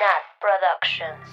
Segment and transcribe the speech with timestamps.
[0.00, 1.28] Nat Productions.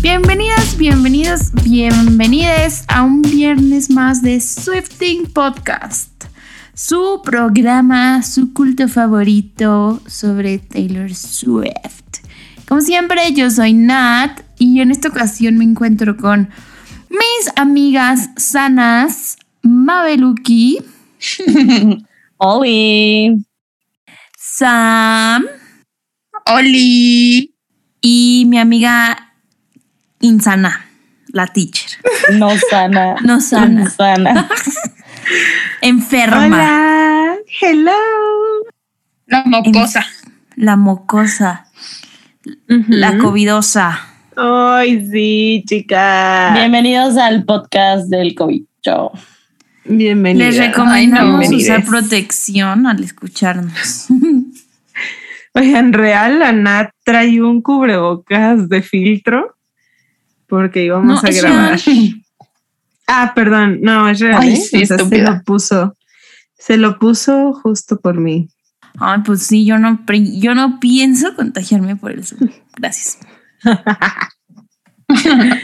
[0.00, 6.24] Bienvenidas, bienvenidos, bienvenides a un viernes más de Swifting Podcast,
[6.72, 12.22] su programa, su culto favorito sobre Taylor Swift.
[12.66, 16.48] Como siempre, yo soy Nat y en esta ocasión me encuentro con
[17.10, 20.78] mis amigas sanas, Mabeluki,
[22.38, 23.36] Oli.
[24.38, 25.44] Sam
[26.46, 27.52] Oli.
[28.00, 29.32] y mi amiga
[30.20, 30.86] insana,
[31.32, 31.90] la teacher,
[32.38, 33.16] No sana.
[33.22, 34.48] no sana, Insana.
[35.82, 37.36] enferma, Hola.
[37.60, 37.92] Hello.
[39.26, 40.06] La mocosa.
[40.56, 41.66] la mocosa,
[42.68, 43.98] la covidosa.
[44.38, 46.52] Ay, sí, chicas.
[46.52, 49.10] Bienvenidos al podcast del COVID Show.
[49.86, 50.56] Bienvenidas.
[50.56, 54.08] Les recomendamos Ay, usar protección al escucharnos.
[55.54, 59.56] Oigan, real, la Nat trae un cubrebocas de filtro
[60.46, 61.80] porque íbamos No, a grabar.
[63.08, 64.42] Ah, perdón, no, es real.
[64.42, 64.56] Ay, ¿eh?
[64.56, 65.96] sí, O sea, se lo puso.
[66.58, 68.48] Se lo puso justo por mí.
[68.98, 72.34] Ay, pues sí, yo no, yo no pienso contagiarme por eso.
[72.76, 73.18] Gracias.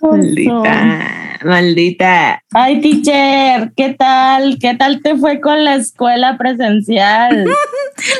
[0.00, 2.42] Maldita, maldita.
[2.52, 4.58] Ay, teacher, ¿qué tal?
[4.60, 7.46] ¿Qué tal te fue con la escuela presencial?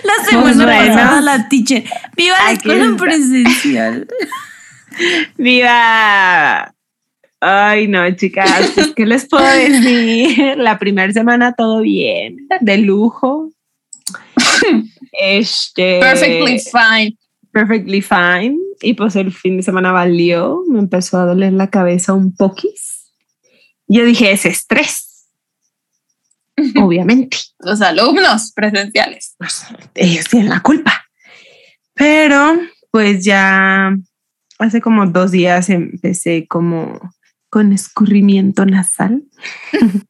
[0.04, 0.70] La semana Pues bueno.
[0.94, 1.82] pasada la teacher.
[2.16, 2.96] ¡Viva la Aquí escuela está.
[3.04, 4.06] presencial!
[5.38, 6.72] ¡Viva!
[7.40, 10.56] Ay, no, chicas, pues, ¿qué les puedo decir?
[10.58, 13.50] La primera semana todo bien, de lujo.
[15.10, 15.98] Este.
[15.98, 17.16] Perfectly fine.
[17.50, 18.56] Perfectly fine.
[18.82, 23.12] Y pues el fin de semana valió, me empezó a doler la cabeza un poquis.
[23.86, 25.28] Yo dije, es estrés.
[26.76, 27.36] Obviamente.
[27.60, 29.34] Los alumnos presenciales.
[29.38, 31.04] pues, ellos tienen la culpa.
[31.94, 32.58] Pero
[32.90, 33.94] pues ya
[34.58, 36.98] hace como dos días empecé como
[37.50, 39.22] con escurrimiento nasal,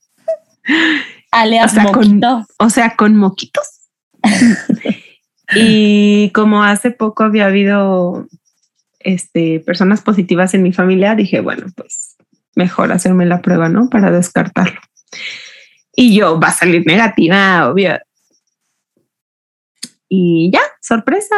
[1.33, 2.47] Alias O sea, con- moquito.
[2.59, 3.67] o sea, con moquitos.
[5.57, 8.29] y como hace poco había habido
[9.05, 12.17] este, personas positivas en mi familia, dije, bueno, pues
[12.55, 13.89] mejor hacerme la prueba, ¿no?
[13.89, 14.81] Para descartarlo.
[15.95, 17.99] Y yo, va a salir negativa, obvio.
[20.09, 21.37] Y ya, sorpresa.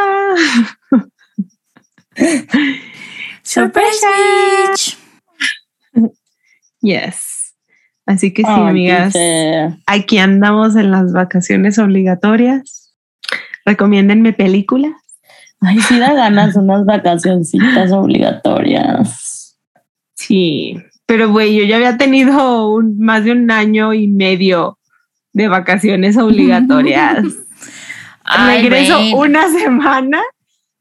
[3.43, 4.07] ¡Sorpresa!
[6.81, 7.55] Yes.
[8.05, 9.15] Así que sí, amigas,
[9.87, 12.95] aquí andamos en las vacaciones obligatorias.
[13.65, 14.93] Recomiéndenme películas.
[15.61, 19.57] Ay, sí da ganas unas vacacioncitas obligatorias.
[20.13, 24.77] Sí, pero güey, yo ya había tenido un, más de un año y medio
[25.33, 27.25] de vacaciones obligatorias.
[28.23, 30.21] Ay, Regreso una semana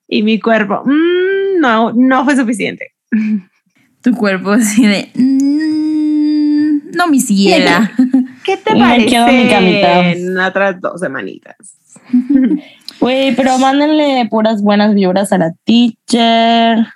[0.09, 2.93] y mi cuerpo, mm, no, no fue suficiente.
[4.03, 5.11] Tu cuerpo así de.
[5.15, 7.91] mm, no, mi ciela.
[8.45, 10.11] ¿Qué te Me parece quedo en mi camita.
[10.11, 11.57] en otras dos semanitas?
[13.01, 16.87] Güey, pero mándenle puras buenas vibras a la teacher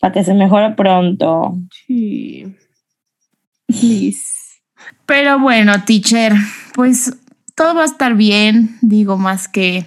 [0.00, 1.56] para que se mejore pronto.
[1.86, 2.54] Sí.
[3.66, 4.24] Please.
[5.06, 6.32] Pero bueno, teacher,
[6.74, 7.16] pues
[7.54, 8.76] todo va a estar bien.
[8.82, 9.86] Digo, más que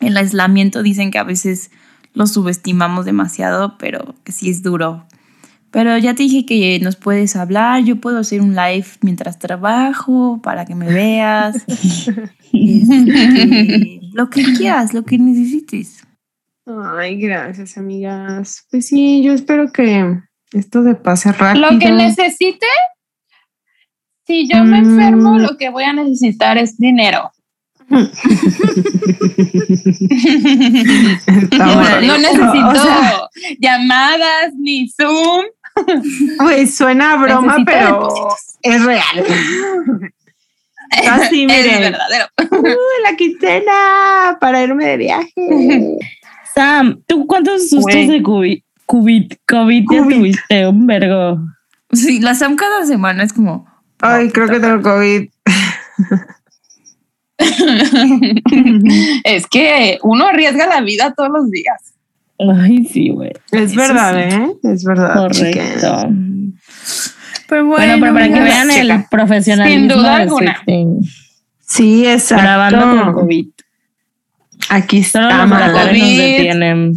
[0.00, 1.70] el aislamiento, dicen que a veces
[2.14, 5.06] lo subestimamos demasiado, pero que sí es duro.
[5.76, 10.40] Pero ya te dije que nos puedes hablar, yo puedo hacer un live mientras trabajo
[10.42, 11.56] para que me veas.
[12.54, 16.02] Este, lo que quieras, lo que necesites.
[16.64, 18.64] Ay, gracias, amigas.
[18.70, 20.18] Pues sí, yo espero que
[20.52, 21.70] esto se pase rápido.
[21.70, 22.66] Lo que necesite,
[24.26, 24.84] si yo me Mm.
[24.98, 27.30] enfermo, lo que voy a necesitar es dinero.
[31.26, 32.06] Está No, bueno.
[32.06, 33.28] no necesito O sea,
[33.60, 35.44] llamadas ni Zoom.
[36.38, 38.58] Pues suena a broma, Necesito pero depósitos.
[38.62, 39.24] es real.
[41.10, 41.80] Así, es miren.
[41.92, 42.26] verdadero.
[42.48, 45.98] Uh, la quincena para irme de viaje.
[46.54, 48.06] Sam, ¿tú cuántos sustos Güey.
[48.06, 50.16] de COVID, COVID, COVID ya COVID.
[50.16, 50.66] tuviste?
[50.68, 51.38] Un vergo.
[51.92, 53.66] Sí, la Sam cada semana es como.
[54.00, 55.28] Ay, creo que tengo COVID.
[59.24, 61.94] es que uno arriesga la vida todos los días.
[62.38, 63.32] Ay, sí, güey.
[63.50, 64.34] Es Eso verdad, sí.
[64.36, 64.72] ¿eh?
[64.72, 65.14] Es verdad.
[65.14, 66.08] Correcto.
[67.48, 70.62] Pero Bueno, pero para que vean el profesionalismo Sin duda alguna.
[71.60, 72.42] Sí, exacto.
[72.44, 73.46] Grabando con COVID.
[74.68, 75.66] Aquí Solo está, los ma.
[75.68, 76.18] locales nos COVID.
[76.20, 76.92] detienen.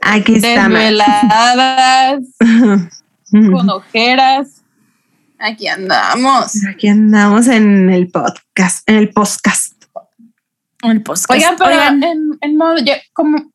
[0.00, 0.68] Aquí está.
[0.68, 2.20] Desveladas,
[3.30, 4.62] con ojeras.
[5.38, 6.52] Aquí andamos.
[6.70, 9.74] Aquí andamos en el podcast, en el podcast.
[10.82, 11.30] El podcast.
[11.30, 13.51] Oigan, pero En, en modo, yo, como,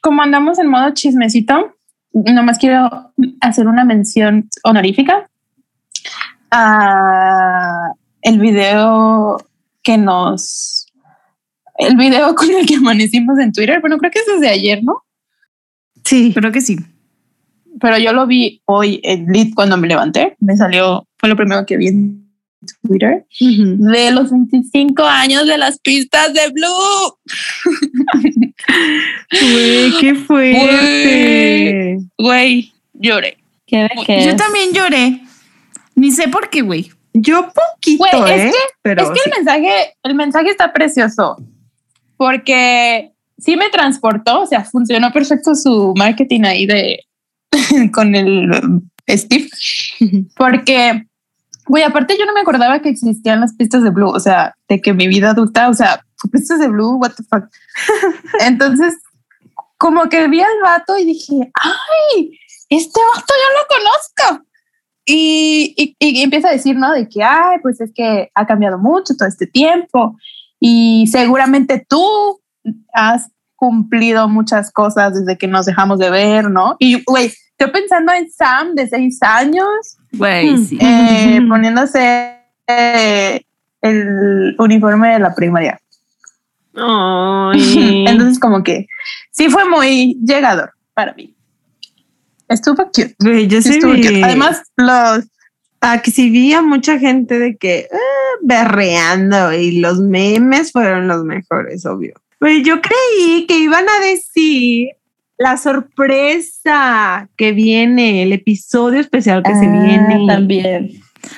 [0.00, 1.76] como andamos en modo chismecito,
[2.12, 5.28] nomás quiero hacer una mención honorífica
[6.50, 7.92] a
[8.22, 9.38] el video
[9.82, 10.86] que nos,
[11.78, 13.80] el video con el que amanecimos en Twitter.
[13.80, 15.04] Bueno, creo que es desde ayer, ¿no?
[16.04, 16.76] Sí, Creo que sí.
[17.80, 20.36] Pero yo lo vi hoy en Lit cuando me levanté.
[20.40, 22.29] Me salió, fue lo primero que vi en
[22.82, 23.24] Twitter.
[23.40, 27.18] De los 25 años de las pistas de Blue.
[29.30, 31.98] Güey, qué fuerte.
[32.18, 33.36] Güey, lloré.
[33.66, 34.36] ¿Qué de qué Yo es?
[34.36, 35.20] también lloré.
[35.94, 36.90] Ni sé por qué, güey.
[37.12, 38.50] Yo poquito, Güey, es ¿eh?
[38.52, 39.22] que- Pero es que sí.
[39.30, 41.36] el mensaje, el mensaje está precioso
[42.16, 47.00] porque sí me transportó, o sea, funcionó perfecto su marketing ahí de
[47.92, 49.48] con el um, Steve,
[50.36, 51.06] porque,
[51.70, 54.80] güey, aparte yo no me acordaba que existían las pistas de Blue, o sea, de
[54.80, 57.44] que mi vida adulta, o sea, pistas de Blue, what the fuck.
[58.40, 58.98] Entonces,
[59.78, 62.36] como que vi al vato y dije, ay,
[62.68, 64.46] este vato yo lo conozco.
[65.06, 66.92] Y, y, y empieza a decir, ¿no?
[66.92, 70.16] De que, ay, pues es que ha cambiado mucho todo este tiempo
[70.58, 72.40] y seguramente tú
[72.92, 76.74] has cumplido muchas cosas desde que nos dejamos de ver, ¿no?
[76.80, 80.78] Y, güey, estoy pensando en Sam de seis años Güey, sí.
[80.80, 82.36] eh, poniéndose
[82.66, 83.40] eh,
[83.82, 85.80] el uniforme de la primaria.
[86.74, 88.04] Ay.
[88.08, 88.86] Entonces, como que
[89.30, 91.34] sí fue muy llegador para mí.
[92.48, 93.14] Estuvo cute.
[93.20, 94.24] Güey, yo sí estuvo vi- cute.
[94.24, 95.24] Además, los
[95.82, 97.96] Ah, que sí vi a mucha gente de que ah,
[98.42, 102.12] berreando y los memes fueron los mejores, obvio.
[102.62, 104.88] Yo creí que iban a decir
[105.40, 110.26] la sorpresa que viene, el episodio especial que se Ah, viene.
[110.28, 110.90] También.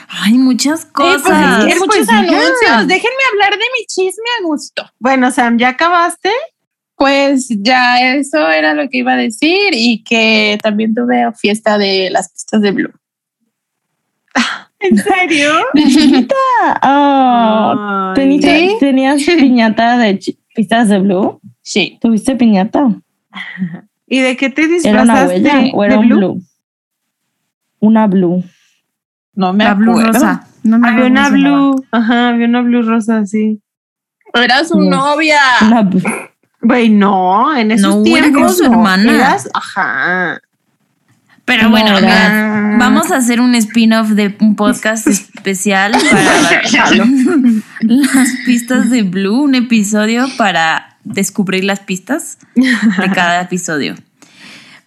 [0.08, 1.64] Hay muchas Eh, pues, cosas.
[1.64, 2.19] Pues muchos ya.
[2.19, 2.87] anuncios.
[2.88, 4.84] Déjenme hablar de mi chisme a gusto.
[4.99, 6.31] Bueno, Sam, ¿ya acabaste?
[6.96, 12.10] Pues ya eso era lo que iba a decir y que también tuve fiesta de
[12.10, 12.93] las pistas de Blue.
[14.81, 15.52] ¿En serio?
[16.81, 18.14] Ay.
[18.14, 18.76] ¿tenita- ¿Sí?
[18.81, 20.19] ¿Tenías piñata de
[20.55, 21.40] pistas de blue?
[21.62, 21.98] Sí.
[22.00, 22.88] ¿Tuviste piñata?
[24.06, 25.34] ¿Y de qué te ¿Era una disfrazaste?
[25.40, 26.19] huella o era ¿De un blue?
[26.19, 26.43] blue?
[27.81, 28.44] Una blue.
[29.34, 30.12] No me La blue acuerdo.
[30.12, 30.46] rosa.
[30.62, 33.60] No me Había una blue, ajá, había una blue rosa, sí.
[34.34, 34.88] Era su Yes.
[34.90, 35.40] novia.
[35.62, 36.02] Una blue.
[36.60, 39.12] Güey, no, en esos No, tiempos su no, hermana.
[39.14, 40.40] eras- ajá.
[41.44, 46.22] Pero No, bueno, era- mira, vamos a hacer un spin-off de un podcast especial para
[47.81, 53.94] las pistas de Blue, un episodio para descubrir las pistas de cada episodio.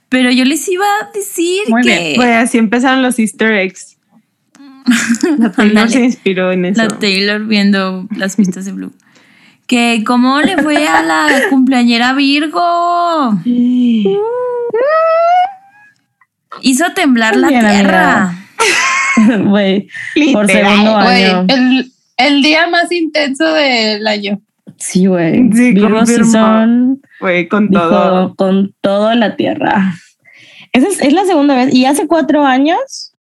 [0.10, 3.98] Pero yo les iba a decir Muy que Güey, así empezaron los easter eggs.
[5.40, 6.84] La Taylor se inspiró en eso.
[6.84, 8.94] la Taylor viendo las pistas de Blue.
[9.66, 13.40] Que cómo le fue a la cumpleañera Virgo.
[16.62, 18.36] Hizo temblar la Bien, tierra.
[19.46, 19.88] Güey,
[20.34, 21.46] por segundo año.
[21.50, 24.40] el, el día más intenso del año.
[24.78, 25.52] Sí, güey.
[25.54, 26.32] Sí, Virgos sí confirmo.
[26.32, 28.36] son Güey, con dijo, todo.
[28.36, 29.94] con toda la tierra.
[30.74, 31.74] Esa es, es la segunda vez.
[31.74, 33.14] Y hace cuatro años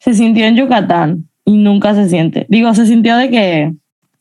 [0.00, 2.46] se sintió en Yucatán y nunca se siente.
[2.48, 3.72] Digo, se sintió de que.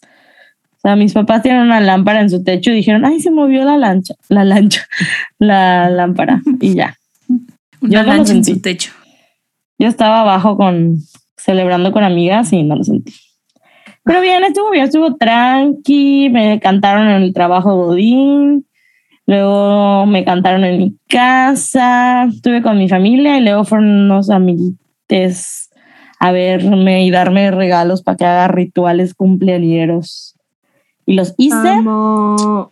[0.04, 3.66] O sea, mis papás tienen una lámpara en su techo y dijeron, ay, se movió
[3.66, 4.88] la lancha, la lancha,
[5.40, 6.42] la lámpara.
[6.62, 6.96] Y ya.
[7.82, 8.92] Una Yo no lancha en su techo.
[9.80, 10.98] Yo estaba abajo con,
[11.36, 13.14] celebrando con amigas y no lo sentí.
[14.06, 18.68] Pero bien, estuvo bien, estuvo tranqui, me cantaron en el trabajo Godín,
[19.26, 25.72] luego me cantaron en mi casa, estuve con mi familia y luego fueron unos amiguites
[26.20, 30.36] a verme y darme regalos para que haga rituales cumpleañeros.
[31.08, 32.72] Y los hice, Amo.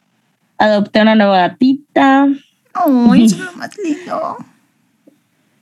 [0.60, 2.28] adopté una nueva gatita,
[2.76, 4.38] Ay, es lo más lindo.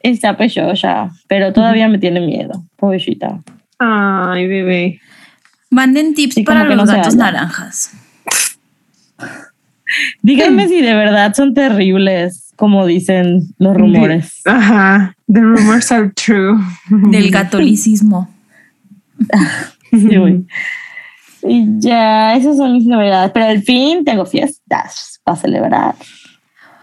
[0.01, 3.40] está pechosa, pero todavía me tiene miedo, pobrecita.
[3.80, 5.00] Ay, bebé.
[5.72, 7.92] Manden tips Sí, para los no gatos naranjas.
[10.22, 14.42] Díganme si de verdad son terribles, como dicen los rumores.
[14.46, 15.16] Ajá.
[15.32, 16.60] The rumors are true.
[16.90, 18.30] Del catolicismo.
[19.92, 20.46] Sí, güey.
[21.44, 23.32] Y ya, esas son mis novedades.
[23.34, 25.96] Pero al fin tengo fiestas para celebrar.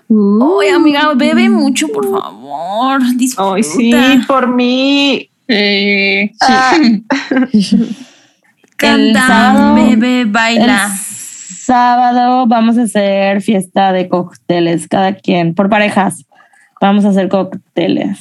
[0.09, 3.02] Oye, amiga, bebe mucho, por favor.
[3.16, 3.54] Disfruta.
[3.54, 3.92] Ay, sí,
[4.26, 5.30] por mí.
[5.47, 5.54] Sí.
[5.54, 6.35] El
[8.78, 10.87] Canta, sábado- bebe, baila.
[10.87, 10.90] El
[11.75, 16.25] sábado vamos a hacer fiesta de cócteles, cada quien, por parejas.
[16.80, 18.18] Vamos a hacer cócteles.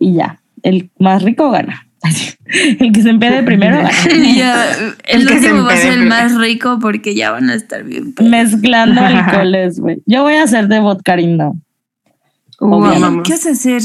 [0.00, 1.86] Y ya, el más rico gana.
[2.80, 3.78] el que se empede primero.
[4.36, 4.64] Ya,
[5.06, 7.54] el, El que se último va a ser el más rico porque ya van a
[7.54, 8.12] estar bien.
[8.14, 8.30] pedos.
[8.30, 10.02] Mezclando alcoholes, güey.
[10.06, 11.56] Yo voy a hacer de vodkarino.
[12.60, 13.22] Amamos.
[13.26, 13.82] ¿Qué vas a hacer?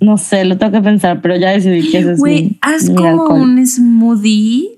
[0.00, 2.94] No sé, lo tengo que pensar, pero ya decidí que ese es Güey, haz mi
[2.94, 3.40] como alcohol.
[3.40, 4.77] un smoothie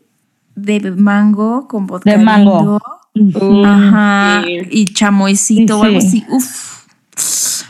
[0.62, 2.10] de mango con vodka.
[2.10, 2.80] De mango.
[3.64, 4.42] Ajá.
[4.44, 4.58] Sí.
[4.70, 6.06] Y chamoycito Sí, o algo sí.
[6.06, 6.24] así.
[6.30, 6.84] Uf.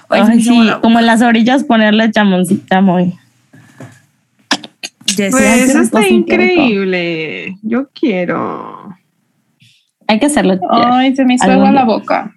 [0.09, 3.15] Ay, Ay, sí, como en las orillas ponerle chamoncita muy.
[5.17, 5.31] Ya sé.
[5.31, 6.15] Pues eso está rico.
[6.15, 7.57] increíble.
[7.63, 8.95] Yo quiero.
[10.07, 10.59] Hay que hacerlo.
[10.71, 12.35] Ay, se me hizo agua la boca.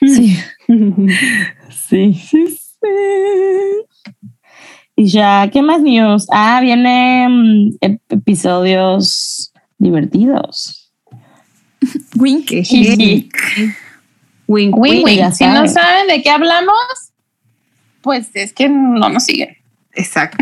[0.00, 0.36] Sí,
[1.88, 2.88] sí, sí, sí.
[4.96, 6.26] Y ya, ¿qué más news?
[6.32, 9.45] Ah, vienen ep- episodios
[9.78, 10.92] divertidos.
[12.16, 12.50] Wink.
[14.48, 15.32] Wink, Wing, wink.
[15.32, 15.70] Si no saben.
[15.70, 16.76] saben de qué hablamos,
[18.00, 19.56] pues es que no nos siguen.
[19.92, 20.38] Exacto.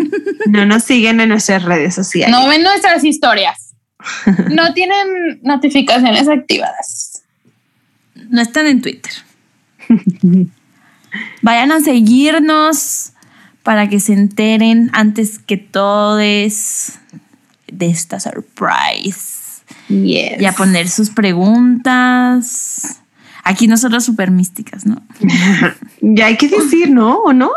[0.48, 2.36] no nos siguen en nuestras redes sociales.
[2.36, 3.74] No ven nuestras historias.
[4.50, 7.22] No tienen notificaciones activadas.
[8.28, 9.12] No están en Twitter.
[11.42, 13.12] Vayan a seguirnos
[13.62, 16.92] para que se enteren antes que todos
[17.72, 19.62] de esta surprise.
[19.88, 20.40] Yes.
[20.40, 23.00] Y a poner sus preguntas.
[23.44, 25.02] Aquí nosotros súper místicas, ¿no?
[26.00, 27.18] Ya hay que decir, ¿no?
[27.18, 27.50] ¿O no?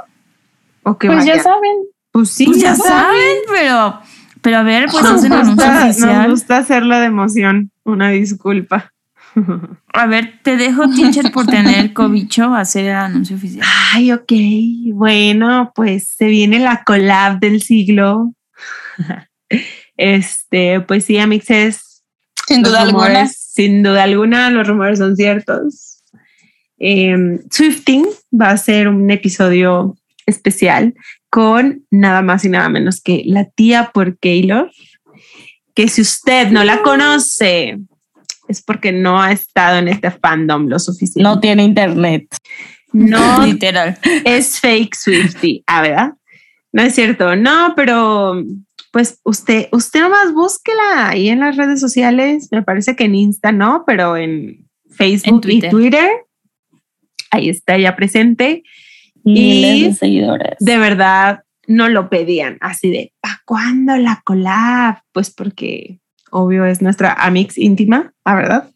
[0.84, 1.76] ¿O que Pues ya saben.
[2.12, 4.00] Pues sí, Pues ya saben, pero,
[4.42, 7.72] pero a ver, pues hacen nos, anuncio gusta, nos gusta hacerlo de emoción.
[7.84, 8.92] Una disculpa.
[9.94, 13.66] A ver, te dejo, teacher, por tener cobicho a hacer el anuncio oficial.
[13.94, 14.32] Ay, ok.
[14.94, 18.34] Bueno, pues se viene la collab del siglo.
[20.00, 22.06] Este, pues sí, amixes.
[22.48, 23.08] Sin los duda alguna.
[23.08, 26.04] rumores, Sin duda alguna, los rumores son ciertos.
[26.80, 30.94] Eh, Swifting va a ser un episodio especial
[31.30, 34.72] con nada más y nada menos que la tía por Keylor,
[35.76, 37.78] que si usted no la conoce,
[38.48, 41.22] es porque no ha estado en este fandom lo suficiente.
[41.22, 42.26] No tiene internet.
[42.94, 44.00] no Literal.
[44.24, 46.14] es fake Swifty, ah, ¿verdad?
[46.72, 48.42] No es cierto, no, pero
[48.92, 53.52] pues usted, usted nomás búsquela ahí en las redes sociales, me parece que en Insta
[53.52, 55.68] no, pero en Facebook En Twitter.
[55.68, 56.10] y Twitter,
[57.32, 58.64] ahí está ya presente.
[59.24, 60.56] Miles de seguidores.
[60.60, 65.02] De verdad, no lo pedían así de, ¿para cuándo la collab?
[65.12, 66.00] Pues porque
[66.32, 68.72] obvio es nuestra amix íntima, ¿ah, verdad?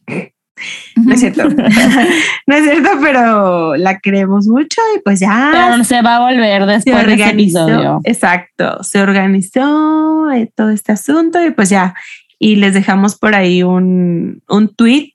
[1.03, 1.50] No es cierto,
[2.48, 6.62] no es cierto, pero la queremos mucho y pues ya Pero se va a volver
[6.62, 8.00] se después de este episodio.
[8.03, 11.95] exacto, se organizó eh, todo este asunto y pues ya,
[12.39, 15.13] y les dejamos por ahí un, un tweet,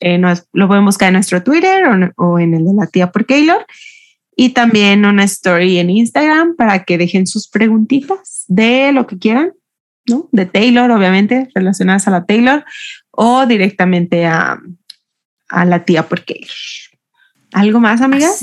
[0.00, 2.86] eh, nos- lo pueden buscar en nuestro Twitter o, en- o en el de la
[2.86, 3.64] tía por Keylor,
[4.34, 9.52] y también una story en Instagram para que dejen sus preguntitas de lo que quieran,
[10.08, 10.28] ¿no?
[10.30, 12.64] De Taylor, obviamente, relacionadas a la Taylor,
[13.16, 14.60] o directamente a,
[15.48, 16.50] a la tía por Keylor.
[17.52, 18.00] ¿Algo más,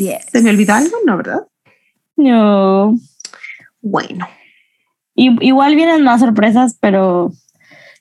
[0.10, 0.25] es.
[0.32, 0.96] ¿Se me olvidó algo?
[1.06, 1.42] No, ¿verdad?
[2.15, 2.96] No.
[3.82, 4.27] Bueno,
[5.15, 7.32] Y- igual vienen más sorpresas, pero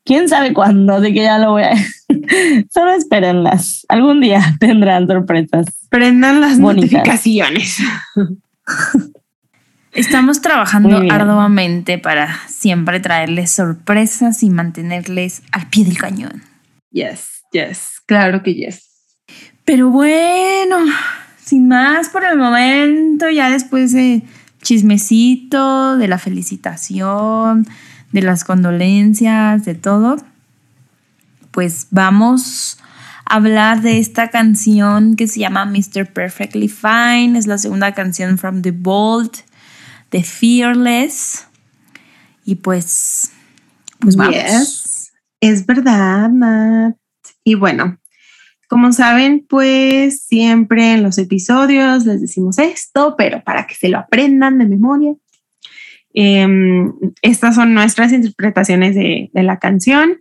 [0.04, 1.72] quién sabe cuándo, así que ya lo voy a.
[2.72, 3.84] Solo espérenlas.
[3.88, 5.66] Algún día tendrán sorpresas.
[5.90, 6.92] prendan las Bonitas.
[6.92, 7.78] notificaciones.
[9.92, 16.42] Estamos trabajando arduamente para siempre traerles sorpresas y mantenerles al pie del cañón.
[16.92, 18.90] Yes, yes, claro que yes.
[19.64, 20.76] Pero bueno,
[21.42, 24.22] sin más por el momento, ya después de
[24.60, 27.66] chismecito, de la felicitación,
[28.12, 30.16] de las condolencias, de todo,
[31.50, 32.78] pues vamos
[33.24, 36.12] a hablar de esta canción que se llama Mr.
[36.12, 37.38] Perfectly Fine.
[37.38, 39.30] Es la segunda canción from The Bold,
[40.10, 41.46] de Fearless.
[42.44, 43.30] Y pues,
[44.00, 44.34] pues vamos.
[44.34, 44.91] Yes.
[45.42, 46.94] Es verdad, Nat.
[47.42, 47.98] Y bueno,
[48.68, 53.98] como saben, pues siempre en los episodios les decimos esto, pero para que se lo
[53.98, 55.14] aprendan de memoria.
[56.14, 60.20] Em, estas son nuestras interpretaciones de, de la canción,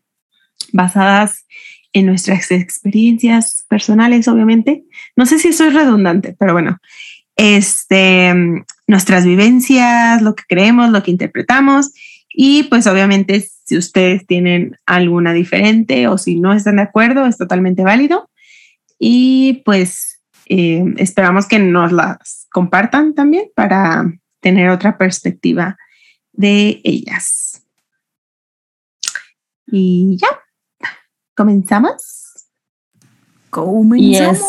[0.73, 1.45] basadas
[1.93, 4.85] en nuestras experiencias personales, obviamente.
[5.15, 6.79] No sé si eso es redundante, pero bueno,
[7.35, 8.33] este,
[8.87, 11.91] nuestras vivencias, lo que creemos, lo que interpretamos
[12.33, 17.37] y pues obviamente si ustedes tienen alguna diferente o si no están de acuerdo, es
[17.37, 18.29] totalmente válido.
[18.99, 24.11] Y pues eh, esperamos que nos las compartan también para
[24.41, 25.77] tener otra perspectiva
[26.33, 27.63] de ellas.
[29.67, 30.27] Y ya,
[31.35, 32.47] comenzamos.
[33.49, 34.39] Comenzamos.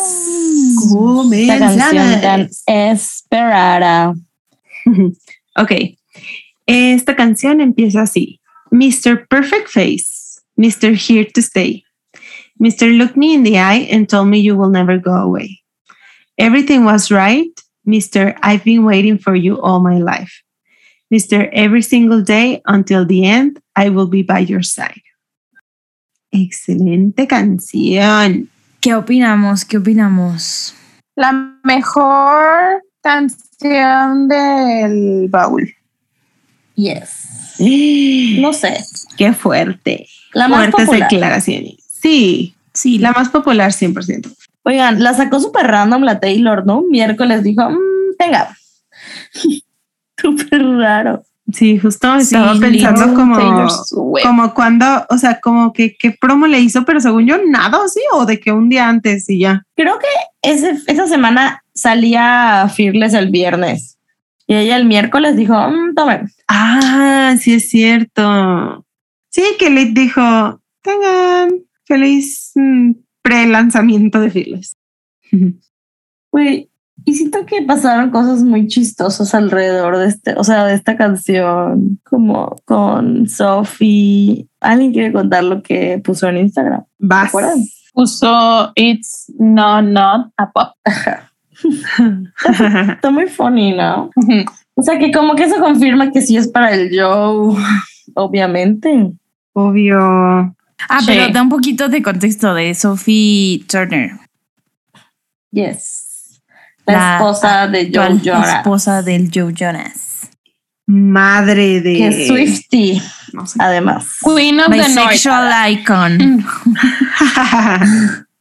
[1.31, 4.13] Esta canción tan esperada.
[5.55, 5.71] Ok.
[6.65, 8.39] Esta canción empieza así.
[8.71, 9.27] Mr.
[9.27, 10.95] Perfect Face, Mr.
[10.95, 11.83] Here to Stay.
[12.59, 12.97] Mr.
[12.97, 15.61] Look me in the eye and told me you will never go away.
[16.37, 17.51] Everything was right.
[17.85, 18.35] Mr.
[18.41, 20.43] I've been waiting for you all my life.
[21.13, 21.49] Mr.
[21.51, 25.01] Every single day until the end, I will be by your side.
[26.31, 28.49] Excelente canción.
[28.79, 29.65] ¿Qué opinamos?
[29.65, 30.73] ¿Qué opinamos?
[31.15, 31.31] La
[31.63, 35.75] mejor canción del baúl.
[36.75, 37.57] Yes.
[38.41, 38.83] No sé.
[39.17, 40.07] Qué fuerte.
[40.33, 41.09] La más Fuertes popular.
[41.09, 41.75] declaraciones.
[42.01, 44.31] Sí, Sí, la más popular 100%.
[44.63, 46.79] Oigan, la sacó súper random la Taylor, ¿no?
[46.79, 47.77] Un miércoles dijo, "Mm,
[48.17, 48.57] venga.
[50.19, 51.23] Súper raro.
[51.51, 53.67] Sí, justo Sí, estaba pensando Leo como,
[54.23, 57.87] como cuando, o sea, como que qué promo le hizo, pero según yo nada, ¿o
[57.89, 57.99] sí?
[58.13, 59.63] O de que un día antes y ya.
[59.75, 60.07] Creo que
[60.41, 63.92] ese, esa semana salía Fearless el viernes.
[64.47, 66.29] Y ella el miércoles dijo, "Mm, tomen.
[66.47, 68.85] Ah, sí es cierto.
[69.29, 70.21] Sí, que le dijo,
[70.83, 71.49] tengan
[71.85, 74.77] feliz mm, pre-lanzamiento de Fearless.
[76.31, 76.71] Güey,
[77.05, 81.99] y siento que pasaron cosas muy chistosas alrededor de este, o sea, de esta canción,
[82.03, 84.47] como con Sophie.
[84.59, 86.85] ¿Alguien quiere contar lo que puso en Instagram?
[86.97, 87.31] Vas.
[87.93, 90.73] Puso It's No Not a Pop.
[92.93, 94.09] Está muy funny, ¿no?
[94.75, 97.57] O sea, que como que eso confirma que sí es para el show,
[98.15, 99.11] obviamente.
[99.53, 99.99] Obvio.
[100.89, 101.05] Ah, Sí.
[101.07, 104.11] pero da un poquito de contexto de Sophie Turner,
[105.51, 106.41] Yes.
[106.85, 108.55] La, La esposa de Joe Jonas.
[108.57, 110.29] esposa del Joe Jonas.
[110.85, 111.93] Madre de.
[111.95, 113.01] Que es Swifty,
[113.31, 113.57] No sé.
[113.61, 114.17] además.
[114.21, 115.11] Queen of the North.
[115.11, 116.43] Bisexual icon.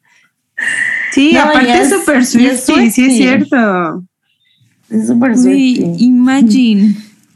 [1.12, 4.04] sí, No, aparte es súper Swifty, sí es cierto.
[4.90, 5.96] Es súper Swifty.
[6.04, 6.94] imagine.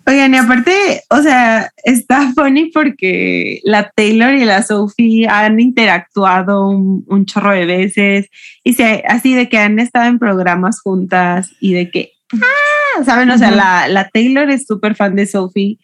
[0.09, 6.69] Oigan, y aparte, o sea, está funny porque la Taylor y la Sophie han interactuado
[6.69, 8.27] un, un chorro de veces
[8.63, 13.31] y se, así de que han estado en programas juntas y de que, ah, ¿saben?
[13.31, 15.79] O sea, la, la Taylor es súper fan de Sophie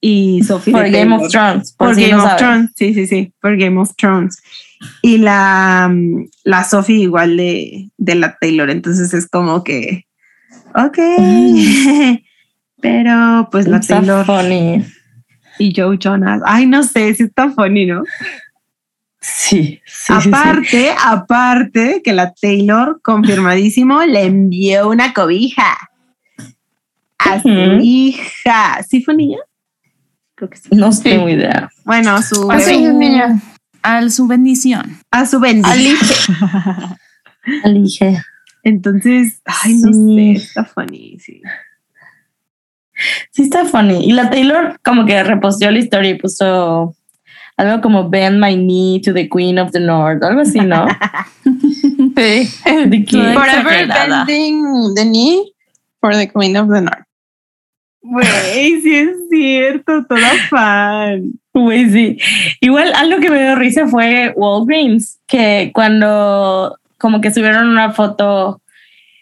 [0.00, 1.26] y Sophie Por de Game Taylor.
[1.26, 1.72] of Thrones.
[1.72, 2.36] Por, Por si Game no of.
[2.36, 4.40] Thrones, sí, sí, sí, por Game of Thrones.
[5.02, 5.92] Y la,
[6.44, 10.06] la Sophie igual de, de la Taylor, entonces es como que,
[10.74, 10.98] ok,
[12.80, 14.84] pero pues la Está Taylor funny.
[15.58, 18.02] y Joe Jonas, ay, no sé, sí está funny, ¿no?
[19.20, 25.76] Sí, sí, aparte, aparte que la Taylor, confirmadísimo, le envió una cobija
[27.18, 27.48] a su
[27.80, 28.82] hija.
[28.86, 29.38] ¿Sí fue niña?
[30.34, 30.68] Creo que sí.
[30.72, 31.70] No tengo idea.
[31.86, 33.40] Bueno, su, Ah, sí, es niña.
[33.84, 34.98] A su bendición.
[35.12, 35.96] a su bendición.
[37.64, 38.18] Elige.
[38.64, 40.16] Entonces, ay, no Sí.
[40.16, 41.42] sé, está funny, sí.
[43.30, 44.04] Sí, está funny.
[44.04, 46.96] Y la Taylor como que reposteó la historia y puso
[47.58, 50.86] algo como bend my knee to the queen of the north, algo así, ¿no?
[51.44, 52.48] Sí.
[52.86, 55.52] De Forever bending the knee
[56.00, 57.03] for the Queen of the North.
[58.06, 61.32] Güey, sí es cierto, toda fan.
[61.54, 62.18] Güey, sí.
[62.60, 68.60] Igual algo que me dio risa fue Walgreens, que cuando como que subieron una foto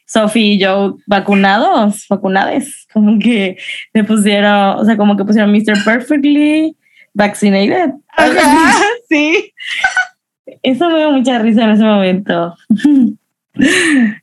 [0.04, 3.56] Sophie y Joe vacunados, vacunades, como que
[3.94, 5.84] le pusieron, o sea, como que pusieron Mr.
[5.84, 6.76] Perfectly
[7.14, 7.92] Vaccinated.
[8.16, 9.52] Ajá, sí.
[10.62, 12.56] Eso me dio mucha risa en ese momento.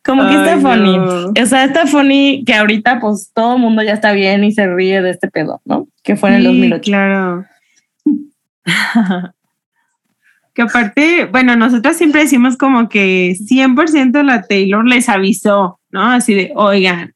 [0.04, 0.98] Como que está Ay, funny.
[0.98, 1.28] no.
[1.42, 4.68] O sea, está funny que ahorita pues todo el mundo ya está bien y se
[4.68, 5.88] ríe de este pedo, ¿no?
[6.04, 6.82] Que fue en el Sí, 2008.
[6.84, 7.46] claro.
[10.54, 16.04] que aparte, bueno, nosotros siempre decimos como que 100% la Taylor les avisó, ¿no?
[16.12, 17.14] Así de, oigan,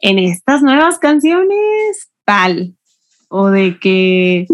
[0.00, 2.74] en estas nuevas canciones, tal.
[3.28, 4.46] O de que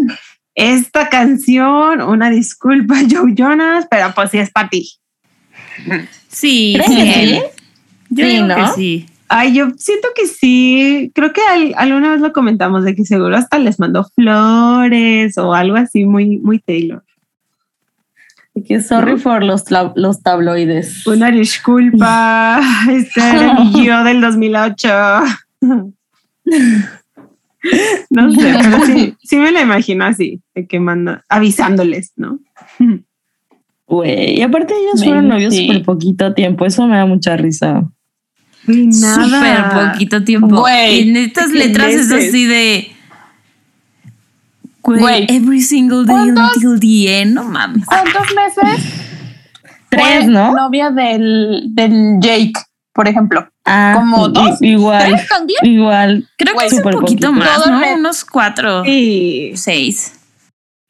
[0.55, 4.89] esta canción, una disculpa, Joe Jonas, pero pues sí es para ti.
[6.35, 7.27] Sí, ¿Creen que sí.
[7.29, 7.41] sí?
[8.09, 8.55] Yo Sí, digo ¿no?
[8.55, 9.05] que sí.
[9.29, 11.11] Ay, yo siento que sí.
[11.15, 15.53] Creo que al- alguna vez lo comentamos de que seguro hasta les mandó flores o
[15.53, 17.03] algo así muy, muy Taylor.
[18.67, 19.17] Que sorry ¿No?
[19.19, 19.63] por los,
[19.95, 21.05] los tabloides.
[21.07, 22.61] Una disculpa.
[22.91, 24.87] Este era yo del 2008.
[28.11, 32.39] No sé, pero sí, sí me la imagino así, de que manda, avisándoles, ¿no?
[33.87, 35.67] Güey, y aparte ellos fueron novios sí.
[35.67, 37.83] por poquito tiempo, eso me da mucha risa.
[38.65, 40.61] Súper poquito tiempo.
[40.61, 42.91] Güey, Y en estas letras es así de.
[44.81, 45.27] Güey, Güey.
[45.29, 47.33] every single day until the end.
[47.35, 47.85] No mames.
[47.85, 48.85] ¿Cuántos meses?
[49.89, 50.51] Tres, ¿no?
[50.53, 52.53] Novia del, del Jake,
[52.93, 53.47] por ejemplo.
[53.65, 55.59] Ah, Como dos, Igual, ¿Tres con diez?
[55.63, 56.27] igual.
[56.37, 57.33] Creo que es un poquito poquito.
[57.33, 57.79] más, Todo ¿no?
[57.79, 57.93] red.
[57.97, 59.51] Unos cuatro, Sí.
[59.55, 60.19] seis.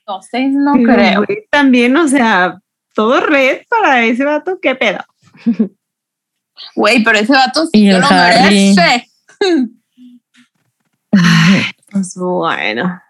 [0.08, 1.26] No, seis no Pero, creo.
[1.50, 2.58] También, o sea,
[2.96, 5.06] todo red para ese vato, qué pedo.
[6.74, 8.74] Güey, pero ese vato sí Harry.
[8.74, 9.10] merece.
[11.92, 13.02] Pues bueno.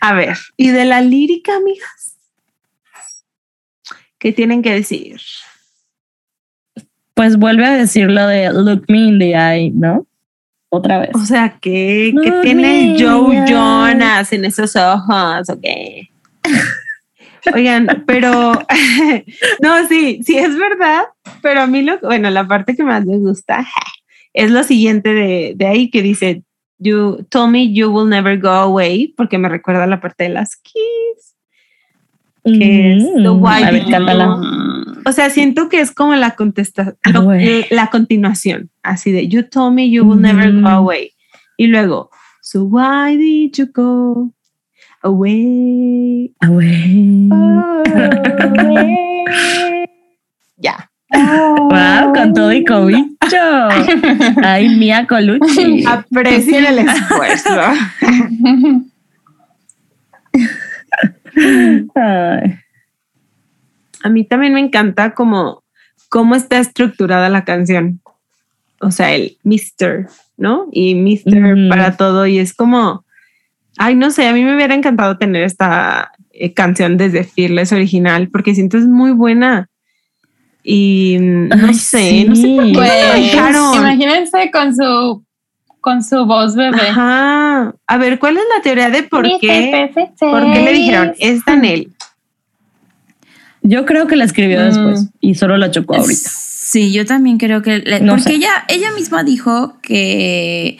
[0.00, 2.16] A ver, ¿y de la lírica, amigas?
[4.18, 5.20] ¿Qué tienen que decir?
[7.14, 10.06] Pues vuelve a decir lo de look me in the eye, ¿no?
[10.70, 11.10] Otra vez.
[11.14, 12.96] O sea, ¿qué, qué tiene.
[12.98, 15.48] Joe Jonas en esos ojos?
[15.50, 16.08] ¿O qué?
[17.54, 18.52] Oigan, pero
[19.62, 21.04] no, sí, sí es verdad,
[21.42, 23.66] pero a mí lo, bueno, la parte que más me gusta
[24.34, 26.42] es lo siguiente de, de ahí que dice,
[26.78, 30.56] you told me you will never go away, porque me recuerda la parte de las
[30.56, 31.34] keys.
[32.44, 33.84] que es the Mm, why a ver?
[35.06, 37.66] O sea, siento que es como la contestación, Ah, güey.
[37.70, 41.12] la continuación, así de you told me you will never go away.
[41.56, 42.10] Y luego,
[42.42, 44.32] so why did you go
[45.02, 46.32] away?
[46.46, 47.28] Güey.
[48.42, 49.84] away?
[50.56, 50.90] ya.
[51.10, 53.08] Wow, con todo y cobicho.
[54.42, 55.84] Ay, Mía Colucci.
[55.86, 57.60] Aprecien el esfuerzo.
[61.94, 62.58] Ay.
[64.02, 65.64] A mí también me encanta como
[66.08, 68.00] cómo está estructurada la canción.
[68.80, 70.68] O sea, el Mr., ¿no?
[70.72, 71.54] Y Mr.
[71.54, 71.68] Ujú.
[71.68, 72.26] para todo.
[72.26, 73.04] Y es como,
[73.78, 78.28] ay, no sé, a mí me hubiera encantado tener esta eh, canción desde Fearless original
[78.30, 79.68] porque siento es muy buena.
[80.62, 82.74] Y no Ay, sé, no sé por qué sí.
[82.74, 85.24] Pues, imagínense con su
[85.80, 86.76] con su voz bebé.
[86.90, 87.74] Ajá.
[87.86, 89.90] A ver, ¿cuál es la teoría de por qué?
[90.18, 91.14] ¿Por qué le dijeron?
[91.18, 91.92] Es Daniel.
[93.62, 94.64] Yo creo que la escribió Mm.
[94.64, 96.30] después y solo la chocó ahorita.
[96.30, 97.78] Sí, yo también creo que...
[97.78, 98.34] le- No porque sé.
[98.34, 100.78] ella, ella misma dijo que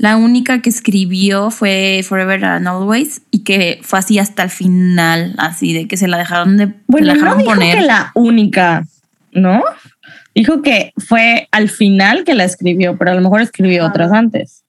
[0.00, 5.34] la única que escribió fue Forever and Always y que fue así hasta el final,
[5.36, 7.74] así de que se la dejaron de Bueno, la no dejaron dijo poner.
[7.76, 8.86] que la única,
[9.32, 9.62] ¿no?
[10.34, 14.62] Dijo que fue al final que la escribió, pero a lo mejor escribió otras antes.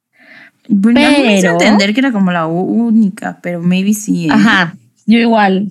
[0.67, 4.25] Bueno, me hizo pero- entender que era como la única, pero maybe sí.
[4.25, 4.29] ¿eh?
[4.31, 5.67] Ajá, yo igual.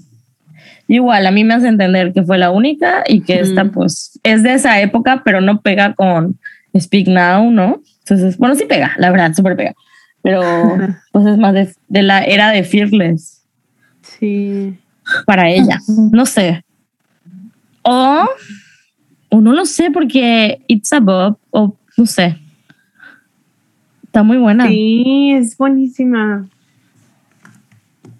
[0.88, 4.18] Yo igual, a mí me hace entender que fue la única y que esta pues
[4.22, 6.38] es de esa época, pero no pega con
[6.78, 7.82] Speak Now, ¿no?
[8.00, 9.74] Entonces, bueno, sí pega, la verdad, súper pega.
[10.22, 10.42] Pero
[11.12, 13.42] pues es más de, de la era de Fearless
[14.02, 14.76] Sí.
[15.26, 15.78] para ella.
[16.12, 16.62] No sé.
[17.82, 18.26] O,
[19.30, 22.38] o no lo sé porque It's Above, o no sé.
[24.04, 24.66] Está muy buena.
[24.66, 26.46] Sí, es buenísima.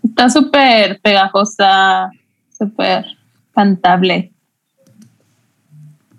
[0.04, 2.10] Está súper pegajosa,
[2.56, 3.04] súper
[3.52, 4.32] cantable.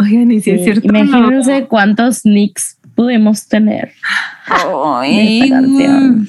[0.02, 0.88] Oigan, y si es cierto.
[0.88, 3.92] Imagínense cuántos nicks pudimos tener.
[4.48, 6.28] Ay, esta canción.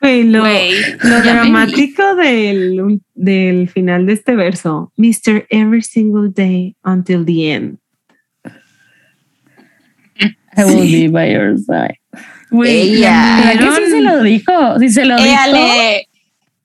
[0.00, 0.70] Güey, lo, Güey,
[1.02, 4.92] lo dramático del, del final de este verso.
[4.96, 5.46] Mr.
[5.50, 7.78] Every single day until the end.
[10.56, 11.06] I will Sí.
[11.06, 11.98] be by your side.
[12.50, 13.00] Güey, Ella.
[13.00, 14.78] ¿ya ¿Verdad que sí se lo dijo?
[14.78, 15.28] Sí se lo dijo.
[15.28, 16.08] Éale.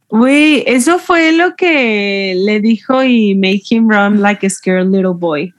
[0.10, 5.14] Güey, eso fue lo que le dijo y made him run like a scared little
[5.16, 5.52] boy.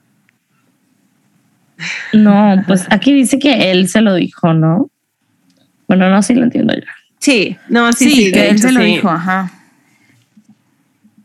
[2.13, 4.91] No, pues aquí dice que él se lo dijo, ¿no?
[5.89, 6.87] Bueno, no, sí lo entiendo yo.
[7.19, 8.87] Sí, no, sí, Sí, que él hecho, se lo sí.
[8.87, 9.51] dijo, ajá.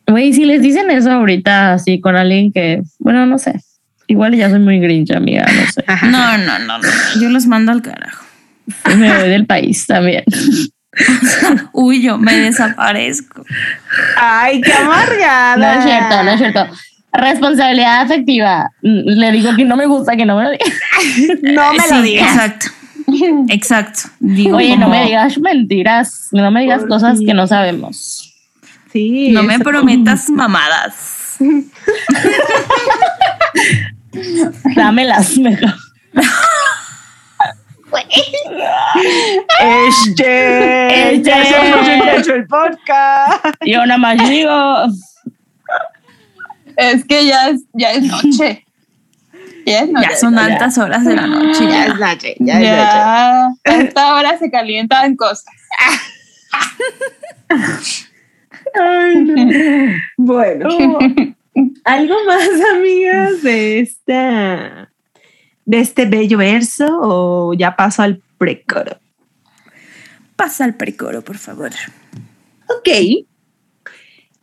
[0.07, 3.59] Güey, si les dicen eso ahorita así con alguien que, bueno, no sé.
[4.07, 5.83] Igual ya soy muy grinch, amiga, no sé.
[6.07, 6.87] No, no, no, no.
[7.21, 8.25] Yo los mando al carajo.
[8.91, 10.23] Y me voy del país también.
[11.73, 13.45] Huyo, me desaparezco.
[14.17, 15.57] Ay, qué amargada.
[15.57, 16.67] No es cierto, no es cierto.
[17.11, 18.71] Responsabilidad afectiva.
[18.81, 20.65] Le digo que no me gusta que no me lo diga.
[21.53, 22.31] No me lo digas.
[22.35, 22.67] Exacto.
[23.49, 23.99] Exacto.
[24.19, 26.29] Digo, Oye, no me digas mentiras.
[26.31, 28.35] No me digas Por cosas que no sabemos.
[28.91, 29.29] Sí.
[29.31, 31.37] No me prometas mamadas.
[34.75, 35.73] Dámelas mejor.
[39.61, 41.13] Este.
[41.13, 41.31] Este.
[42.17, 43.45] Hecho el podcast.
[43.65, 44.51] Yo nada más digo.
[46.79, 48.65] Es que ya es, ya es noche.
[49.65, 50.07] Ya es noche.
[50.11, 51.65] Ya son altas horas de la noche.
[51.65, 51.85] Ya Ya.
[51.85, 53.65] es noche, ya es noche.
[53.65, 55.45] A esta hora se calientan cosas.
[58.75, 59.93] Ay, no.
[60.17, 60.69] Bueno,
[61.83, 64.89] algo más, amigas, de esta
[65.65, 68.97] de este bello verso o ya paso al precoro.
[70.35, 71.71] Pasa al precoro, por favor.
[72.67, 72.89] Ok.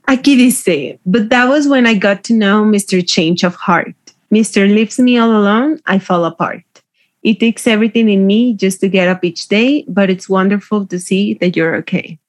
[0.07, 3.03] Aquí dice, but that was when I got to know Mr.
[3.05, 3.97] Change of Heart.
[4.33, 4.73] Mr.
[4.73, 6.63] leaves me all alone, I fall apart.
[7.23, 10.99] It takes everything in me just to get up each day, but it's wonderful to
[11.01, 12.21] see that you're okay.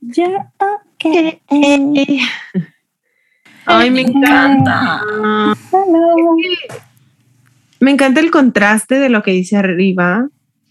[0.00, 1.40] You're okay.
[3.66, 5.00] Ay, me encanta.
[5.70, 6.36] Hello.
[7.80, 10.28] Me encanta el contraste de lo que dice arriba.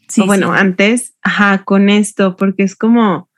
[0.08, 0.60] Sí, o bueno, sí.
[0.60, 3.30] antes, ajá, con esto, porque es como,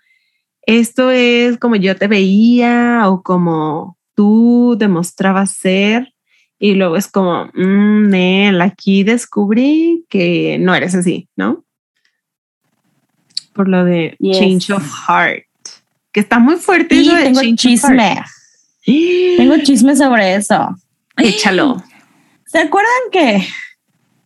[0.65, 6.13] esto es como yo te veía o como tú demostrabas ser.
[6.57, 11.65] Y luego es como, mm, Nel, aquí descubrí que no eres así, ¿no?
[13.53, 14.39] Por lo de Yes.
[14.39, 15.43] change of heart,
[16.11, 16.99] que está muy fuerte.
[16.99, 18.21] Eso de tengo chisme.
[19.37, 20.75] Tengo chisme sobre eso.
[21.17, 21.83] Échalo.
[22.45, 23.45] ¿Se acuerdan que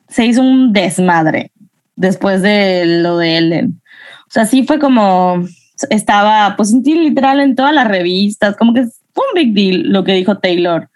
[0.10, 1.52] se hizo un desmadre
[1.96, 3.82] después de lo de Ellen?
[4.28, 5.44] O sea, sí fue como
[5.90, 10.04] estaba, pues sí, literal en todas las revistas, como que fue un big deal lo
[10.04, 10.90] que dijo Taylor.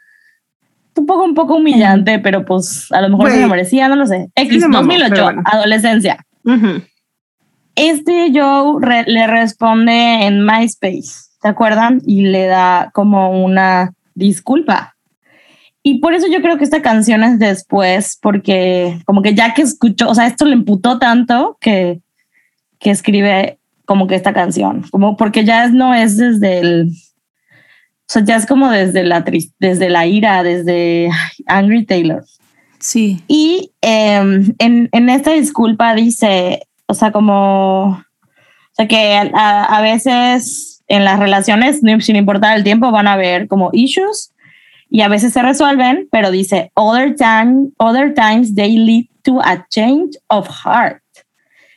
[0.96, 3.42] Un poco, un poco humillante, pero pues a lo mejor se Güey.
[3.44, 4.30] lo merecía, no lo sé.
[4.36, 5.42] X, se mamó, 2008, pero bueno.
[5.46, 6.26] adolescencia.
[6.46, 6.84] Ujú.
[7.76, 11.10] Este Joe re- le responde en MySpace,
[11.42, 12.02] ¿se acuerdan?
[12.06, 14.96] Y le da como una disculpa.
[15.82, 19.64] Y por eso yo creo que esta canción es después, porque como que ya que
[19.64, 22.00] escuchó, o sea, esto le emputó tanto que,
[22.80, 23.58] que escribe
[23.94, 28.48] como que esta canción, como porque ya no es desde el, o sea, ya es
[28.48, 29.24] como desde la,
[29.60, 31.12] desde la ira, desde
[31.46, 32.24] Angry Taylor.
[32.80, 33.22] Sí.
[33.28, 39.82] Y em, en, en esta disculpa dice, o sea, como, o sea, que a, a
[39.84, 44.34] veces en las relaciones, sin importar el tiempo, van a haber como issues
[44.90, 49.68] y a veces se resuelven, pero dice, other, time, other times they lead to a
[49.70, 51.03] change of heart.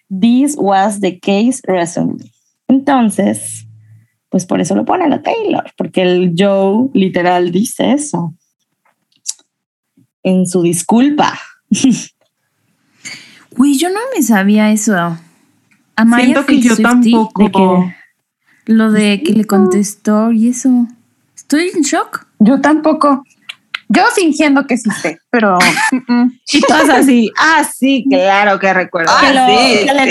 [0.08, 2.32] This was the case recently.
[2.68, 3.66] Entonces,
[4.28, 8.34] pues por eso lo ponen a Taylor, porque el Joe literal dice eso
[10.22, 11.38] en su disculpa.
[13.56, 15.16] Güey, yo no me sabía eso.
[15.96, 17.42] Amaya Siento que yo Swiftie, tampoco.
[17.42, 20.86] de que- lo de que le contestó y eso.
[21.34, 22.26] Estoy en shock.
[22.38, 23.24] Yo tampoco.
[23.88, 25.58] Yo fingiendo que sí sé, pero
[25.92, 26.40] mm, mm.
[26.54, 29.12] Y todas así, ah, sí, claro que recuerdo.
[29.14, 30.10] Ah, que, lo- sí, que le sí,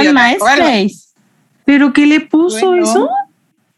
[0.00, 0.12] obvio.
[1.64, 2.84] ¿Pero qué le puso Bueno.
[2.84, 3.08] eso?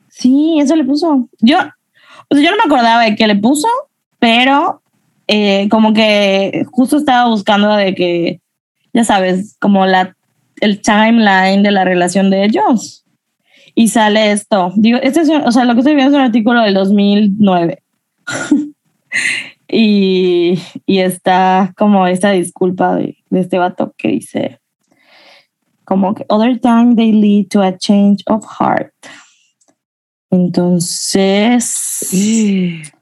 [0.08, 1.28] Sí, eso le puso.
[1.40, 3.68] Yo, o sea, yo no me acordaba de qué le puso,
[4.18, 4.82] pero
[5.28, 8.40] eh, como que justo estaba buscando de que,
[8.94, 10.16] ya sabes, como la,
[10.60, 13.04] el timeline de la relación de ellos.
[13.74, 14.72] Y sale esto.
[14.76, 17.82] Digo, este es, un- o sea, lo que estoy viendo es un artículo del 2009.
[19.68, 24.60] y, y está como esta disculpa de, de este vato que dice,
[25.84, 28.92] como que other time they lead to a change of heart.
[30.30, 32.08] Entonces,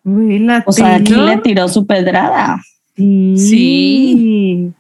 [0.05, 2.61] Uy, la o sea, aquí le tiró su pedrada.
[2.97, 3.35] Sí.
[3.37, 4.73] Sí.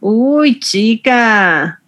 [0.00, 1.80] Uy, chica.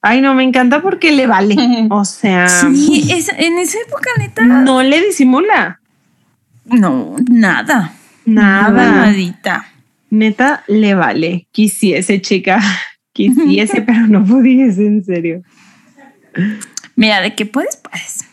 [0.00, 1.56] Ay, no, me encanta porque le vale.
[1.90, 4.42] O sea, Sí, esa- en esa época, neta.
[4.44, 5.80] no le disimula.
[6.66, 7.92] No, nada.
[8.24, 9.06] Nada.
[9.06, 9.66] Nadita.
[10.10, 11.48] Neta, le vale.
[11.52, 12.60] Quisiese, chica.
[13.12, 15.42] Quisiese, pero no pudiese, en serio.
[16.96, 18.24] Mira, de que puedes, puedes.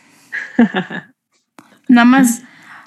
[1.88, 2.42] Nada más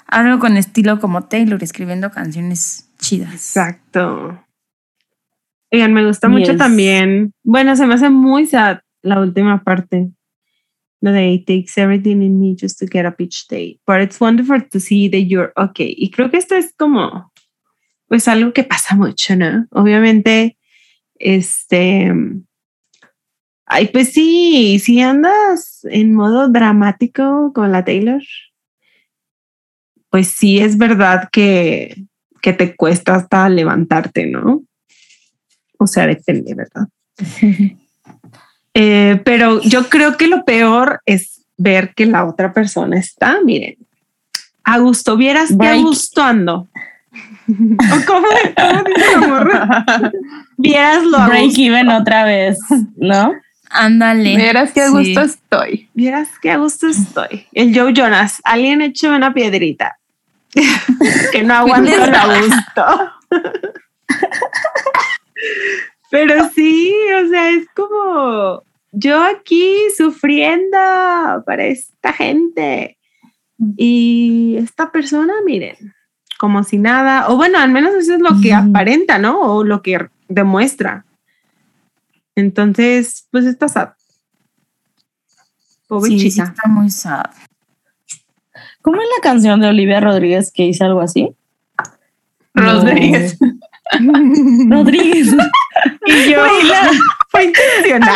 [0.06, 3.34] algo con estilo como Taylor escribiendo canciones chidas.
[3.34, 4.44] Exacto.
[5.70, 7.32] Oigan, me gusta mucho también.
[7.42, 10.10] Bueno, se me hace muy sad la última parte.
[11.00, 13.78] De it takes everything in me just to get up each day.
[13.86, 15.94] But it's wonderful to see that you're okay.
[15.96, 17.32] Y creo que esto es como,
[18.08, 19.66] pues algo que pasa mucho, ¿no?
[19.70, 20.56] Obviamente,
[21.14, 22.12] este.
[23.66, 28.22] Ay, pues sí, si andas en modo dramático con la Taylor,
[30.10, 32.06] pues sí es verdad que,
[32.40, 34.64] que te cuesta hasta levantarte, ¿no?
[35.78, 36.88] O sea, depende, ¿verdad?
[38.80, 43.76] Eh, pero yo creo que lo peor es ver que la otra persona está, miren,
[44.62, 46.68] a gusto, vieras que a gusto ando.
[47.48, 49.84] ¿O cómo, cómo dice la morra?
[50.56, 51.60] Vieras lo a Break gusto.
[51.60, 52.56] even otra vez,
[52.96, 53.34] ¿no?
[53.70, 54.36] Ándale.
[54.36, 54.92] Verás que a Sí.
[54.92, 55.88] gusto estoy.
[55.94, 57.48] Vieras que a gusto estoy.
[57.52, 59.98] El Joe Jonas, alguien eche una piedrita.
[61.32, 63.12] que no aguanto el a gusto.
[66.10, 68.62] Pero sí, o sea, es como
[68.92, 70.78] yo aquí sufriendo
[71.46, 72.98] para esta gente.
[73.76, 75.94] Y esta persona, miren,
[76.38, 79.40] como si nada, o bueno, al menos eso es lo que aparenta, ¿no?
[79.40, 81.04] O lo que demuestra.
[82.36, 83.90] Entonces, pues está sad.
[85.88, 87.24] Pobre Sí, sí, está muy sad.
[88.82, 91.34] ¿Cómo es la canción de Olivia Rodríguez que dice algo así?
[92.54, 93.38] Rodríguez.
[94.68, 95.34] Rodríguez.
[96.06, 96.44] Y yo,
[97.28, 98.14] fue intencional.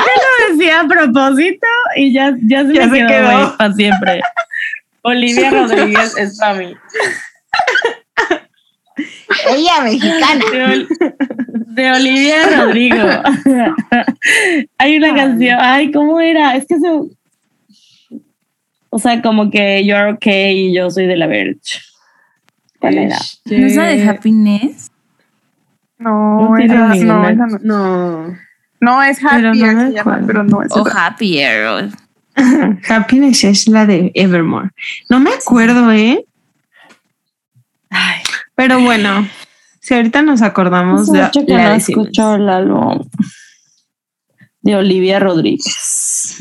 [0.49, 3.31] lo decía a propósito y ya, ya se Ya me se quedó, quedó.
[3.47, 4.21] güey, para siempre.
[5.03, 6.75] Olivia Rodríguez es para mí.
[9.49, 10.45] Ella mexicana.
[10.53, 10.89] De, Ol-
[11.75, 12.97] de Olivia Rodrigo.
[14.79, 15.59] Hay una canción.
[15.61, 16.57] Ay, ¿cómo era?
[16.57, 16.89] Es que se.
[18.91, 21.81] O sea, como que you're okay y yo soy de la Verge.
[22.79, 23.17] ¿Cuál era?
[23.47, 24.91] ¿No es la de Happiness?
[25.99, 27.59] No, No esa no.
[27.63, 28.39] No.
[28.83, 31.07] No, es Pero Happy, no se llama, pero no es O esa.
[31.07, 31.67] Happier.
[31.67, 31.89] o-
[32.89, 34.71] Happiness es la de Evermore.
[35.09, 36.27] No me acuerdo, ¿eh?
[37.91, 38.23] Ay,
[38.57, 39.29] Pero bueno,
[39.81, 43.09] si ahorita nos acordamos de mucho que la no escucho el álbum
[44.63, 46.37] de Olivia Rodríguez.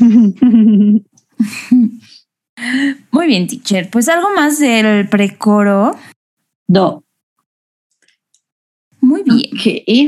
[3.10, 3.88] Muy bien, teacher.
[3.90, 5.96] Pues algo más del precoro.
[6.66, 7.04] Do.
[9.00, 9.50] Muy bien.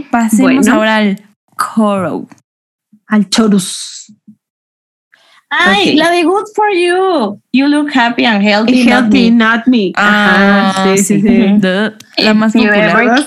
[0.03, 0.75] Ok, Pasemos bueno.
[0.75, 1.21] ahora al
[1.75, 2.27] coro.
[3.07, 4.13] al chorus.
[5.51, 5.99] Ay, Ok.
[5.99, 7.41] la de Good for You.
[7.53, 8.85] You look happy and healthy.
[8.85, 9.37] not Healthy, me.
[9.37, 9.93] not me.
[9.95, 11.61] Ajá, sí, sí, sí.
[12.17, 13.25] La más popular.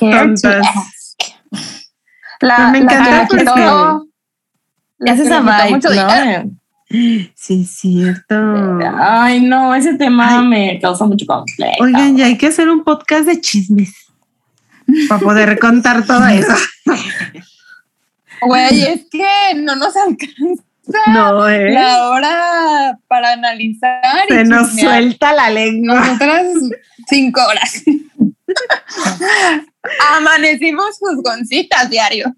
[2.42, 4.02] La, me la encanta que la
[5.00, 6.44] Es que esa le quitó vibe.
[6.46, 6.52] ¿no?
[7.36, 8.36] Sí, es cierto.
[9.00, 10.48] Ay, no, ese tema Ay.
[10.48, 11.84] me causa mucho conflicto.
[11.84, 13.94] Oigan, ya hay que hacer un podcast de chismes
[15.10, 16.54] para poder contar todo eso.
[18.42, 20.64] Güey, es que no nos alcanza
[21.08, 21.72] No, ¿eh?
[21.72, 24.02] la hora para analizar.
[24.30, 24.94] y Se nos chismear.
[25.02, 25.96] suelta la lengua.
[25.96, 26.48] Nosotras
[27.08, 27.84] cinco horas.
[30.18, 32.34] Amanecimos juzgoncitas diario.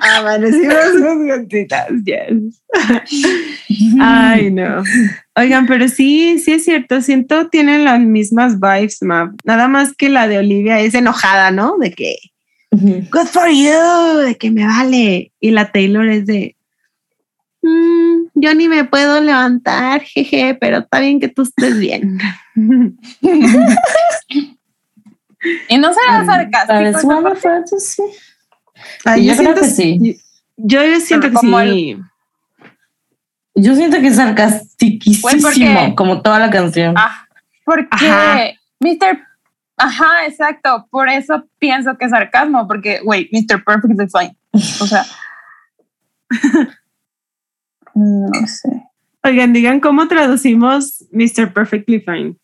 [0.00, 2.62] Amanecimos sus gotitas, yes.
[4.00, 4.82] Ay, no.
[5.36, 7.00] Oigan, pero sí, sí es cierto.
[7.00, 9.32] Siento tienen las mismas vibes, Map.
[9.44, 11.76] Nada más que la de Olivia es enojada, ¿no?
[11.78, 12.16] De que
[12.72, 15.32] Good for you, de que me vale.
[15.40, 16.56] Y la Taylor es de
[17.62, 22.18] "Mm, yo ni me puedo levantar, jeje, pero está bien que tú estés bien.
[25.68, 26.72] Y no será sarcástico.
[29.04, 30.20] Ay, Yo siento- que sí.
[30.56, 31.96] Yo, yo siento que Como sí.
[33.54, 36.94] Yo siento que es sarcastiquísimo, porque- como toda la canción.
[36.96, 37.26] Ah,
[37.64, 38.38] porque Ajá.
[38.80, 39.18] Mr.
[39.80, 40.86] Ajá, exacto.
[40.90, 43.64] Por eso pienso que es sarcasmo, porque, güey, Mr.
[43.64, 44.36] Perfectly Fine.
[44.52, 45.04] O sea.
[47.94, 48.68] no sé.
[49.22, 51.52] Oigan, digan cómo traducimos Mr.
[51.52, 52.36] Perfectly Fine.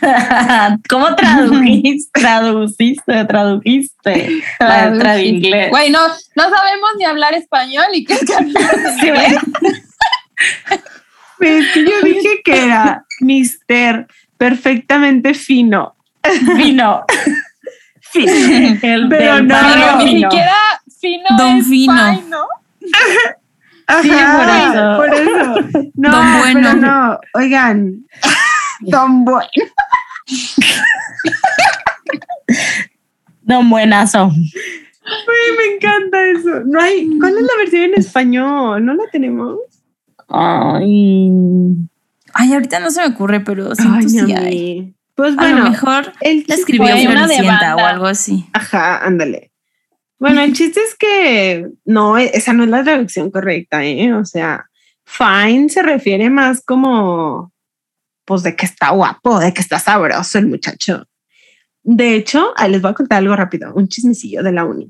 [0.88, 2.10] ¿Cómo tradujiste?
[2.20, 5.70] Traduciste, tradujiste la letra de inglés.
[5.70, 9.38] Güey, no, no sabemos ni hablar español y qué es que inglés.
[11.38, 14.06] Pues que yo dije que era Mr.
[14.36, 15.93] Perfectamente fino.
[16.56, 17.04] Vino.
[18.14, 20.30] El Pero del no, barrio Pero ni fino.
[20.30, 20.54] siquiera
[21.00, 21.92] fino Don es Fino.
[21.94, 22.46] fine, ¿no?
[23.86, 25.90] Ajá, por por eso.
[25.94, 26.60] No, Don Bueno.
[26.62, 27.18] pero no.
[27.34, 28.06] Oigan,
[28.80, 29.48] Don Bueno.
[33.42, 34.26] Don Buenazo.
[34.26, 36.62] Uy, me encanta eso.
[36.64, 38.84] No hay, ¿Cuál es la versión en español?
[38.86, 39.58] ¿No la tenemos?
[40.28, 41.30] Ay.
[42.32, 44.94] Ay, ahorita no se me ocurre, pero siento Ay, sí hay.
[45.14, 47.36] Pues A bueno, lo mejor chiste- escribió una de
[47.74, 48.46] o algo así.
[48.52, 49.52] Ajá, ándale.
[50.18, 54.12] Bueno, el chiste es que no, esa no es la traducción correcta, ¿eh?
[54.14, 54.66] O sea,
[55.04, 57.52] fine se refiere más como,
[58.24, 61.06] pues, de que está guapo, de que está sabroso el muchacho.
[61.82, 64.88] De hecho, ahí les voy a contar algo rápido, un chismecillo de la uni.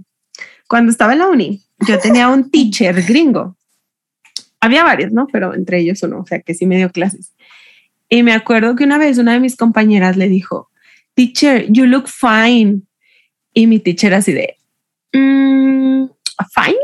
[0.69, 3.57] Cuando estaba en la uni, yo tenía un teacher gringo.
[4.61, 5.27] Había varios, ¿no?
[5.27, 7.35] Pero entre ellos uno, o sea, que sí me dio clases.
[8.09, 10.69] Y me acuerdo que una vez una de mis compañeras le dijo,
[11.14, 12.83] teacher, you look fine.
[13.53, 14.57] Y mi teacher así de,
[15.12, 16.07] "Mm,
[16.53, 16.77] fine.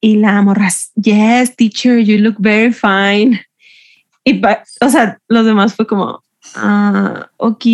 [0.00, 3.40] Y la morra, yes, teacher, you look very fine.
[4.24, 4.40] Y,
[4.80, 6.22] o sea, los demás fue como,
[6.54, 7.64] ah, ok,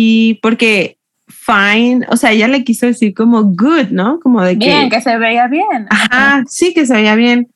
[0.41, 4.19] porque fine, o sea, ella le quiso decir como good, ¿no?
[4.19, 5.87] Como de Bien, que se veía bien.
[5.89, 7.49] Ajá, sí que se veía bien,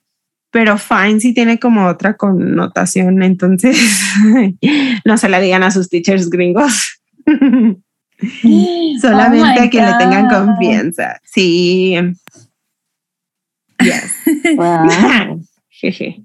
[0.53, 3.77] pero fine sí tiene como otra connotación, entonces
[5.05, 7.01] no se la digan a sus teachers gringos.
[9.01, 11.19] Solamente Oh a quien le tengan confianza.
[11.23, 11.97] Sí.
[13.79, 14.13] Yes.
[14.55, 15.41] Wow.
[15.69, 16.23] Jeje.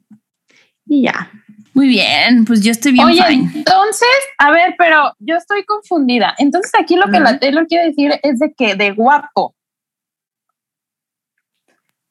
[0.87, 1.31] Y ya.
[1.75, 3.51] Muy bien, pues yo estoy bien Oye, fine.
[3.55, 4.09] entonces,
[4.39, 6.35] a ver, pero yo estoy confundida.
[6.39, 9.55] Entonces aquí lo que la Taylor quiere decir es de que de guapo.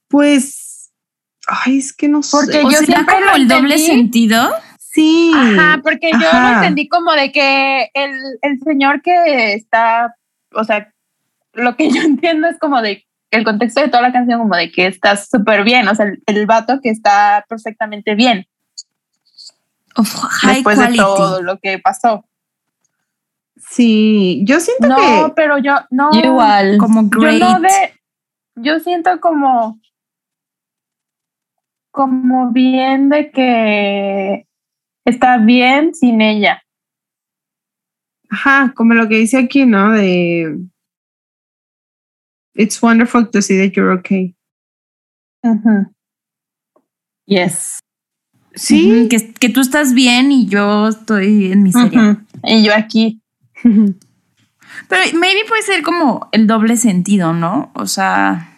[0.08, 0.67] Pues,
[1.48, 2.38] ay, es que no sé.
[2.38, 4.50] Porque ¿O yo será siempre como lo el doble sentido?
[4.80, 5.32] Sí.
[5.36, 10.16] Ajá, porque yo lo entendí como de que el, el señor que está,
[10.54, 10.92] o sea,
[11.54, 14.72] lo que yo entiendo es como de el contexto de toda la canción, como de
[14.72, 18.48] que estás súper bien, o sea, el, el vato que está perfectamente bien
[19.98, 20.98] Of high después quality.
[20.98, 22.24] de todo lo que pasó.
[23.70, 26.12] Sí, yo siento No, que pero yo no.
[26.14, 26.78] Yo igual.
[26.78, 27.40] Como Yo great.
[27.42, 27.94] no de.
[28.56, 29.80] Yo siento como.
[31.98, 34.46] Como bien de que
[35.04, 36.62] está bien sin ella.
[38.30, 39.94] Ajá, como lo que dice aquí, ¿no?
[39.94, 40.60] De
[42.54, 44.36] It's wonderful to see that you're okay.
[47.26, 47.80] Yes.
[48.54, 49.08] Sí.
[49.10, 52.12] Que, que tú estás bien y yo estoy en miseria.
[52.12, 52.22] Ujú.
[52.44, 53.24] Y yo aquí.
[53.64, 57.72] Pero maybe puede ser como el doble sentido, ¿no?
[57.74, 58.57] O sea,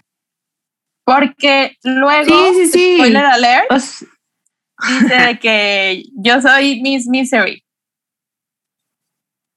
[1.10, 2.96] Porque luego, Sí, sí, sí.
[2.98, 7.64] spoiler alert, dice de que yo soy Miss Misery.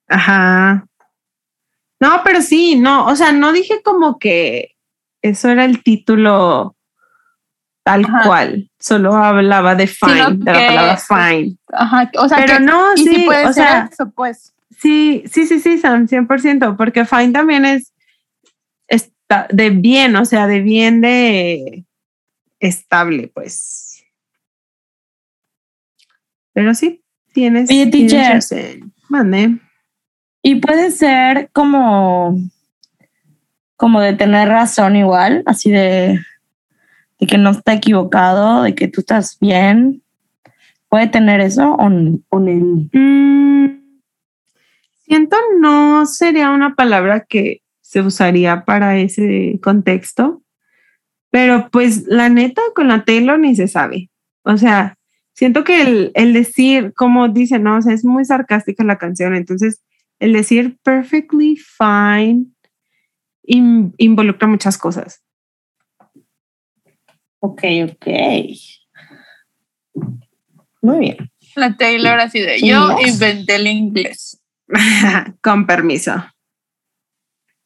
[0.09, 0.87] Ajá.
[2.01, 4.73] No, pero sí, no, o sea, no dije como que
[5.23, 6.77] eso era el título
[7.85, 8.23] tal Ajá.
[8.27, 11.57] cual, solo hablaba de fine, Sino de la palabra fine.
[11.73, 12.11] Ajá.
[12.19, 14.53] O sea, Pero que- no, sí, si puede o ser sea, eso, pues.
[14.79, 17.92] sí, sí, sí, sí, Sam, 100%, porque fine también es
[19.33, 21.85] está de bien, o sea, de bien de
[22.61, 24.05] estable, pues.
[26.53, 27.03] Pero sí,
[27.33, 27.71] tienes.
[27.71, 28.41] Oye, teacher.
[29.09, 29.59] Mande.
[30.43, 32.37] Y puede ser como,
[33.77, 36.19] como de tener razón igual, así de,
[37.21, 40.03] de que no está equivocado, de que tú estás bien.
[40.89, 41.89] ¿Puede tener eso o,
[42.29, 43.69] o Mm,
[45.07, 47.62] siento no sería una palabra que
[47.93, 50.43] se usaría para ese contexto,
[51.31, 54.09] pero pues la neta con la Taylor ni se sabe.
[54.45, 54.97] O sea,
[55.35, 59.35] siento que el, el decir, como dice, no, o sea, es muy sarcástica la canción,
[59.35, 59.83] entonces
[60.21, 62.47] el decir perfectly fine
[63.43, 65.23] in- involucra muchas cosas.
[67.41, 68.07] Ok, ok.
[70.81, 71.31] Muy bien.
[71.57, 74.41] La Taylor así de yo inventé el inglés.
[75.43, 76.25] con permiso.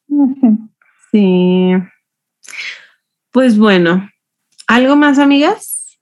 [1.09, 1.71] Sí.
[3.31, 4.09] Pues bueno,
[4.67, 5.97] ¿algo más, amigas?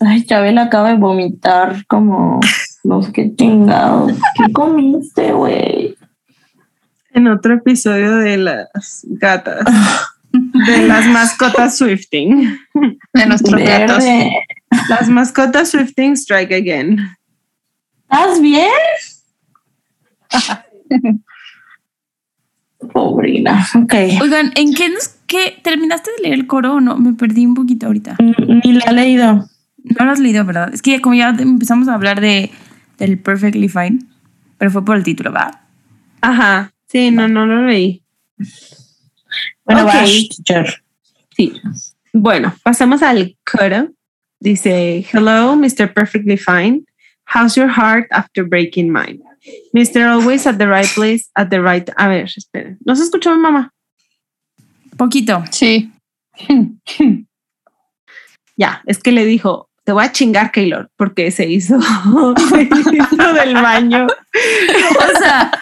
[0.00, 2.40] Ay, Chabel acaba de vomitar como
[2.82, 4.12] no sé qué chingados.
[4.36, 5.96] ¿Qué comiste, güey?
[7.10, 9.64] En otro episodio de las gatas,
[10.32, 12.58] de las mascotas Swifting.
[13.14, 14.04] De nuestros gatos.
[14.88, 16.98] Las mascotas Swifting strike again.
[18.10, 18.70] ¿Estás bien?
[22.88, 23.66] Pobrina.
[23.74, 23.94] Ok.
[24.20, 26.96] oigan, ¿en qué nos qué terminaste de leer el coro o no?
[26.96, 28.16] Me perdí un poquito ahorita.
[28.18, 29.46] Mm, Ni la he leído.
[29.84, 30.72] No lo has leído, ¿verdad?
[30.74, 32.50] Es que como ya empezamos a hablar de
[32.98, 33.98] del Perfectly Fine,
[34.58, 35.60] pero fue por el título, ¿va?
[36.22, 36.72] Ajá.
[36.88, 38.02] Sí, no, no lo leí.
[39.64, 39.92] Bueno, Ok.
[39.92, 40.82] Bash, teacher.
[41.36, 41.52] Sí.
[42.12, 43.90] Bueno, pasamos al coro.
[44.40, 45.92] Dice, hello, Mr.
[45.92, 46.84] Perfectly Fine.
[47.34, 49.20] How's your heart after breaking mine?
[49.72, 50.06] Mr.
[50.06, 51.88] Always at the right place at the right...
[51.96, 52.78] A ver, esperen.
[52.84, 53.72] ¿No se escuchó mi mamá?
[54.96, 55.44] Poquito.
[55.50, 55.90] Sí.
[58.58, 61.78] Ya, es que le dijo, te voy a chingar, Keylor, porque se hizo,
[62.48, 64.06] se hizo del baño.
[64.06, 65.52] O sea,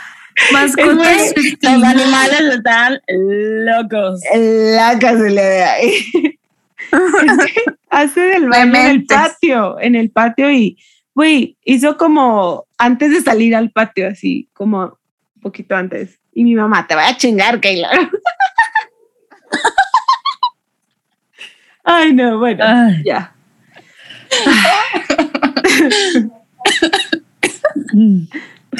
[0.53, 1.35] mascotas.
[1.61, 4.21] Los animales están locos.
[4.33, 6.39] La casa le de ahí.
[7.91, 10.79] Hace del baño en el patio, en el patio y,
[11.15, 14.99] güey, hizo como antes de salir al patio, así como
[15.37, 16.19] un poquito antes.
[16.33, 17.91] Y mi mamá, te voy a chingar, Keylor.
[21.85, 23.03] Ay, no, bueno, Ay.
[23.05, 23.35] ya.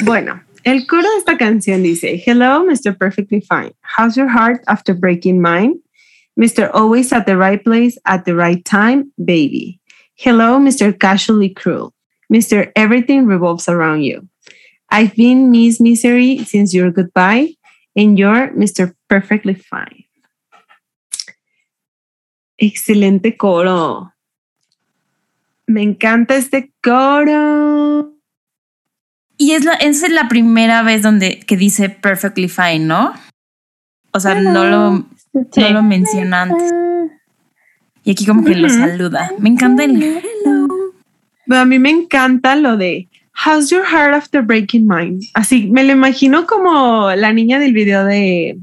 [0.03, 2.97] Bueno, el coro de esta canción dice, Hello, Mr.
[2.97, 3.73] Perfectly Fine.
[3.81, 5.79] How's your heart after breaking mine?
[6.37, 6.69] Mr.
[6.73, 9.79] Always at the right place at the right time, baby.
[10.15, 10.97] Hello, Mr.
[10.97, 11.93] Casually Cruel.
[12.31, 12.71] Mr.
[12.75, 14.27] Everything revolves around you.
[14.89, 17.55] I've been Miss Misery since your goodbye,
[17.95, 18.93] and you're Mr.
[19.09, 20.05] Perfectly Fine.
[22.57, 24.13] Excelente coro.
[25.67, 28.13] Me encanta este coro.
[29.37, 33.13] Y es la, esa es la primera vez donde que dice perfectly fine, ¿no?
[34.13, 36.73] O sea, no lo, no lo menciona antes.
[38.05, 39.31] Y aquí como que lo saluda.
[39.39, 40.64] Me encanta el hello.
[41.47, 43.07] Pero a mí me encanta lo de
[43.45, 45.19] How's your heart after breaking mine?
[45.33, 48.57] Así me lo imagino como la niña del video de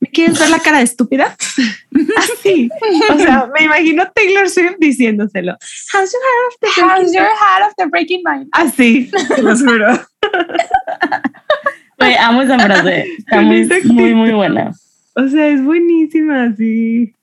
[0.00, 1.36] ¿Me quieres ver la cara de estúpida?
[2.16, 2.70] Así.
[3.10, 5.56] O sea, me imagino Taylor Swift diciéndoselo.
[5.92, 8.48] How's your heart after breaking How's your heart after breaking mine?
[8.52, 9.88] Así, te lo juro.
[12.20, 13.06] Amo esa frase.
[13.18, 14.72] Está muy, muy, muy buena.
[15.14, 17.14] O sea, es buenísima, sí.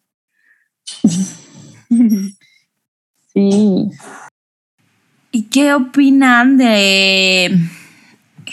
[3.33, 3.91] Sí.
[5.37, 7.59] ¿Y qué opinan de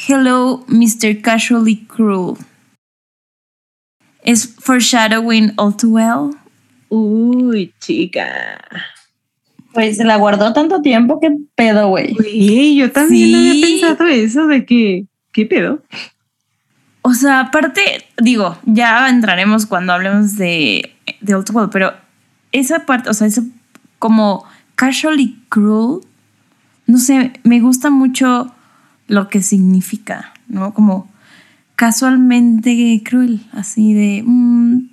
[0.07, 1.22] Hello, Mr.
[1.22, 2.37] Casually Cruel?
[4.22, 6.37] ¿Es foreshadowing all too well?
[6.91, 8.61] Uy, chica.
[9.72, 12.14] Pues se la guardó tanto tiempo, qué pedo, güey.
[12.18, 13.35] Uy, yo también Sí.
[13.35, 15.82] había pensado eso de que, ¿qué pedo?
[17.01, 21.95] O sea, aparte, digo, ya entraremos cuando hablemos de, de All Too Well, pero
[22.53, 23.43] esa parte, o sea, eso
[23.99, 26.01] como casually cruel,
[26.87, 28.55] no sé, me gusta mucho
[29.07, 30.72] lo que significa, ¿no?
[30.74, 31.11] Como
[31.76, 34.89] casualmente cruel, así de, mm,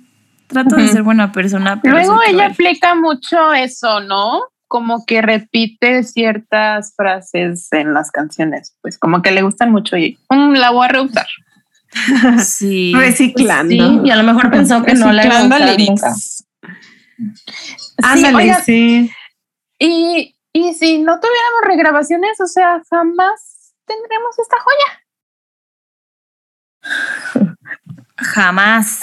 [0.46, 2.52] trato de ser buena persona, pero Luego ella cruel.
[2.52, 4.42] aplica mucho eso, ¿no?
[4.68, 10.18] Como que repite ciertas frases en las canciones, pues como que le gustan mucho y
[10.30, 11.26] "Mm, la voy a reusar.
[12.44, 12.92] Sí.
[12.94, 13.70] Reciclando.
[13.74, 15.90] Sí, y a lo mejor pensó que no le iba a Reciclando gustar lyrics.
[15.90, 16.14] nunca.
[16.14, 16.44] Sí,
[18.02, 19.10] Ándale, oigan, sí.
[19.78, 25.00] y, y si no tuviéramos regrabaciones, o sea, jamás tendremos esta joya.
[28.16, 29.00] Jamás.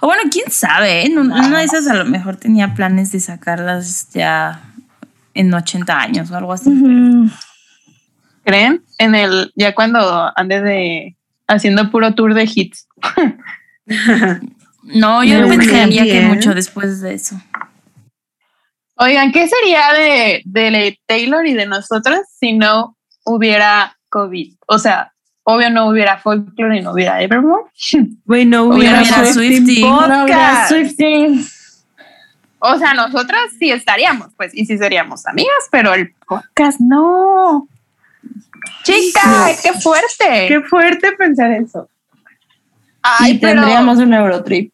[0.00, 1.06] O bueno, quién sabe, ¿eh?
[1.06, 4.62] En un- una de esas a lo mejor tenía planes de sacarlas ya
[5.34, 6.70] en 80 años o algo así.
[8.44, 8.84] ¿Creen?
[8.98, 11.16] En el, ya cuando ande de
[11.46, 12.88] haciendo puro tour de hits.
[14.88, 17.40] No, yo Muy pensaría que mucho después de eso.
[18.98, 24.54] Oigan, ¿qué sería de, de Taylor y de nosotras si no hubiera COVID?
[24.66, 27.64] O sea, obvio no hubiera folklore y no hubiera Evermore.
[28.24, 29.32] Bueno, Hubiera hubiera.
[29.32, 30.66] Swiftie No, hubiera.
[32.58, 37.68] O sea, nosotras sí estaríamos, pues, y sí seríamos amigas, pero el podcast no.
[38.82, 40.46] Chica, qué fuerte.
[40.48, 41.88] Qué fuerte pensar eso.
[43.02, 44.72] Ay, y pero tendríamos un Eurotrip.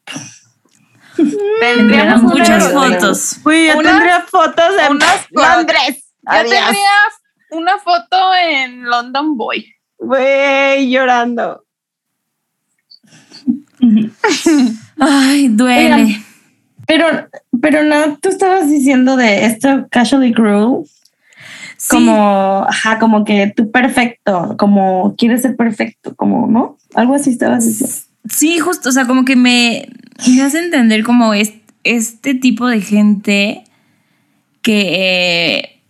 [1.60, 3.36] Tendríamos Muchas fotos.
[3.44, 6.04] Uy, yo Unas- tendría fotos de unas Londres.
[6.22, 6.50] Yo Adiós.
[6.50, 6.90] tendría
[7.50, 9.74] una foto en London Boy.
[9.98, 11.64] Güey, llorando.
[14.98, 15.94] Ay, duele.
[15.94, 16.24] Oigan.
[16.86, 17.06] Pero,
[17.60, 20.84] pero no, tú estabas diciendo de esto casually cruel,
[21.76, 26.76] Sí, como, ajá, como que tú perfecto, como quieres ser perfecto, como, ¿no?
[26.94, 27.96] Algo así estabas diciendo.
[28.28, 29.88] Sí, justo, o sea, como que me,
[30.28, 31.54] me hace entender como es,
[31.84, 33.64] este tipo de gente
[34.62, 35.80] que, eh,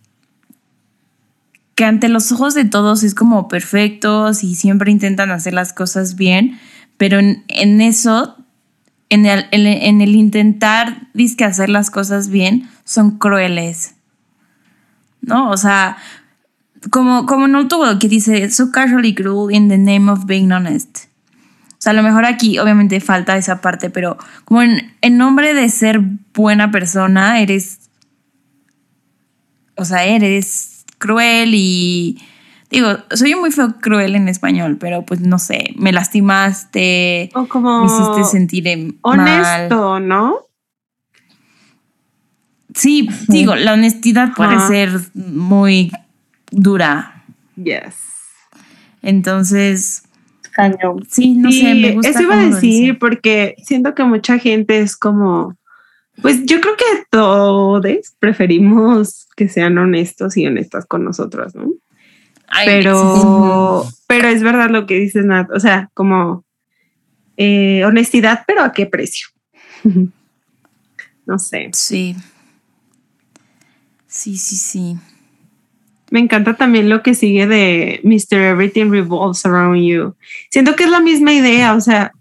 [1.75, 6.15] que ante los ojos de todos es como perfectos y siempre intentan hacer las cosas
[6.15, 6.59] bien,
[6.97, 8.35] pero en, en eso,
[9.09, 13.95] en el, en, en el intentar dizque hacer las cosas bien, son crueles.
[15.21, 15.49] ¿No?
[15.51, 15.97] O sea,
[16.89, 21.05] como, como no tuvo que dice, so casually cruel in the name of being honest.
[21.83, 25.53] O sea, a lo mejor aquí obviamente falta esa parte, pero como en, en nombre
[25.53, 25.99] de ser
[26.33, 27.89] buena persona, eres,
[29.75, 32.21] o sea, eres cruel y
[32.69, 37.81] digo, soy muy feo cruel en español, pero pues no sé, me lastimaste, O como
[37.81, 39.19] me hiciste sentir em- mal.
[39.19, 40.37] honesto, ¿no?
[42.73, 45.91] Sí, digo, la honestidad puede ser muy
[46.49, 47.25] dura.
[47.57, 47.95] Yes.
[49.01, 50.03] Entonces,
[50.53, 51.05] Cañón.
[51.09, 52.09] sí, no sé, Sí, me gusta.
[52.09, 55.57] Eso iba a decir porque siento que mucha gente es como,
[56.21, 57.85] pues yo creo que todos
[58.19, 61.71] preferimos que sean honestos y honestas con nosotros, ¿no?
[62.47, 65.49] Ay, Pero, pero es verdad lo que dices, Nat.
[65.51, 66.45] O sea, como
[67.37, 69.27] eh, honestidad, pero a qué precio.
[71.25, 71.69] no sé.
[71.73, 72.15] Sí.
[74.07, 74.97] Sí, sí, sí.
[76.13, 78.37] Me encanta también lo que sigue de Mr.
[78.39, 80.15] Everything Revolves Around You.
[80.51, 81.73] Siento que es la misma idea.
[81.73, 82.11] O sea,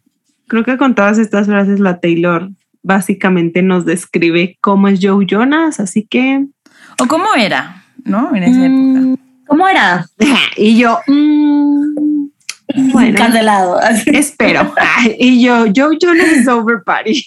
[0.47, 2.49] creo que con todas estas frases la Taylor
[2.83, 5.79] básicamente nos describe cómo es Joe Jonas.
[5.79, 6.47] Así que.
[7.03, 8.35] O cómo era, ¿no?
[8.35, 9.23] En esa Mm, época.
[9.47, 10.07] ¿Cómo era?
[10.57, 10.99] y yo.
[11.07, 12.29] mm,
[12.95, 13.79] bueno, Cancelado.
[14.07, 14.73] espero.
[15.19, 17.27] Y yo, Joe Jonas is over party.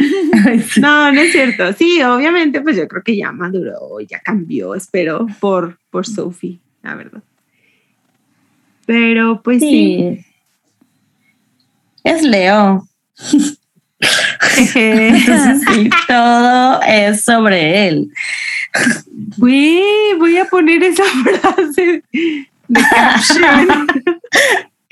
[0.80, 1.72] No, no es cierto.
[1.74, 6.94] Sí, obviamente, pues yo creo que ya maduró, ya cambió, espero, por, por Sophie, la
[6.94, 7.22] verdad.
[8.86, 10.24] Pero pues sí.
[10.24, 10.24] Sí.
[12.02, 12.88] Es Leo.
[14.74, 18.10] Entonces sí, todo es sobre él.
[19.36, 23.86] Güey, voy a poner esa frase de caption.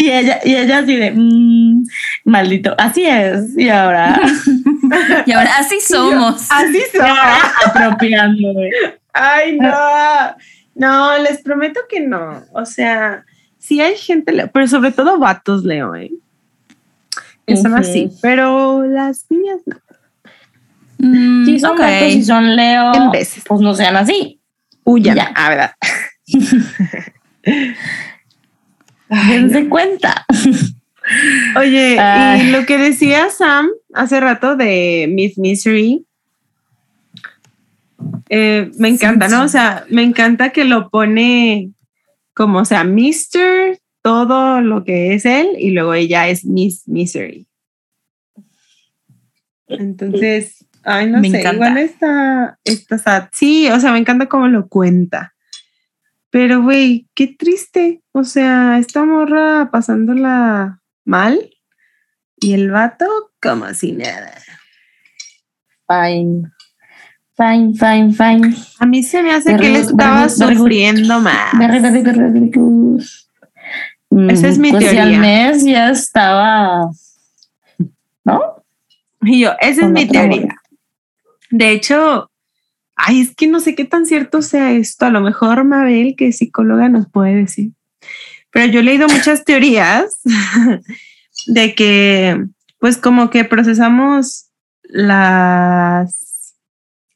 [0.00, 1.82] Y ella, y ella así de, "Mm,
[2.24, 3.58] maldito, así es.
[3.58, 4.18] Y ahora,
[5.26, 6.46] Y ahora así somos.
[6.50, 7.36] Así ahora
[7.66, 8.70] apropiándome.
[9.12, 9.72] Ay, no.
[10.76, 12.44] No, les prometo que no.
[12.52, 13.24] O sea,
[13.58, 16.12] sí hay gente, pero sobre todo vatos, Leo, ¿eh?
[17.44, 19.76] que son así, pero las niñas no.
[20.98, 21.78] Mm, Si son ok.
[21.80, 23.42] gatos y son Leo, En veces.
[23.44, 24.40] pues no sean así.
[24.84, 25.16] Huyan.
[25.16, 25.32] Ya.
[25.34, 25.72] Ah, ¿verdad?
[29.08, 30.26] Dense cuenta.
[31.56, 32.48] Oye, Ay.
[32.48, 36.04] y lo que decía Sam hace rato de Miss Misery,
[38.28, 39.44] eh, me encanta, ¿no?
[39.44, 41.70] O sea, me encanta que lo pone
[42.34, 43.78] como, o sea, Mr.
[44.02, 47.46] todo lo que es él y luego ella es Miss Misery.
[49.66, 51.68] Entonces, ay, no Me sé, encanta.
[51.68, 53.28] igual está, está sad.
[53.32, 55.34] Sí, o sea, me encanta cómo lo cuenta.
[56.30, 58.02] Pero, güey, qué triste.
[58.18, 61.38] O sea, esta morra pasándola mal
[62.40, 63.06] y el vato
[63.40, 64.34] como si nada.
[65.86, 66.50] Fine.
[67.36, 68.56] Fine, fine, fine.
[68.80, 70.30] A mí se me hace que él estaba good.
[70.30, 71.54] sufriendo más.
[74.10, 75.04] Esa es mi pues si teoría.
[75.04, 76.90] al mes ya estaba.
[78.24, 78.64] ¿No?
[79.22, 80.56] Y yo, esa es mi teoría.
[81.50, 82.32] De hecho,
[82.96, 85.06] ay, es que no sé qué tan cierto sea esto.
[85.06, 87.77] A lo mejor Mabel, que es psicóloga, nos puede decir.
[88.58, 90.20] Pero yo he leído muchas teorías
[91.46, 92.44] de que,
[92.80, 94.46] pues, como que procesamos
[94.82, 96.56] las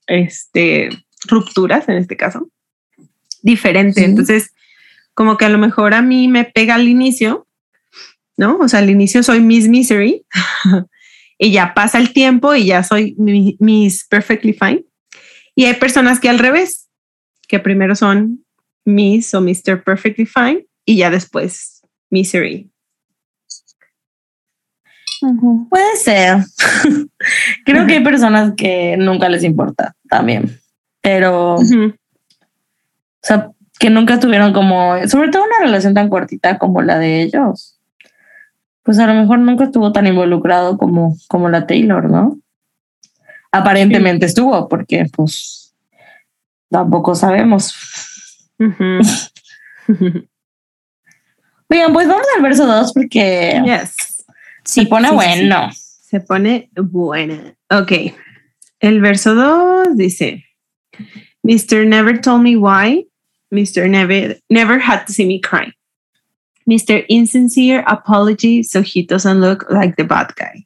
[0.07, 0.91] este,
[1.27, 2.49] rupturas, en este caso,
[3.43, 4.03] diferente.
[4.03, 4.05] Sí.
[4.05, 4.55] Entonces,
[5.15, 7.49] como que a lo mejor a mí me pega al inicio,
[8.37, 8.59] ¿no?
[8.59, 10.25] O sea, al inicio soy Miss Misery
[11.39, 14.85] y ya pasa el tiempo y ya soy mi- Miss Perfectly Fine.
[15.57, 16.89] Y hay personas que al revés,
[17.49, 18.45] que primero son
[18.85, 19.83] Miss o Mr.
[19.83, 22.71] Perfectly Fine y ya después Misery.
[25.71, 26.39] Puede ser.
[27.65, 30.59] Creo que hay personas que nunca les importa también.
[31.01, 31.63] Pero, o
[33.23, 37.79] sea, que nunca tuvieron como, sobre todo una relación tan cortita como la de ellos.
[38.83, 42.39] Pues a lo mejor nunca estuvo tan involucrado como, como la Taylor, ¿no?
[43.53, 45.75] Aparentemente estuvo, porque pues
[46.69, 47.75] tampoco sabemos.
[51.69, 54.25] Oigan, pues vamos al verso 2 porque yes.
[54.65, 55.71] se pone sí, sí, bueno.
[55.73, 57.55] Se pone buena.
[57.71, 57.93] Ok.
[58.81, 60.45] El verso 2 dice:
[61.43, 61.87] Mr.
[61.87, 63.07] Never told me why.
[63.53, 63.89] Mr.
[63.89, 65.73] Never, never had to see me cry.
[66.69, 67.05] Mr.
[67.09, 70.65] Insincere apology so he doesn't look like the bad guy.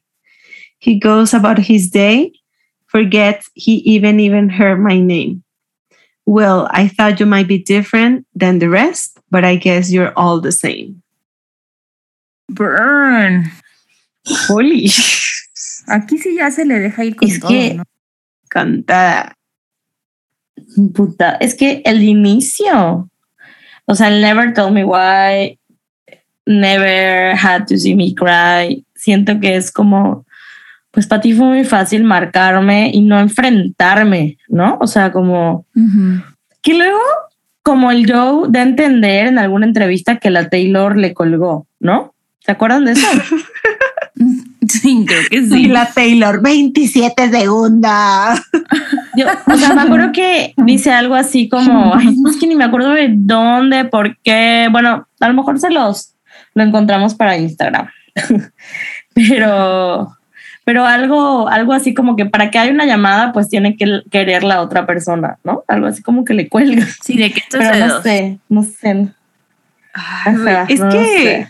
[0.79, 2.31] He goes about his day,
[2.85, 5.43] forgets he even even heard my name.
[6.25, 10.39] Well, I thought you might be different than the rest, but I guess you're all
[10.41, 11.01] the same.
[12.49, 13.51] Burn.
[14.47, 14.89] Holy.
[15.87, 17.83] Aquí sí ya se le deja ir con Es todo, que- ¿no?
[18.49, 19.33] Cantada.
[20.93, 23.09] Puta, es que el inicio,
[23.85, 25.57] o sea, never told me why,
[26.45, 30.25] never had to see me cry, siento que es como,
[30.91, 34.77] pues para ti fue muy fácil marcarme y no enfrentarme, ¿no?
[34.81, 36.21] O sea, como Ujú.
[36.61, 36.99] que luego,
[37.67, 42.13] como el Joe a entender en alguna entrevista que la Taylor le colgó, ¿no?
[42.39, 43.07] ¿Se acuerdan de eso?
[44.67, 45.67] Sí, creo que Y sí.
[45.67, 48.41] la Taylor, 27 segundos.
[49.15, 52.65] Yo, o sea, me acuerdo que dice algo así como, ay, es que ni me
[52.65, 54.67] acuerdo de dónde, por qué.
[54.71, 56.15] Bueno, a lo mejor se los
[56.53, 57.87] lo encontramos para Instagram.
[59.13, 60.16] pero,
[60.67, 64.43] pero algo, algo así como que para que haya una llamada, pues tiene que querer
[64.43, 65.63] la otra persona, ¿no?
[65.65, 66.85] Algo así como que le cuelga.
[67.01, 69.07] Sí, de que estos Pero no sé, no sé.
[69.93, 70.35] Ay,
[70.67, 71.47] es no que, sé.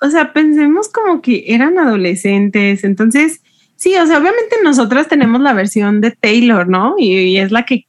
[0.00, 3.42] o sea, pensemos como que eran adolescentes, entonces,
[3.74, 6.94] sí, o sea, obviamente nosotras tenemos la versión de Taylor, ¿no?
[6.98, 7.86] Y, y es la que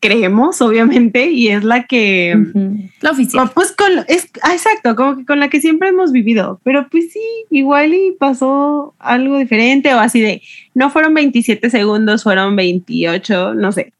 [0.00, 2.36] creemos, obviamente, y es la que.
[3.00, 3.46] La oficial.
[3.46, 6.88] o, pues con, es, ah, exacto, como que con la que siempre hemos vivido, pero
[6.88, 7.20] pues sí,
[7.50, 10.42] igual y pasó algo diferente o así de,
[10.74, 13.92] no fueron 27 segundos, fueron 28, no sé,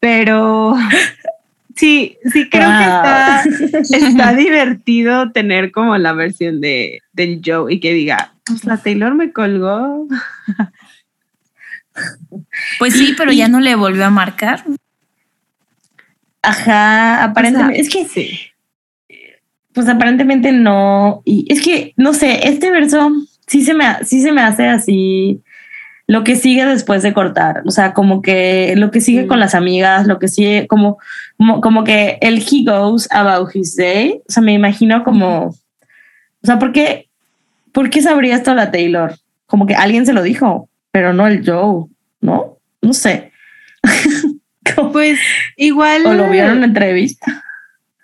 [0.00, 0.76] pero
[1.74, 3.44] sí, sí creo que está
[3.90, 9.14] está divertido tener como la versión de del Joe y que diga, pues la Taylor
[9.14, 10.06] me colgó.
[12.78, 14.62] Pues sí, pero ya no le volvió a marcar.
[16.42, 17.80] Ajá, aparentemente.
[17.80, 18.40] es que sí.
[19.72, 21.22] Pues aparentemente no.
[21.24, 23.10] Y es que, no sé, este verso
[23.46, 25.42] sí se me, sí se me hace así
[26.08, 27.62] lo que sigue después de cortar.
[27.66, 30.98] O sea, como que lo que sigue con las amigas, lo que sigue, como,
[31.36, 34.20] como, como que el he goes about his day.
[34.26, 35.48] O sea, me imagino como.
[35.48, 37.08] O sea, ¿por qué,
[37.72, 39.16] ¿por qué sabría esto la Taylor?
[39.46, 41.86] Como que alguien se lo dijo, pero no el Joe,
[42.22, 42.56] ¿no?
[42.80, 43.27] No sé.
[44.78, 45.18] Como- Pues
[45.56, 47.44] igual o lo vieron en entrevista.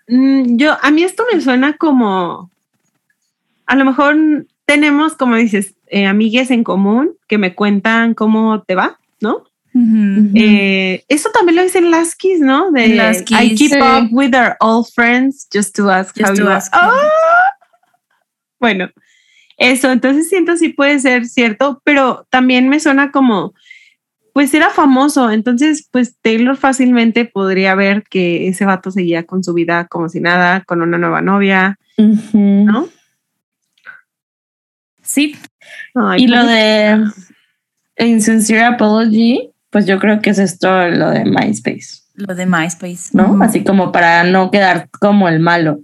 [0.09, 2.51] mm, yo a mí esto me suena como
[3.67, 4.17] a lo mejor
[4.67, 9.45] tenemos, como dices, eh, amigues en común que me cuentan cómo te va, ¿no?
[9.77, 12.71] Eh, eso también lo dicen las ¿no?
[12.71, 13.79] De las I keep sí.
[13.81, 16.57] up with our old friends just to ask Just how to you are.
[16.57, 17.49] ask you ¡Ah!
[18.61, 18.89] Bueno,
[19.57, 23.53] eso, entonces siento sí puede ser cierto, pero también me suena como,
[24.35, 29.55] pues era famoso, entonces pues Taylor fácilmente podría ver que ese vato seguía con su
[29.55, 31.79] vida como si nada, con una nueva novia.
[31.97, 32.89] ¿no?
[35.03, 35.37] Sí,
[35.95, 36.99] Ay, Y lo pobre-
[37.97, 43.11] de Insincere Apology, pues yo creo que es esto lo de MySpace, lo de MySpace.
[43.13, 43.39] ¿no?
[43.43, 45.81] Así como para no quedar como el malo.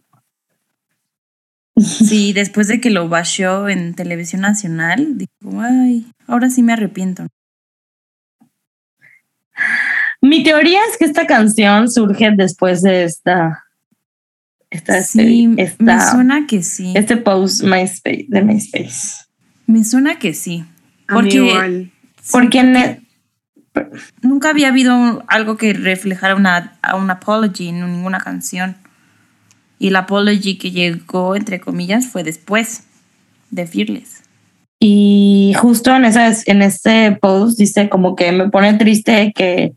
[1.77, 7.27] Sí, después de que lo basheó en televisión nacional, dijo, ay, ahora sí me arrepiento.
[10.21, 13.65] Mi teoría es que esta canción surge después de esta.
[14.71, 16.93] esta, Sí, me esta- suena que sí.
[16.95, 19.25] este post MySpace, de MySpace.
[19.67, 20.65] Me suena que sí.
[21.09, 21.91] a mí porque- igual.
[22.31, 23.07] Porque en el-
[24.21, 28.77] Nunca había habido algo que reflejara una, a un apology en ninguna canción.
[29.79, 32.83] Y el apology que llegó, entre comillas, fue después
[33.51, 34.20] de Fearless.
[34.83, 39.75] Y justo en, esas, en este post dice como que me pone triste que,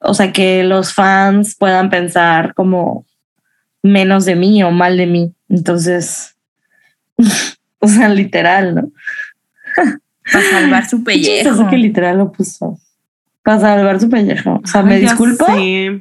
[0.00, 3.06] o sea, que los fans puedan pensar como
[3.84, 5.32] menos de mí o mal de mí.
[5.48, 6.34] Entonces,
[7.78, 8.90] o sea, literal, ¿no?
[10.32, 11.70] Para salvar su pellejo.
[11.70, 12.80] que literal lo puso.
[13.44, 14.60] Para salvar su pellejo.
[14.64, 15.46] O sea, me Ay, disculpo.
[15.46, 16.00] sé.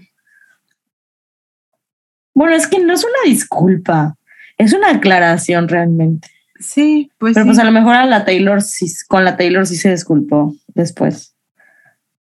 [2.34, 4.16] Bueno, es que no es una disculpa.
[4.58, 6.33] Es una aclaración realmente.
[6.64, 7.50] Sí, pues Pero sí.
[7.50, 11.36] pues a lo mejor a la Taylor sí, con la Taylor sí se disculpó después.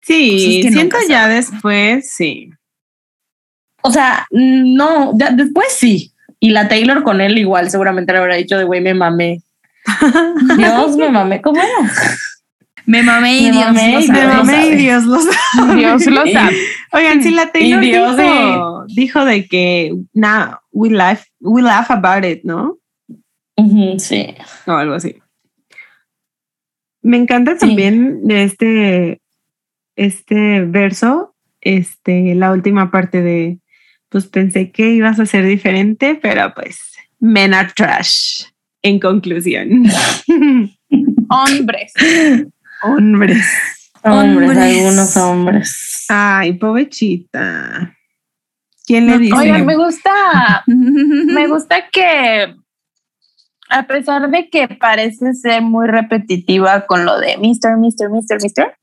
[0.01, 2.51] Sí, Pues es que siento ya después, sí.
[3.83, 6.13] O sea, no, ya después sí.
[6.41, 9.43] Y la Taylor con él igual seguramente le habrá dicho de güey, me mamé.
[10.57, 11.41] Dios, me mamé.
[11.41, 11.93] ¿Cómo era?
[12.85, 14.21] Me mamé y Me Dios mamé lo sabe.
[14.21, 14.75] Me mamé y.
[14.77, 15.75] Dios lo sabe.
[15.77, 16.57] Dios lo sabe.
[16.93, 22.43] Oigan, si la Taylor dijo, dijo de que nah, we laugh, we laugh about it,
[22.43, 22.79] ¿no?
[23.99, 24.35] Sí.
[24.67, 25.17] O algo así.
[27.03, 27.59] Me encanta Sí.
[27.67, 29.21] también de este,
[29.97, 33.59] este verso, este, la última parte de,
[34.09, 36.79] pues pensé que ibas a ser diferente, pero pues,
[37.19, 38.45] men are trash,
[38.83, 39.85] en conclusión.
[41.29, 41.93] Hombres.
[42.83, 43.47] Hombres.
[44.05, 44.59] Hombres, Hombres.
[44.59, 46.05] algunos hombres.
[46.09, 47.97] Ay, pobrecita.
[48.85, 49.35] ¿Quién le No, dice?
[49.35, 52.57] Oigan, me gusta, me gusta que
[53.73, 58.77] a pesar de que parece ser muy repetitiva con lo de Mr., Mr., Mr., Mr.,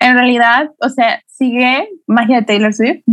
[0.00, 3.04] en realidad, o sea, sigue magia de Taylor Swift,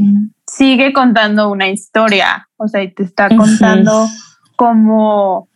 [0.48, 4.08] sigue contando una historia, o sea, y te está contando
[4.56, 5.50] como,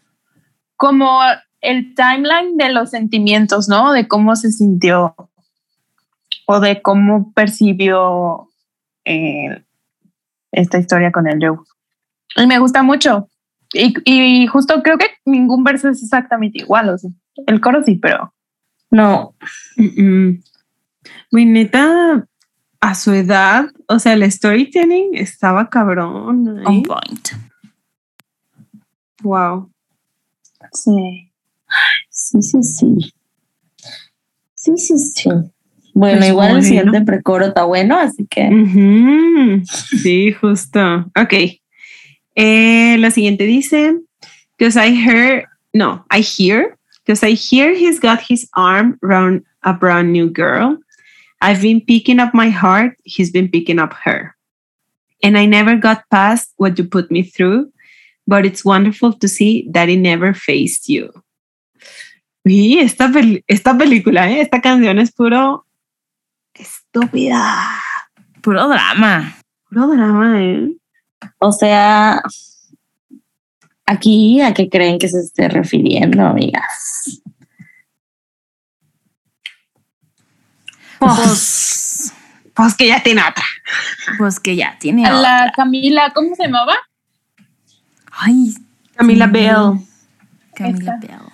[0.75, 1.19] como
[1.61, 3.93] el timeline de los sentimientos, ¿no?
[3.93, 5.15] De cómo se sintió
[6.45, 8.49] o de cómo percibió
[9.05, 9.63] eh,
[10.51, 11.57] esta historia con el Joe.
[12.35, 13.29] Y me gusta mucho.
[13.73, 17.09] Y, y justo creo que ningún verso es exactamente igual, o sea,
[17.47, 18.33] el coro sí, pero
[18.91, 19.35] No.
[21.31, 22.27] Güey, neta,
[22.79, 26.59] a su edad, o sea, el storytelling estaba cabrón.
[26.59, 26.77] ahí.
[26.77, 27.29] On point.
[29.23, 29.71] Wow.
[30.73, 31.31] sí.
[32.09, 33.13] sí, sí, sí.
[34.55, 35.29] Sí, sí, sí.
[35.95, 36.57] Bueno, Pues igual bueno.
[36.59, 39.61] el siguiente precoro está bueno, así que.
[40.01, 40.79] Sí, justo.
[41.19, 41.33] Ok.
[42.35, 43.93] Eh, lo siguiente dice,
[44.57, 49.73] because I heard, no, I hear, because I hear he's got his arm around a
[49.73, 50.77] brand new girl.
[51.41, 54.35] I've been picking up my heart, he's been picking up her.
[55.21, 57.71] And I never got past what you put me through,
[58.27, 61.11] but it's wonderful to see that he never faced you.
[62.45, 64.41] Y esta, pel- esta película, ¿eh?
[64.41, 65.65] esta canción es puro
[66.53, 67.79] estúpida.
[68.41, 69.35] Puro drama.
[69.69, 70.75] Puro drama, ¿eh?
[71.39, 72.21] O sea,
[73.85, 77.21] aquí a qué creen que se esté refiriendo, amigas.
[80.99, 82.13] Pues,
[82.53, 83.43] Pues que ya tiene otra.
[84.17, 85.05] pues que ya tiene.
[85.05, 85.21] A otra.
[85.45, 86.75] la Camila, ¿cómo se llamaba?
[88.11, 88.53] Ay,
[88.95, 89.31] Camila Sí.
[89.31, 89.79] Bell.
[90.55, 91.07] Camila Esta.
[91.07, 91.32] Bell.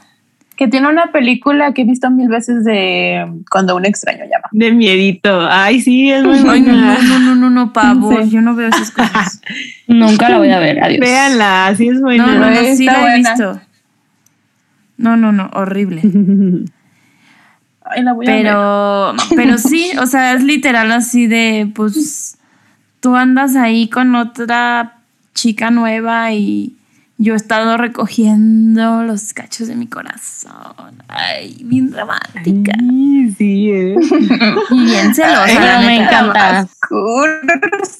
[0.59, 4.49] Que tiene una película que he visto mil veces de Cuando un extraño llama.
[4.51, 5.47] De miedito.
[5.49, 6.97] Ay, sí, es muy Ay, no, buena.
[7.01, 8.25] no, no, no, no, pavor.
[8.25, 8.31] Sí.
[8.31, 9.41] Yo no veo esas cosas.
[9.87, 10.99] Nunca la voy a ver, adiós.
[10.99, 12.25] Véanla, sí es No, buena.
[12.27, 13.15] no, no, sí la he buena.
[13.31, 13.61] visto.
[14.97, 16.01] No, no, no, horrible.
[17.85, 18.41] Ay, la voy a ver.
[18.43, 22.37] Pero, pero sí, o sea, es literal así de, pues,
[22.99, 24.97] tú andas ahí con otra
[25.33, 26.75] chica nueva y,
[27.21, 31.03] yo he estado recogiendo los cachos de mi corazón.
[31.09, 32.71] Ay, bien dramática.
[32.79, 33.95] Ay, sí, eh.
[34.71, 36.67] Y bien celosa, Ay, la me encanta.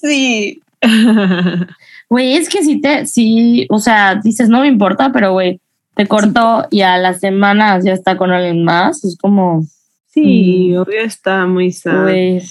[0.02, 0.62] Sí.
[2.10, 5.62] Güey, es que si te, sí, o sea, dices, no me importa, pero güey,
[5.94, 9.04] te cortó y a las semanas ya está con alguien más.
[9.04, 9.64] Es como,
[10.08, 12.02] Sí, obvio está muy sad.
[12.04, 12.42] güey,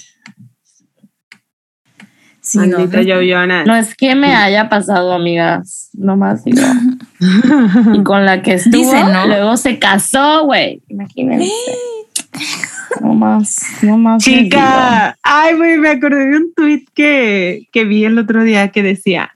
[2.49, 6.63] Sí, no, Maldita no es que me haya pasado, amigas, nomás digo.
[7.93, 9.27] Y con la que estuvo, Dicen, ¿no?
[9.27, 10.81] luego se casó, güey.
[10.89, 11.51] Imagínense.
[13.01, 14.23] No más, no más.
[14.23, 18.81] Chica, ay, güey, me acordé de un tweet que, que vi el otro día que
[18.81, 19.31] decía,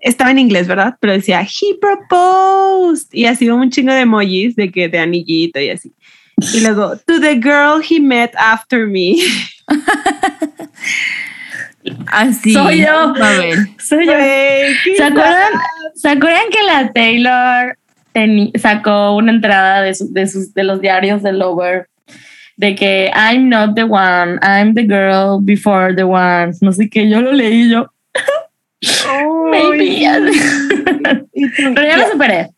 [0.00, 0.96] estaba en inglés, ¿verdad?
[1.00, 3.06] Pero decía, he proposed.
[3.12, 5.92] Y así un chingo de emojis de que de anillito y así.
[6.54, 9.16] Y luego, to the girl he met after me.
[12.06, 12.52] Así.
[12.52, 12.90] Soy yo.
[13.14, 13.54] A ver.
[13.78, 14.12] Soy yo.
[14.96, 15.52] ¿Se acuerdan,
[15.94, 17.78] ¿Se acuerdan que la Taylor
[18.14, 21.88] teni- sacó una entrada de, sus- de, sus, de los diarios de Lover?
[22.56, 26.52] De que I'm not the one, I'm the girl before the one.
[26.60, 27.86] No sé qué, yo lo leí yo.
[29.50, 30.06] Maybe.
[31.32, 32.50] Y tú, Pero ya lo superé.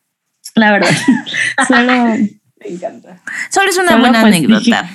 [0.54, 0.88] La verdad.
[1.68, 1.92] Solo.
[1.92, 2.28] Me
[2.66, 3.20] encanta.
[3.50, 4.88] Solo es una Solo, buena pues, anécdota.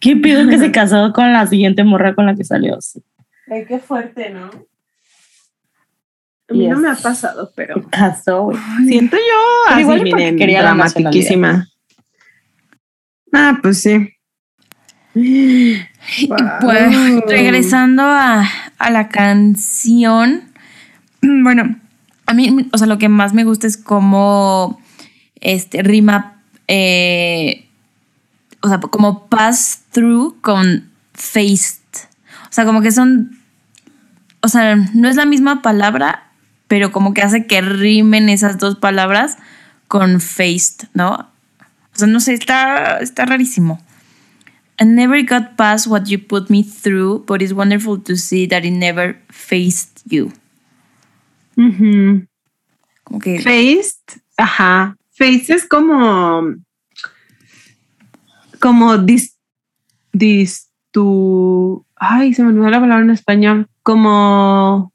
[0.00, 2.80] ¿Qué pido que se casó con la siguiente morra con la que salió?
[2.80, 3.00] Sí.
[3.50, 4.46] Ay, qué fuerte, ¿no?
[6.48, 7.84] A mí no me ha pasado, pero
[8.46, 8.58] güey.
[8.86, 9.22] siento yo
[9.68, 11.68] Pero igual porque miren, quería la dramatiquísima.
[13.32, 14.14] Ah, pues sí.
[16.60, 18.48] Pues regresando a,
[18.78, 20.44] a la canción,
[21.22, 21.78] bueno,
[22.26, 24.80] a mí, o sea, lo que más me gusta es cómo
[25.40, 27.68] este rima, eh,
[28.62, 31.80] o sea, como pass through con faced.
[32.44, 33.39] O sea, como que son,
[34.42, 36.32] o sea, no es la misma palabra,
[36.68, 39.36] pero como que hace que rimen esas dos palabras
[39.88, 41.30] con faced, ¿no?
[41.94, 43.80] O sea, no sé, está, está rarísimo.
[44.80, 48.64] I never got past what you put me through, but it's wonderful to see that
[48.64, 50.32] it never faced you.
[53.04, 54.96] Como que Faced, ajá.
[55.10, 56.54] Faced es como.
[58.58, 59.36] Como dis.
[60.12, 61.84] dis tu.
[62.02, 63.68] Ay, se me olvidó la palabra en español.
[63.82, 64.90] Como.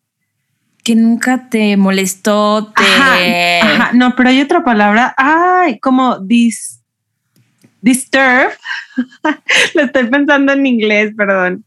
[0.83, 2.83] que nunca te molestó, te...
[2.83, 3.15] Ajá,
[3.61, 3.91] ajá.
[3.93, 5.13] No, pero hay otra palabra.
[5.17, 6.81] Ay, como dis.
[7.81, 8.49] Disturb.
[9.75, 11.63] Lo estoy pensando en inglés, perdón.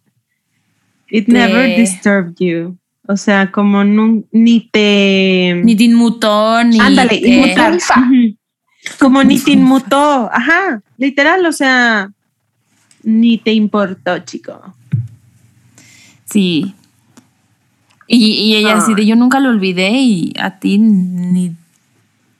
[1.10, 2.76] It Te- never disturbed you.
[3.06, 5.60] O sea, como nun- ni te.
[5.64, 7.78] Ni te inmutó, ni Ándale, te- inmutar.
[8.98, 10.28] Como ni te inmutó.
[10.32, 12.10] Ajá, literal, o sea,
[13.02, 14.74] ni te importó, chico.
[16.30, 16.74] Sí.
[18.06, 21.54] Y, y ella así de yo nunca lo olvidé y a ti ni,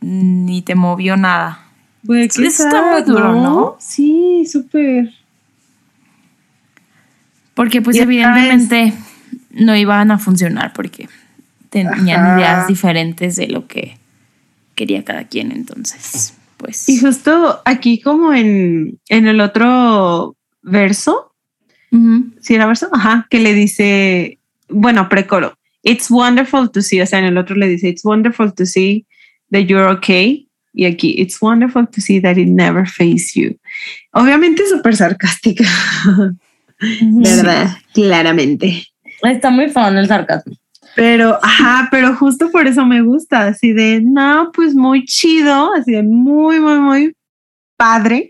[0.01, 1.67] ni te movió nada.
[2.03, 3.77] Güey, qué Está muy duro, ¿no?
[3.81, 5.13] Sí, súper.
[7.55, 8.95] Porque pues evidentemente
[9.51, 11.09] no iban a funcionar porque
[11.71, 12.39] tenían Ajá.
[12.39, 13.99] ideas diferentes de lo que
[14.75, 15.53] quería cada quien.
[15.53, 16.89] Entonces, pues...
[16.89, 21.28] Y justo aquí como en, en el otro verso,
[22.41, 27.19] Si era verso, ajá, que le dice, bueno, precoro, it's wonderful to see, o sea,
[27.19, 29.07] en el otro le dice, it's wonderful to see
[29.51, 30.47] that you're okay.
[30.75, 33.57] Y aquí, it's wonderful to see that it never faced you.
[34.13, 35.65] Obviamente súper sarcástica,
[37.01, 37.79] ¿verdad?
[37.95, 38.87] Claramente.
[39.23, 40.55] Está muy fan el sarcasmo.
[40.95, 45.93] Pero, ajá, pero justo por eso me gusta, así de, no, pues muy chido, así
[45.93, 47.17] de muy, muy, muy
[47.77, 48.29] padre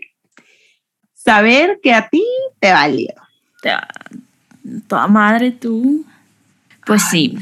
[1.13, 2.23] saber que a ti
[2.59, 3.09] te valió.
[4.87, 6.05] Toda madre tú.
[6.85, 7.37] Pues sí.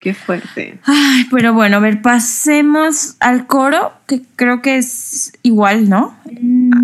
[0.00, 0.78] Qué fuerte.
[0.84, 6.16] Ay, pero bueno, a ver, pasemos al coro, que creo que es igual, ¿no?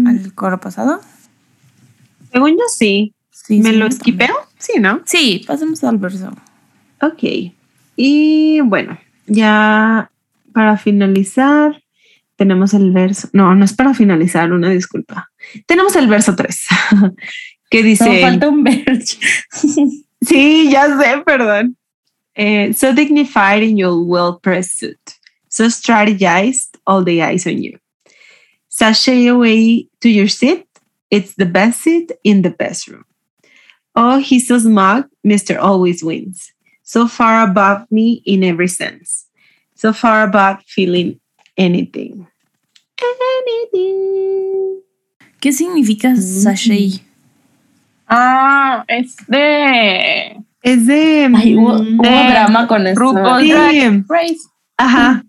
[0.06, 1.00] Al coro pasado.
[2.32, 3.14] Según yo sí.
[3.30, 4.34] Sí, ¿Me sí, lo esquipeo?
[4.58, 5.02] Sí, ¿no?
[5.04, 6.32] Sí, pasemos al verso.
[7.00, 7.52] Ok.
[7.96, 10.10] Y bueno, ya
[10.52, 11.82] para finalizar,
[12.36, 13.28] tenemos el verso.
[13.32, 15.30] No, no es para finalizar, una disculpa.
[15.66, 16.66] Tenemos el verso 3,
[17.74, 18.20] que dice.
[18.20, 19.18] falta un verso.
[20.24, 21.76] Sí, ya sé, perdón.
[22.34, 25.18] Eh, so dignified in your well pressed suit,
[25.50, 27.78] so strategized, all the eyes on you.
[28.70, 30.66] Sashay away to your seat,
[31.10, 33.04] it's the best seat in the best room.
[33.94, 35.58] Oh, he's so smug, Mr.
[35.60, 36.54] Always wins.
[36.82, 39.26] So far above me in every sense.
[39.74, 41.20] So far above feeling
[41.58, 42.26] anything.
[42.98, 44.80] Anything.
[45.38, 47.03] ¿Qué significa sashay?
[48.06, 51.30] Ah, es de Es de.
[51.34, 53.00] Ay, hubo, mm, hubo de- drama con eso.
[53.00, 53.52] RuPaul Sí.
[53.52, 54.38] Drag Race.
[54.76, 55.22] Ajá.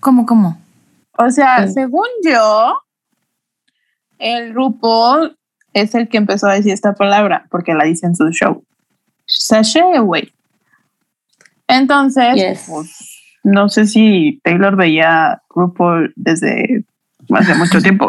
[0.00, 0.60] ¿Cómo, cómo?
[1.16, 1.74] O sea, Sí.
[1.74, 2.78] según yo,
[4.18, 5.36] el RuPaul
[5.74, 8.64] es el que empezó a decir esta palabra porque la dice en su show.
[9.26, 10.32] Sashay away.
[11.68, 12.66] Entonces, Yes.
[12.68, 16.84] pues, no sé si Taylor veía RuPaul desde
[17.36, 18.08] hace mucho tiempo.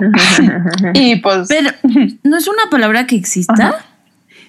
[0.94, 1.70] y pues, Pero,
[2.24, 3.70] ¿no es una palabra que exista?
[3.70, 3.86] Ajá.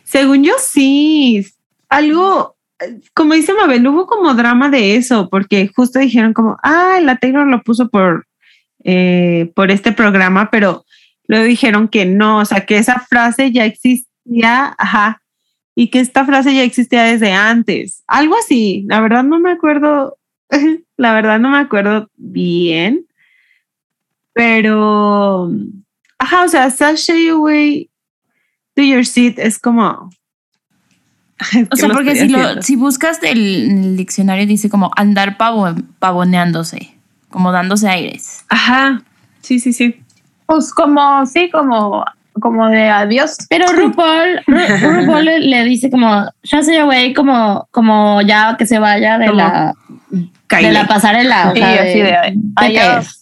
[0.04, 1.44] Según yo sí,
[1.88, 2.56] algo,
[3.14, 7.46] como dice Mabel, hubo como drama de eso, porque justo dijeron como, ah, la Taylor
[7.46, 8.26] lo puso por,
[8.84, 10.84] eh, por este programa, pero
[11.26, 15.22] luego dijeron que no, o sea, que esa frase ya existía, ajá,
[15.74, 20.18] y que esta frase ya existía desde antes, algo así, la verdad no me acuerdo,
[20.96, 23.06] la verdad no me acuerdo bien,
[24.34, 25.50] pero,
[26.18, 27.88] ajá, o sea, sashay away
[28.74, 30.10] to your seat es como.
[31.70, 36.94] O sea, porque si, lo, si buscas el, diccionario dice como andar pavo- pavoneándose,
[37.28, 38.44] como dándose aires.
[38.48, 39.02] Ajá.
[39.40, 39.96] Sí, sí, sí.
[40.46, 42.04] pues como, sí, como,
[42.40, 43.36] como de adiós.
[43.50, 48.64] Pero RuPaul, Ru- RuPaul le, le dice como, ya se güey, como, como ya que
[48.66, 49.74] se vaya de Como la,
[50.50, 51.50] de la pasarela.
[51.50, 52.10] O Sí, sea, así de,
[52.70, 53.20] ¿qué adiós.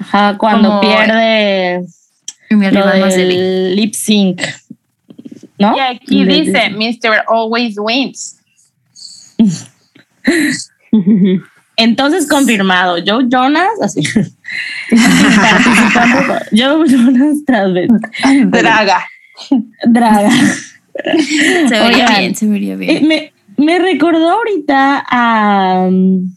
[0.00, 1.84] Ajá, cuando Como- pierde
[2.50, 3.36] Y mi lo rival más débil.
[3.36, 4.40] del lip sync.
[5.58, 5.76] ¿no?
[5.76, 7.24] Y aquí Le dice, Mr.
[7.28, 8.36] Always Wins.
[11.76, 14.02] Entonces confirmado, Joe Jonas, así.
[16.52, 17.88] Joe Jonas tras vez.
[18.46, 19.04] Draga.
[19.86, 20.30] Draga.
[20.30, 23.06] Se vería Oigan, bien, se vería Eh, bien.
[23.06, 26.34] me, me recordó ahorita a um,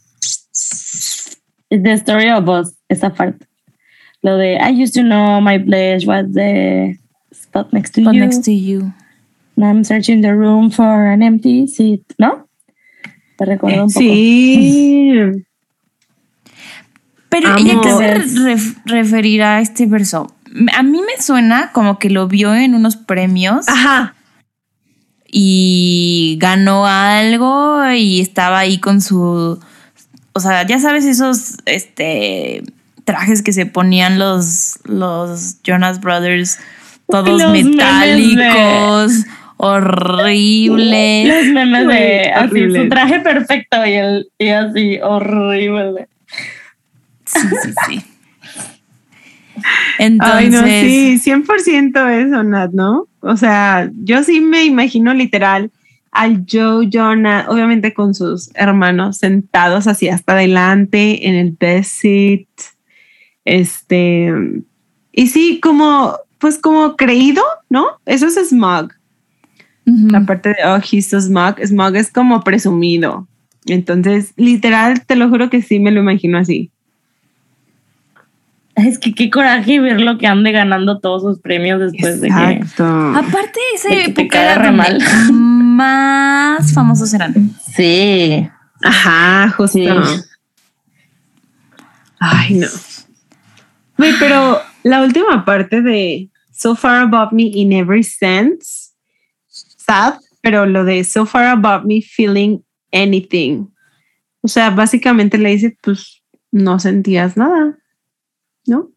[1.70, 3.44] The Story of Us, esa parte.
[4.22, 6.96] Lo de I used to know my place was the
[7.32, 8.20] spot next to But you.
[8.20, 8.92] next to you.
[9.56, 12.02] and I'm searching the room for an empty seat.
[12.18, 12.46] ¿No?
[13.36, 13.98] Te recuerdo un poco.
[14.00, 15.44] Sí.
[17.28, 17.58] Pero Amo.
[17.66, 18.14] ¿y a qué se
[18.44, 20.32] ref- referirá este verso?
[20.76, 24.14] A mí me suena como que lo vio en unos premios Ajá.
[25.26, 29.58] y ganó algo y estaba ahí con su,
[30.34, 32.64] o sea, ya sabes esos, este,
[33.04, 36.58] trajes que se ponían los, los Jonas Brothers,
[37.08, 39.12] todos Los memes de- metálicos,
[39.56, 41.28] horribles.
[41.28, 42.82] Los memes de así, horrible.
[42.82, 46.08] su traje perfecto y, el, y así, horrible.
[47.26, 48.02] Sí, sí, sí.
[49.56, 49.66] Ay,
[49.98, 53.06] Entonces, no, sí, 100% eso, Nat, ¿no?
[53.20, 55.70] O sea, yo sí me imagino literal
[56.10, 62.46] al Joe Jonah, obviamente con sus hermanos sentados así hasta adelante en el best seat.
[63.44, 64.32] Este,
[65.12, 67.86] y sí, como, pues como creído, ¿no?
[68.06, 68.92] Eso es smug.
[69.86, 70.08] ujú.
[70.08, 71.56] La parte de, oh, he's so smug.
[71.64, 73.26] Smug es como presumido.
[73.66, 76.70] Entonces, literal, te lo juro que sí me lo imagino así.
[78.74, 82.50] Es que qué coraje verlo que ande ganando todos sus premios después de que.
[82.52, 82.84] Exacto.
[82.86, 84.98] Aparte, esa De que te época era donde mal.
[85.32, 87.50] más famosos eran.
[87.74, 88.48] Sí.
[88.82, 89.78] Ajá, justo.
[89.78, 90.20] Sí.
[92.18, 92.66] Ay, no.
[94.18, 98.92] Pero la última parte de So far above me in every sense,
[99.48, 103.66] sad, pero lo de so far above me feeling anything.
[104.42, 106.22] O sea, básicamente le dice, pues
[106.52, 107.78] no sentías nada,
[108.66, 108.90] ¿no?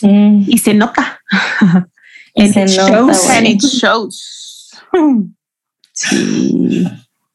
[0.00, 0.44] Mm.
[0.48, 1.20] Y se nota.
[2.34, 3.30] Y And se it nota, shows.
[3.30, 4.72] And it shows.
[5.92, 6.88] Sí,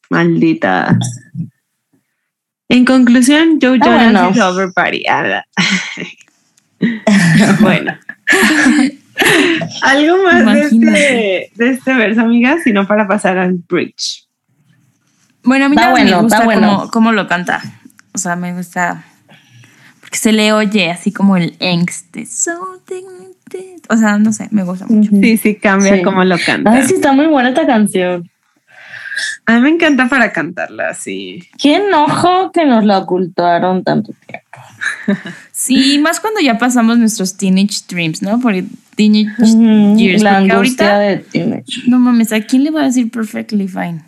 [0.10, 0.98] maldita.
[2.68, 4.30] En conclusión, Joe Jonas bueno.
[4.32, 5.06] is over party.
[7.62, 7.98] Bueno.
[9.82, 14.28] Algo más de este, de este verso, amigas, sino para pasar al bridge.
[15.44, 16.78] Bueno, a mí nada bueno, me gusta bueno.
[16.78, 17.62] cómo, cómo lo canta.
[18.14, 19.06] O sea, me gusta.
[20.02, 22.16] Porque se le oye así como el angst.
[23.90, 25.10] O sea, no sé, me gusta mucho.
[25.10, 26.02] Sí, sí, cambia Sí.
[26.04, 26.72] cómo lo canta.
[26.72, 28.30] Ay, sí, está muy buena esta canción.
[29.46, 31.48] A mí me encanta para cantarla, sí.
[31.58, 34.47] Qué enojo que nos la ocultaron tanto tiempo.
[35.52, 38.40] Sí, más cuando ya pasamos nuestros teenage dreams, ¿no?
[38.40, 38.66] Porque
[38.96, 39.32] teenage
[39.98, 40.22] years.
[40.22, 41.84] La porque angustia ahorita, de Teenage.
[41.88, 44.02] no mames, ¿a quién le va a decir perfectly fine?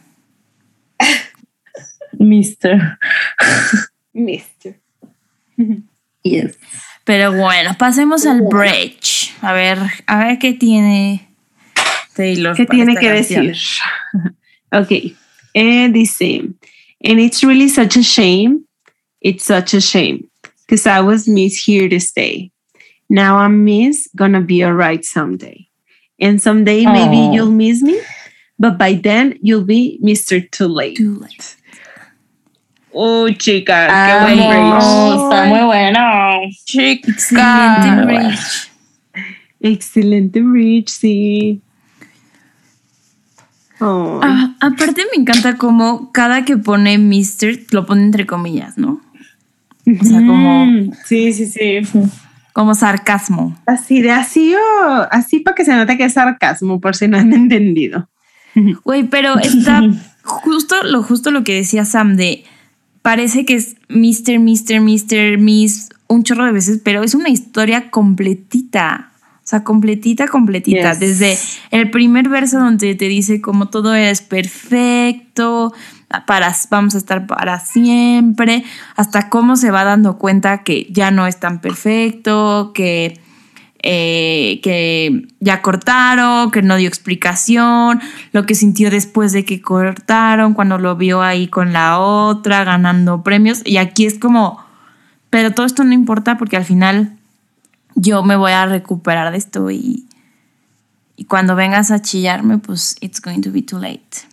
[2.17, 2.97] Mister.
[4.13, 4.79] Mister.
[6.23, 6.57] Yes.
[7.05, 9.33] Pero bueno, pasemos al bridge.
[9.41, 11.29] A ver, a ver qué tiene
[12.15, 12.55] Taylor.
[12.55, 13.47] ¿Qué para tiene esta que canción.
[13.47, 13.63] decir?
[14.71, 15.15] ok.
[15.53, 16.43] Eh, dice,
[17.03, 18.65] and it's really such a shame.
[19.21, 20.25] It's such a shame.
[20.69, 22.51] Because I was Miss here to stay.
[23.09, 25.65] Now I'm Miss, gonna be alright someday.
[26.21, 27.99] And someday maybe you'll miss me,
[28.59, 30.45] but by then you'll be Mr.
[30.51, 30.97] Too Late.
[30.97, 31.55] Too late.
[32.93, 34.69] Uy, chica, Ah, qué buen bridge.
[34.69, 35.99] no, está muy bueno.
[36.43, 38.03] Excelente Chica.
[38.05, 38.69] bridge.
[39.61, 41.61] Excelente bridge, sí.
[43.79, 44.19] Ay.
[44.21, 49.01] Ah, aparte me encanta cómo cada que pone Mister lo pone entre comillas, ¿no?
[49.99, 51.79] O sea, como, Mm, Sí, sí, sí.
[52.53, 53.57] como sarcasmo.
[53.65, 57.17] Así de así o así para que se note que es sarcasmo, por si no
[57.17, 58.09] han entendido.
[58.83, 59.81] Güey, pero está
[60.23, 62.43] justo lo justo lo que decía Sam de
[63.01, 64.39] parece que es Mr.
[64.39, 64.81] Mr.
[64.81, 65.37] Mr.
[65.37, 69.11] Miss un chorro de veces, pero es una historia completita.
[69.43, 70.91] O sea, completita, completita.
[70.91, 70.99] Yes.
[70.99, 71.37] Desde
[71.71, 75.73] el primer verso donde te dice como todo es perfecto,
[76.25, 78.63] para, vamos a estar para siempre,
[78.95, 83.19] hasta cómo se va dando cuenta que ya no es tan perfecto, que
[83.81, 88.01] eh, que ya cortaron, que no dio explicación,
[88.33, 93.23] lo que sintió después de que cortaron, cuando lo vio ahí con la otra, ganando
[93.23, 93.61] premios.
[93.63, 94.59] Y aquí es como,
[95.29, 97.17] pero todo esto no importa porque al final
[97.95, 100.05] yo me voy a recuperar de esto y,
[101.15, 104.27] y cuando vengas a chillarme, pues it's going to be too late.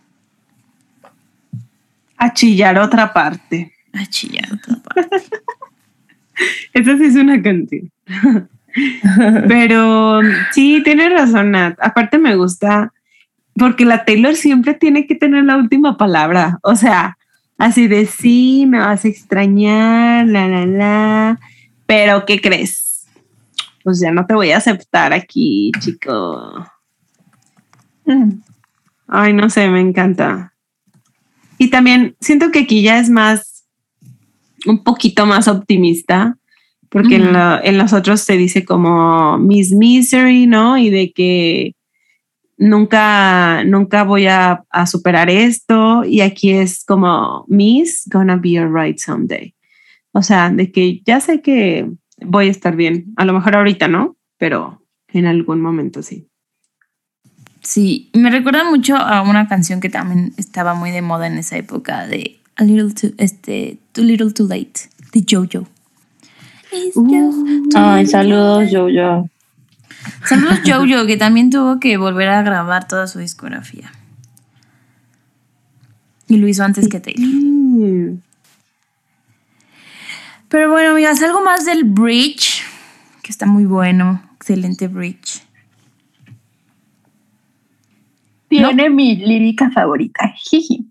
[2.19, 3.73] A chillar otra parte.
[3.93, 5.17] A chillar otra parte.
[6.73, 7.91] Esa sí es una canción.
[9.49, 10.21] Pero
[10.53, 11.79] sí, tienes razón, Nat.
[11.81, 12.93] Aparte me gusta
[13.59, 16.59] porque la Taylor siempre tiene que tener la última palabra.
[16.63, 17.17] O sea,
[17.59, 21.41] así de sí, me vas a extrañar, la, la, la.
[21.87, 23.07] Pero, ¿qué crees?
[23.83, 26.67] Pues ya no te voy a aceptar aquí, chico.
[28.05, 28.41] Mm.
[29.09, 30.53] Ay, no sé, me encanta.
[31.59, 33.67] Y también siento que aquí ya es más,
[34.67, 36.37] un poquito más optimista,
[36.91, 37.33] porque en, Ujú.
[37.33, 40.77] la- en los otros se dice como Miss Misery, ¿no?
[40.79, 41.75] Y de que
[42.59, 46.05] nunca, nunca voy a, a superar esto.
[46.05, 49.55] Y aquí es como Miss, gonna be alright someday.
[50.13, 51.89] O sea, de que ya sé que
[52.21, 53.13] voy a estar bien.
[53.17, 54.83] A lo mejor ahorita no, pero
[55.13, 56.29] en algún momento sí.
[57.67, 61.57] Sí, me recuerda mucho a una canción que también estaba muy de moda en esa
[61.57, 65.67] época de A Little Too, este, Too Little Too Late, de Jojo.
[66.95, 67.31] Too
[67.75, 69.29] Ay, saludos, Jojo.
[70.25, 73.91] Saludos Jojo, que también tuvo que volver a grabar toda su discografía.
[76.29, 78.15] Y lo hizo antes que Taylor.
[80.49, 82.63] Pero bueno, amigas, algo más del bridge,
[83.23, 84.23] que está muy bueno.
[84.37, 85.46] Excelente bridge.
[88.59, 90.33] Tiene mi lírica favorita.
[90.37, 90.87] Jiji.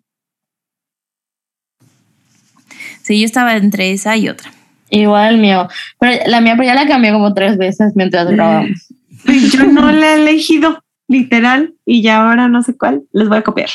[3.02, 4.52] Sí, yo estaba entre esa y otra.
[4.90, 5.68] Igual el mío.
[6.00, 8.88] Pero la mía, pero ya la cambié como tres veces mientras grabamos.
[9.26, 13.40] Pues Yo no la he elegido, literal, y ya ahora no sé cuál, les voy
[13.40, 13.70] a copiar.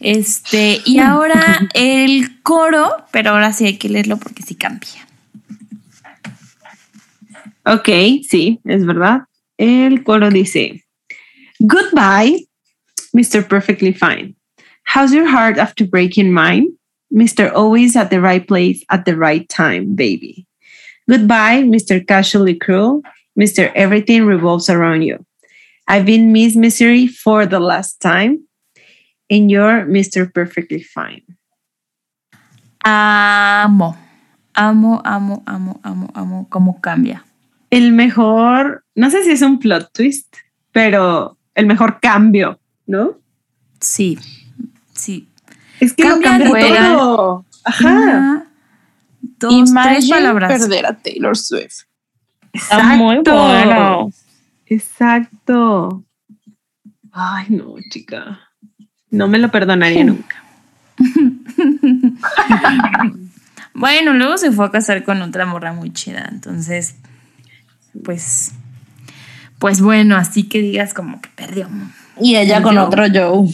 [0.00, 5.06] Este, y ahora el coro, pero ahora sí hay que leerlo porque sí cambia.
[7.64, 7.88] Ok,
[8.28, 9.22] sí, es verdad.
[9.56, 10.84] El coro dice,
[11.60, 12.47] Goodbye,
[13.16, 13.46] Mr.
[13.46, 14.34] Perfectly Fine.
[14.84, 16.72] How's your heart after breaking mine?
[17.12, 17.52] Mr.
[17.52, 20.46] Always at the right place at the right time, baby.
[21.08, 22.06] Goodbye, Mr.
[22.06, 23.02] Casually Cruel.
[23.38, 23.72] Mr.
[23.74, 25.24] Everything revolves around you.
[25.86, 28.44] I've been Miss Misery for the last time,
[29.30, 30.28] and you're Mr.
[30.32, 31.22] Perfectly Fine.
[32.84, 33.96] Amo,
[34.54, 37.24] amo, amo, amo, amo, amo cómo cambia.
[37.70, 40.36] El mejor, no sé si es un plot twist,
[40.72, 43.18] pero el mejor cambio, ¿no?
[43.80, 44.18] Sí,
[44.94, 45.28] sí.
[45.78, 47.46] Es que Cambia lo cambia todo.
[47.64, 47.88] Ajá.
[47.88, 48.50] Una,
[49.20, 50.60] dos, tres Imagine palabras.
[50.60, 51.82] perder a Taylor Swift.
[52.52, 54.10] Está muy bueno.
[54.66, 56.04] Exacto.
[57.12, 58.40] Ay, no, chica.
[59.10, 60.42] No me lo perdonaría nunca.
[63.78, 66.96] Bueno, luego se fue a casar con otra morra muy chida, entonces,
[68.02, 68.50] pues,
[69.60, 71.68] pues bueno, así que digas como que perdió.
[72.20, 73.48] Y ella con otro Joe.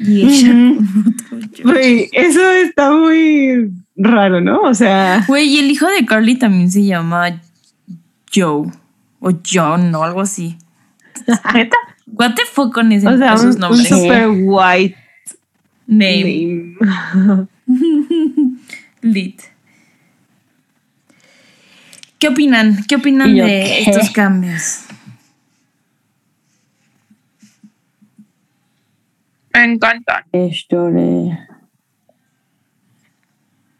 [0.00, 1.64] Y ella con otro yo.
[1.72, 4.60] Güey, eso está muy raro, ¿no?
[4.62, 7.40] O sea, Güey, y el hijo de Carly también se llama
[8.34, 8.68] Joe
[9.20, 10.56] o John o algo así.
[11.54, 11.76] ¿Neta?
[12.06, 13.88] What the fuck con ese, o sea, esos un, un nombres?
[13.88, 14.96] super white
[15.86, 16.74] Name.
[16.80, 17.46] name.
[19.02, 19.40] Lit.
[22.18, 22.84] ¿Qué opinan?
[22.88, 23.50] ¿Qué opinan ¿Y yo de
[23.84, 23.90] qué?
[23.90, 24.83] estos cambios?
[29.54, 30.24] Me encantan.
[30.68, 31.38] Lloré.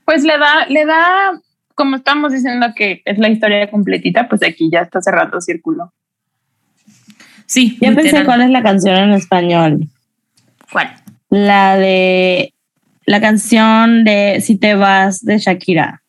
[0.05, 1.41] Pues le da, le da,
[1.75, 5.93] como estamos diciendo que es la historia completita, pues aquí ya está cerrando círculo.
[7.47, 9.81] Sí, Ya pensé cuál es la canción en español.
[10.73, 10.95] ¿Cuál?
[11.31, 12.55] La de
[13.07, 16.03] la canción de Si te vas de Shakira.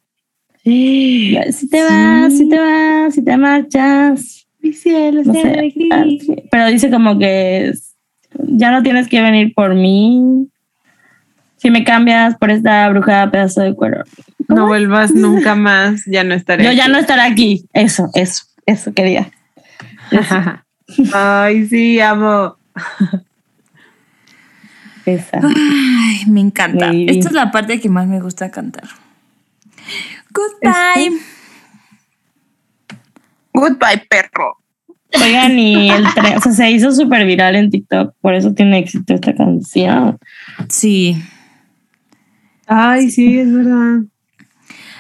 [0.64, 1.38] Si
[1.70, 4.48] te vas, si te vas, si te marchas.
[4.60, 6.06] Mi cielo, No sé, ah,
[6.50, 7.95] pero dice como que es-
[8.40, 10.48] ya no tienes que venir por mí.
[11.58, 14.04] Si me cambias por esta bruja pedazo de cuero.
[14.48, 16.64] No vuelvas nunca más, ya no estaré.
[16.64, 17.66] Yo ya no estaré aquí.
[17.74, 19.32] Eso, eso, eso quería.
[21.14, 22.58] Ay, sí, amo.
[25.06, 25.40] Esa.
[25.42, 26.88] Ay, me encanta.
[26.88, 27.08] Baby.
[27.10, 28.86] Esta es la parte que más me gusta cantar.
[30.32, 31.20] Goodbye.
[33.54, 34.58] Goodbye, perro.
[35.14, 38.80] Oigan, y el tren, o sea, se hizo súper viral en TikTok, por eso tiene
[38.80, 40.18] éxito esta canción.
[40.70, 41.16] Sí.
[42.68, 44.02] Ay, sí, es verdad.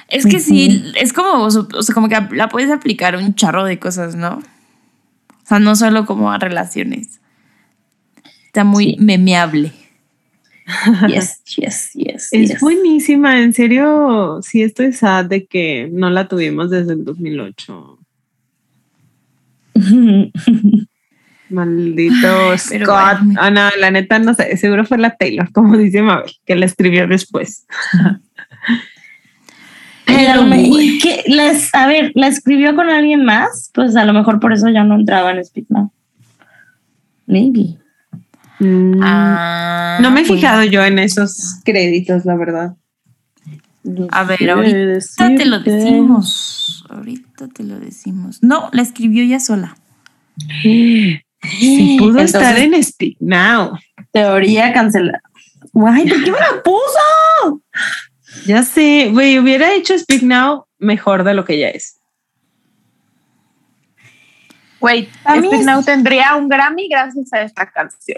[0.08, 3.80] Es que sí, es como, o sea, como que la puedes aplicar un charro de
[3.80, 4.36] cosas, ¿no?
[4.38, 7.20] O sea, no solo como a relaciones.
[8.46, 8.98] Está muy Sí.
[9.00, 9.74] memeable.
[11.08, 12.30] Yes, yes, yes.
[12.32, 12.60] Es yes.
[12.60, 17.95] buenísima, en serio, sí estoy sad de que no la tuvimos desde el 2008.
[21.50, 23.20] Maldito Scott.
[23.20, 23.34] Bueno.
[23.40, 26.66] Ah, no, la neta no sé, seguro fue la Taylor, como dice Mabel, que la
[26.66, 27.66] escribió después.
[30.06, 31.24] Pero me- Pero, ¿y qué?
[31.28, 33.72] Les- a ver, ¿la escribió con alguien más?
[33.74, 35.92] Pues a lo mejor por eso ya no entraba en Now.
[37.26, 37.78] Maybe.
[38.60, 42.76] Mm, Ah, no me he fijado yo en esos créditos, la verdad.
[44.12, 46.86] A ver, ahorita te lo decimos.
[46.90, 48.42] Ahorita te lo decimos.
[48.42, 49.78] No, la escribió ella sola.
[50.62, 51.22] Sí,
[52.00, 53.78] pudo Entonces, estar en Speak Now.
[54.12, 55.22] Teoría cancelada.
[55.74, 57.62] Guay, ¿por qué me la puso?
[58.46, 62.00] Ya sé, güey, hubiera hecho Speak Now mejor de lo que ya es.
[64.82, 68.18] Wait, A mí Speak es- Now tendría un Grammy gracias a esta canción.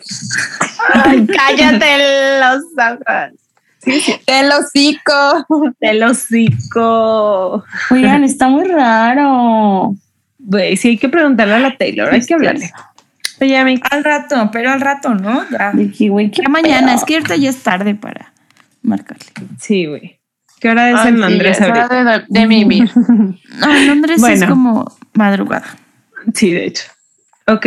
[0.93, 3.39] Ay, cállate los ojos.
[4.25, 5.73] El hocico.
[5.79, 7.63] El hocico.
[7.91, 9.95] Oigan, está muy raro.
[10.39, 12.71] Güey, sí hay que preguntarle a la Taylor, hay que hablarle.
[13.41, 15.47] Oye, mi Al rato, pero al rato, ¿no?
[15.49, 15.71] Ya.
[15.73, 16.95] Dije, güey, qué Ya mañana, pedo.
[16.97, 18.33] es que ahorita ya es tarde para
[18.81, 19.25] marcarle.
[19.59, 20.19] Sí, güey.
[20.59, 22.03] ¿Qué hora es Ay, en sí, Londres ahorita?
[22.03, 22.89] de, de mimir.
[22.95, 25.65] No, en Londres es como madrugada.
[26.33, 26.83] Sí, de hecho.
[27.47, 27.65] Ok,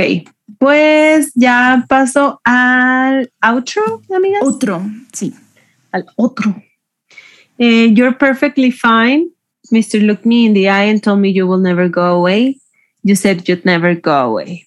[0.58, 4.42] pues ya paso al outro, amigas.
[4.42, 4.82] Otro,
[5.12, 5.32] sí.
[5.92, 6.54] Al otro.
[7.58, 9.28] Eh, you're perfectly fine.
[9.72, 10.00] Mr.
[10.04, 12.56] Looked me in the eye and told me you will never go away.
[13.02, 14.66] You said you'd never go away.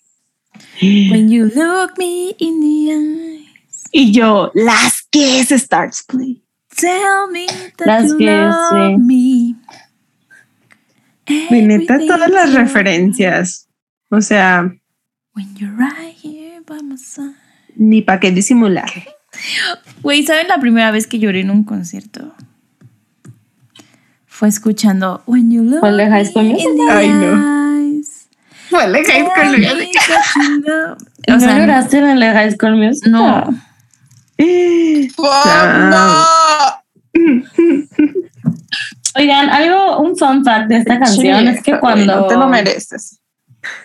[0.81, 6.39] When you look me in the eyes, Y yo, las que starts, please.
[6.75, 7.45] tell me
[7.77, 9.55] that Las you love me.
[11.27, 13.67] Neta, todas las referencias.
[14.11, 14.71] O sea,
[15.33, 17.35] When you're right here by my side.
[17.75, 18.89] ni para qué disimular.
[20.01, 22.33] Güey, ¿saben la primera vez que lloré en un concierto?
[24.27, 26.55] Fue escuchando When you look ¿Fue el de High School
[26.91, 27.53] Ay, no.
[28.71, 29.85] la tell me that you
[30.65, 30.97] love-
[31.27, 33.43] ¿No sea, lloraste en el de High School no.
[39.15, 42.15] Oigan, algo, un fun fact de esta canción es que cuando...
[42.15, 43.19] No te lo mereces.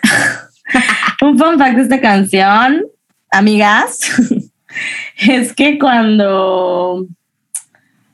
[1.21, 2.83] Un fun fact de esta canción,
[3.31, 3.99] amigas,
[5.27, 7.05] es que cuando,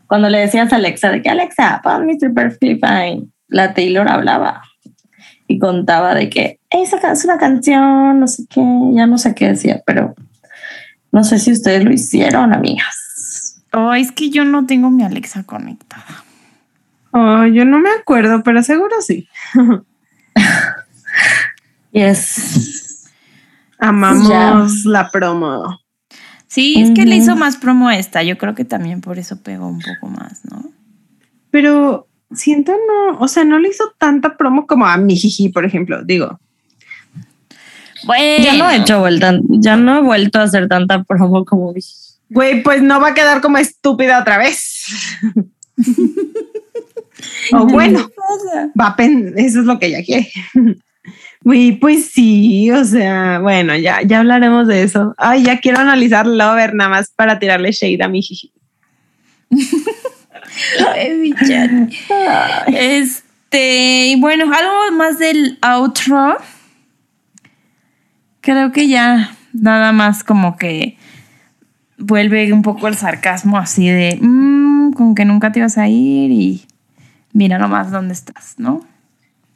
[0.07, 2.33] cuando le decías a Alexa de que Alexa, pon Mr.
[2.33, 4.63] Perfectly Fine, la Taylor hablaba
[5.47, 8.61] y contaba de que esa es una canción, no sé qué,
[8.93, 10.15] ya no sé qué decía, pero
[11.11, 13.61] no sé si ustedes lo hicieron, amigas.
[13.71, 16.23] Oh, es que yo no tengo mi Alexa conectada.
[17.11, 19.27] Oh, yo no me acuerdo, pero seguro sí.
[21.91, 23.07] Yes.
[23.79, 25.79] Amamos la promo.
[26.55, 28.23] Sí, es que le hizo más promo a esta.
[28.23, 30.63] Yo creo que también por eso pegó un poco más, ¿no?
[31.51, 35.65] Pero siento no, o sea, no le hizo tanta promo como a mi jiji, por
[35.65, 36.01] ejemplo.
[36.03, 36.39] Digo,
[38.05, 41.73] Bueno, Ya no he hecho vuelta, ya no he vuelto a hacer tanta promo como
[41.73, 41.91] dije.
[42.29, 44.85] güey, pues no va a quedar como estúpida otra vez.
[47.53, 48.09] o bueno,
[48.79, 50.31] va a pen- eso es lo que ella quiere.
[51.45, 55.13] Güey, pues sí, o sea, bueno, ya, ya hablaremos de eso.
[55.17, 58.51] Ay, ya quiero analizar Lover nada más para tirarle shade a mi jiji.
[62.67, 66.37] Este, y bueno, algo más del outro.
[68.41, 70.97] Creo que ya nada más como que
[71.99, 76.31] vuelve un poco el sarcasmo así de, "Mm, como que nunca te ibas a ir
[76.31, 76.65] y
[77.33, 78.85] mira nomás dónde estás, ¿no?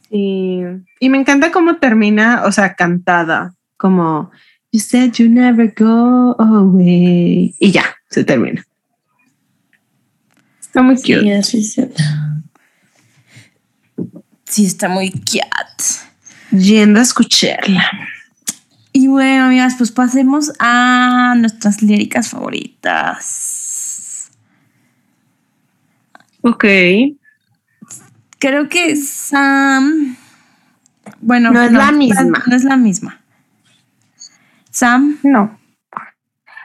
[0.09, 0.61] Sí.
[0.99, 4.31] Y me encanta cómo termina, o sea, cantada, como
[4.71, 7.55] You said you never go away.
[7.59, 8.63] Y ya, se termina.
[10.61, 11.41] Está muy cute.
[14.45, 15.83] Sí, está muy cute.
[16.51, 17.83] Yendo a escucharla.
[18.93, 24.29] Y bueno, amigas, pues pasemos a nuestras líricas favoritas.
[26.41, 26.65] Ok.
[28.39, 30.15] Creo que Sam.
[31.21, 32.43] Bueno, No es la misma.
[32.47, 33.21] No es la misma.
[34.71, 35.59] Sam, No.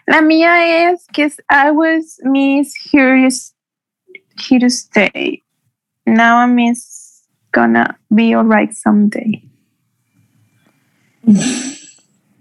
[0.07, 3.27] La mía es que es I was miss here
[4.37, 5.43] here to stay.
[6.05, 9.43] Now I'm miss gonna be alright someday.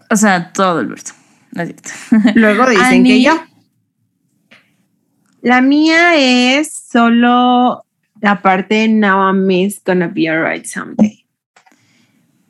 [0.09, 1.13] o sea, todo el verso.
[1.51, 1.91] No es cierto.
[2.35, 3.41] Luego dicen que yo.
[5.41, 7.82] La mía es solo
[8.23, 11.25] la parte de Now I'm Miss Gonna Be Alright Someday.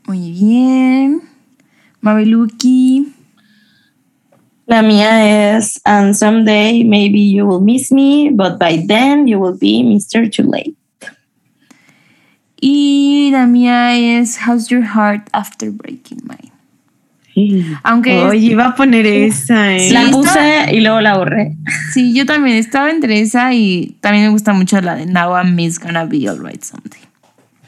[0.07, 1.21] Muy bien.
[1.99, 3.11] Mabeluki.
[4.67, 9.57] La mía es, and someday maybe you will miss me, but by then you will
[9.57, 10.31] be Mr.
[10.31, 10.77] Too Late.
[12.61, 16.52] Y la mía es How's Your Heart After Breaking Mine.
[17.83, 19.89] Aunque Oye, iba a poner esa, ¿eh?
[19.91, 21.55] la puse y luego la borré.
[21.93, 25.55] sí, yo también estaba entre esa y también me gusta mucho la de Now I'm
[25.55, 26.99] Miss Gonna Be Alright Someday.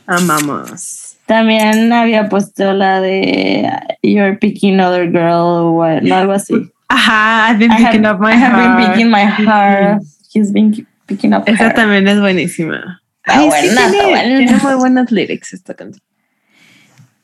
[0.06, 1.18] Amamos.
[1.26, 3.68] También había puesto la de
[4.04, 6.54] You're picking other girl o no, algo así.
[6.88, 8.78] Ajá, I've been I have, picking up my I heart.
[8.78, 10.02] been picking my heart.
[10.32, 11.74] He's been picking up Esa her.
[11.74, 13.02] también es buenísima.
[13.24, 14.38] Ay, sí, buena, está tiene, buena.
[14.38, 16.04] tiene muy buenas lyrics esta canción.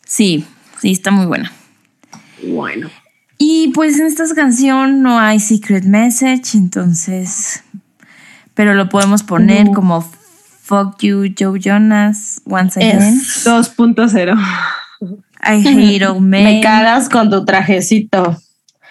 [0.04, 0.44] Sí,
[0.80, 1.52] sí, está muy buena.
[2.48, 2.90] Bueno.
[3.38, 7.64] Y pues en esta canción no hay secret message, entonces.
[8.54, 9.74] Pero lo podemos poner No.
[9.74, 10.02] como
[10.64, 13.02] Fuck you, Joe Jonas, once again.
[13.02, 14.38] Es- 2.0.
[15.44, 16.44] I hate all men.
[16.44, 18.38] Me cagas con tu trajecito.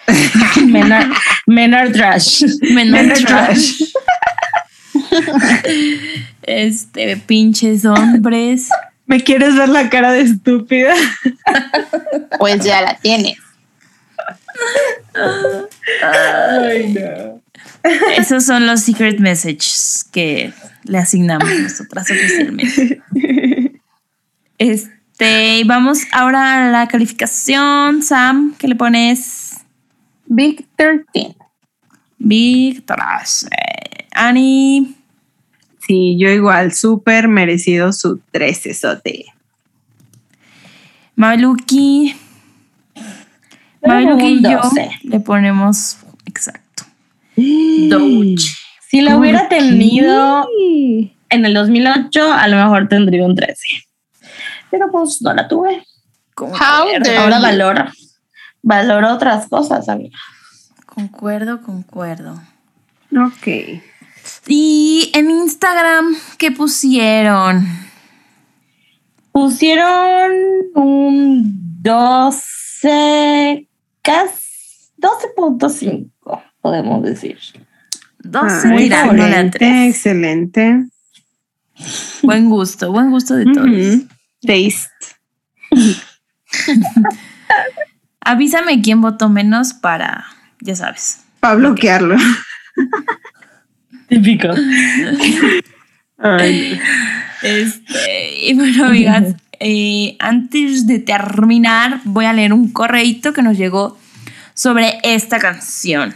[0.66, 1.08] Men are,
[1.46, 2.42] men are trash.
[2.74, 3.82] Men are Men are trash.
[6.42, 8.68] Este, pinches hombres.
[9.10, 10.94] ¿Me quieres ver la cara de estúpida?
[12.38, 13.38] Pues ya la tienes.
[16.00, 17.42] Ay, no.
[18.16, 20.52] Esos son los secret messages que
[20.84, 23.02] le asignamos nosotras oficialmente.
[24.58, 28.04] Este, y vamos ahora a la calificación.
[28.04, 29.54] Sam, ¿qué le pones?
[30.26, 31.34] Big 13.
[32.16, 32.98] Víctor.
[33.50, 34.99] eh, Ani.
[35.90, 39.24] Sí, yo igual, súper merecido su 13 sote.
[41.16, 42.14] Mabeluki.
[43.82, 44.90] Dale Mabeluki y yo 12.
[45.02, 45.96] le ponemos
[46.26, 46.84] exacto.
[47.34, 48.36] Doge.
[48.88, 49.56] Si la ¿Por hubiera qué?
[49.56, 50.46] tenido
[51.28, 53.56] en el 2008, a lo mejor tendría un 13.
[54.70, 55.84] Pero pues no la tuve.
[56.36, 57.86] Ahora valoro.
[58.62, 60.16] Valoro otras cosas, amiga.
[60.86, 62.40] Concuerdo, concuerdo.
[63.10, 63.82] Ok.
[64.46, 67.66] Y en Instagram, ¿qué pusieron?
[69.32, 70.32] Pusieron
[70.74, 73.68] un 12,
[74.02, 74.42] casi
[74.98, 77.38] 12.5, podemos decir.
[78.18, 79.88] 12 Ah, tirándole a excelente, 3.
[79.94, 80.84] excelente.
[82.22, 83.68] Buen gusto, buen gusto de todos.
[84.42, 84.90] Taste.
[88.20, 90.24] Avísame quién votó menos para,
[90.60, 91.24] ya sabes.
[91.40, 92.16] Para bloquearlo.
[94.10, 94.48] Típico.
[96.18, 96.78] Ay,
[97.42, 103.56] Este, y bueno, amigas, eh, antes de terminar, voy a leer un correíto que nos
[103.56, 103.96] llegó
[104.52, 106.12] sobre esta canción.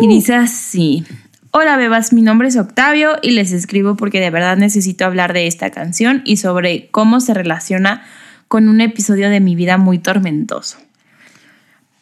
[0.00, 1.04] Y dice así.
[1.52, 5.46] Hola bebas, mi nombre es Octavio y les escribo porque de verdad necesito hablar de
[5.46, 8.04] esta canción y sobre cómo se relaciona
[8.46, 10.76] con un episodio de mi vida muy tormentoso.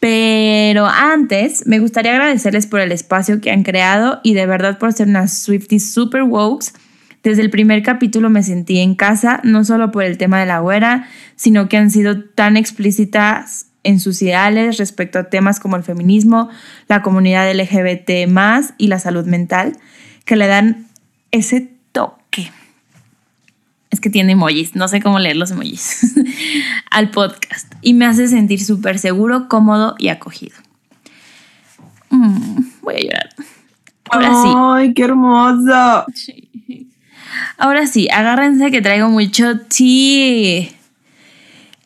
[0.05, 4.93] Pero antes, me gustaría agradecerles por el espacio que han creado y de verdad por
[4.93, 6.75] ser unas Swifties super wokes.
[7.23, 10.59] Desde el primer capítulo me sentí en casa, no solo por el tema de la
[10.59, 15.83] güera, sino que han sido tan explícitas en sus ideales respecto a temas como el
[15.83, 16.51] feminismo,
[16.87, 18.29] la comunidad LGBT
[18.77, 19.79] y la salud mental,
[20.27, 20.87] que le dan
[21.31, 21.74] ese.
[23.95, 26.17] Es que tiene emojis, no sé cómo leer los emojis,
[26.91, 27.73] al podcast.
[27.81, 30.57] Y me hace sentir súper seguro, cómodo y acogido.
[32.11, 33.29] Mm, voy a llorar.
[34.11, 34.53] Ahora sí.
[34.57, 36.07] Ay, qué hermoso.
[37.57, 40.67] Ahora sí, agárrense que traigo mucho tea.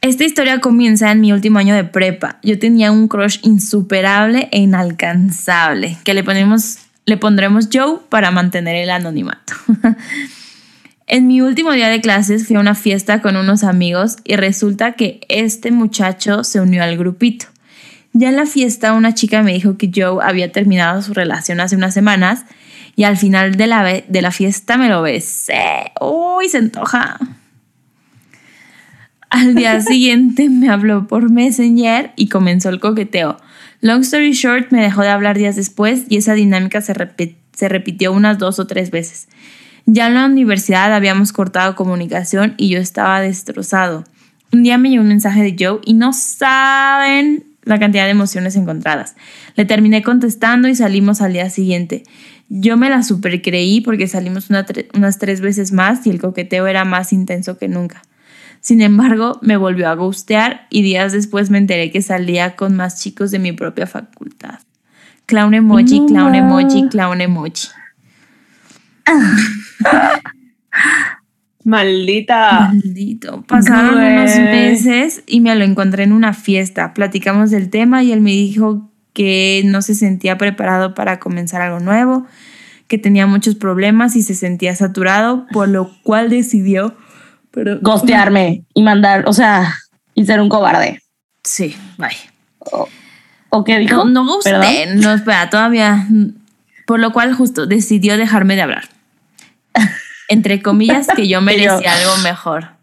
[0.01, 2.39] Esta historia comienza en mi último año de prepa.
[2.43, 8.77] Yo tenía un crush insuperable e inalcanzable, que le, ponemos, le pondremos Joe para mantener
[8.77, 9.53] el anonimato.
[11.09, 14.93] en mi último día de clases fui a una fiesta con unos amigos y resulta
[14.93, 17.47] que este muchacho se unió al grupito.
[18.13, 21.77] Ya en la fiesta una chica me dijo que Joe había terminado su relación hace
[21.77, 22.45] unas semanas
[22.97, 25.93] Y al final de la, de la fiesta me lo besé.
[26.01, 27.19] Uy, se antoja.
[29.31, 33.39] Al día siguiente me habló por Messenger y comenzó el coqueteo.
[33.81, 36.95] Long story short, me dejó de hablar días después y esa dinámica se,
[37.53, 39.29] se repitió unas dos o tres veces.
[39.91, 44.05] Ya en la universidad habíamos cortado comunicación y yo estaba destrozado.
[44.53, 48.55] Un día me llegó un mensaje de Joe y no saben la cantidad de emociones
[48.57, 49.17] encontradas.
[49.57, 52.03] Le terminé contestando y salimos al día siguiente.
[52.51, 56.21] Yo me la super creí porque salimos una tre- unas tres veces más y el
[56.21, 58.03] coqueteo era más intenso que nunca.
[58.61, 63.01] Sin embargo, me volvió a gustear y días después me enteré que salía con más
[63.01, 64.59] chicos de mi propia facultad.
[65.25, 67.69] Clown emoji, clown emoji, clown emoji.
[71.65, 72.71] Maldita.
[72.73, 73.43] Maldito.
[73.43, 74.17] Pasaron Güey.
[74.17, 76.95] unos meses y me lo encontré en una fiesta.
[76.95, 81.81] Platicamos del tema y él me dijo que no se sentía preparado para comenzar algo
[81.81, 82.27] nuevo,
[82.87, 86.97] que tenía muchos problemas y se sentía saturado, por lo cual decidió.
[87.51, 89.75] Pero, Gostearme y mandar, o sea,
[90.15, 91.03] y ser un cobarde.
[91.43, 92.89] Sí, bye.
[93.51, 94.05] ¿O qué dijo?
[94.05, 96.07] No, no gusté, no, espera, todavía.
[96.87, 98.89] Por lo cual justo decidió dejarme de hablar.
[100.29, 102.79] Entre comillas, que yo merecía algo mejor.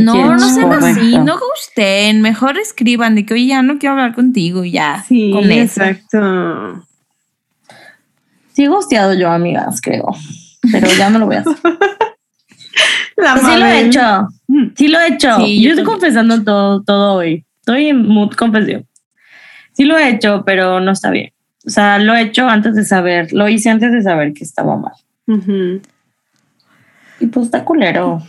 [0.00, 1.00] No, no sean correcto.
[1.00, 5.04] así, no gusten, mejor escriban de que oye, ya no quiero hablar contigo ya.
[5.06, 5.82] Sí, con eso.
[5.82, 6.84] exacto.
[8.52, 10.08] Sí he gosteado yo, amigas, creo.
[10.72, 11.56] Pero ya no lo voy a hacer.
[13.16, 14.28] Pues sí lo he hecho.
[14.46, 14.66] Mm.
[14.76, 15.36] Sí lo he hecho.
[15.38, 17.46] Sí, yo yo estoy confesando todo, todo hoy.
[17.60, 18.86] Estoy en mood confesión.
[19.72, 21.32] Sí lo he hecho, pero no está bien.
[21.66, 24.76] O sea, lo he hecho antes de saber, lo hice antes de saber que estaba
[24.76, 24.92] mal.
[27.20, 28.22] Y pues está culero.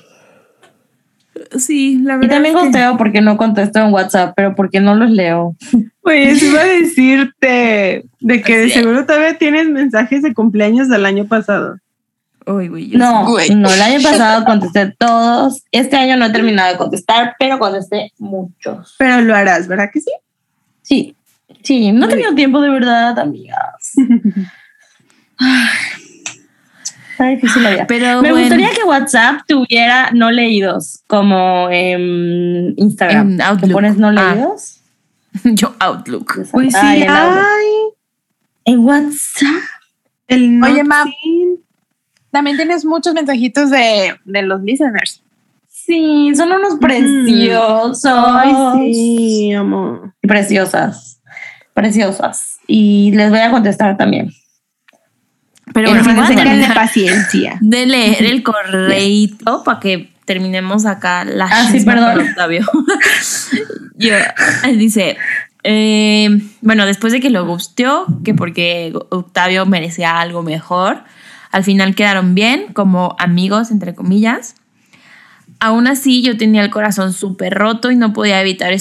[1.57, 2.35] Sí, la Y verdad.
[2.35, 5.55] también es que- gosteo porque no contesto en WhatsApp, pero porque no los leo.
[6.01, 11.25] Pues iba a decirte de que de seguro todavía tienes mensajes de cumpleaños del año
[11.27, 11.77] pasado.
[12.47, 13.53] Uy, güey, No, Güey.
[13.55, 15.63] no, el año pasado contesté todos.
[15.71, 18.95] Este año no he terminado de contestar, pero contesté muchos.
[18.97, 20.11] Pero lo harás, ¿verdad que sí?
[20.81, 21.15] Sí,
[21.61, 23.93] sí, no he tenido tiempo de verdad, amigas.
[27.17, 27.87] Está difícil la vida.
[27.87, 33.31] Pero Me bueno, gustaría que WhatsApp tuviera no leídos, como en Instagram.
[33.31, 33.71] En ¿Te Outlook.
[33.71, 34.33] pones no Ah.
[34.35, 34.81] leídos?
[35.43, 36.47] yo Outlook.
[36.51, 37.43] Pues sí, Ay, en Outlook.
[37.43, 37.65] ay,
[38.65, 39.63] En WhatsApp.
[40.27, 41.59] el Oye, sí.
[42.29, 45.23] También tienes muchos mensajitos de, de los listeners.
[45.67, 48.03] Sí, son unos preciosos.
[48.05, 50.13] Ay, sí, amor.
[50.21, 51.19] Preciosas.
[51.73, 52.57] Preciosas.
[52.67, 54.29] Y les voy a contestar también.
[55.73, 57.57] Pero En bueno, terminar paciencia.
[57.61, 62.19] de leer el correíto para que terminemos acá la Ah, sí, perdón.
[62.19, 62.65] Octavio.
[63.95, 64.13] Yo,
[64.75, 65.17] dice,
[65.63, 66.29] eh,
[66.61, 71.03] bueno, después de que lo gusteó, que porque Octavio merecía algo mejor,
[71.51, 74.55] al final quedaron bien, como amigos, entre comillas.
[75.59, 78.73] Aún así, yo tenía el corazón súper roto y no podía evitar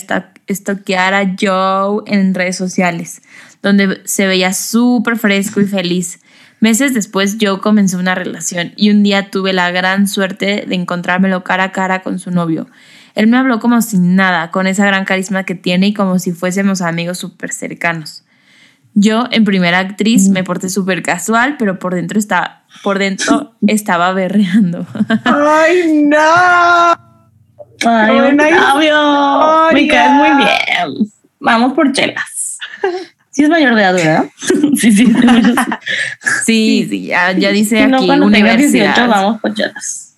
[0.47, 3.23] estoquear a Joe en redes sociales,
[3.63, 6.21] donde se veía súper fresco y feliz.
[6.61, 11.45] Meses después, Joe comenzó una relación y un día tuve la gran suerte de encontrármelo
[11.45, 12.67] cara a cara con su novio.
[13.15, 16.33] Él me habló como sin nada, con esa gran carisma que tiene y como si
[16.33, 18.25] fuésemos amigos súper cercanos.
[18.95, 24.13] Yo, en primera actriz, me porté súper casual, pero por dentro, estaba por dentro estaba
[24.13, 24.87] berreando.
[25.25, 26.17] Ay, no.
[27.85, 29.69] Ay, Octavio.
[29.73, 31.13] Me caes muy bien.
[31.39, 32.59] Vamos por chelas.
[33.37, 34.31] Sí es mayor de edad, ¿verdad?
[34.79, 35.13] sí, sí.
[36.47, 39.09] Sí, sí, ya, ya dice no, aquí cuando tengas 18 universidad.
[39.11, 40.15] vamos por chelas.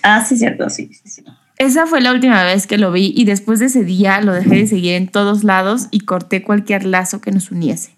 [0.00, 1.24] Ah, sí, cierto, sí, sí, sí.
[1.58, 4.54] Esa fue la última vez que lo vi y después de ese día lo dejé
[4.58, 7.96] de seguir en todos lados y corté cualquier lazo que nos uniese.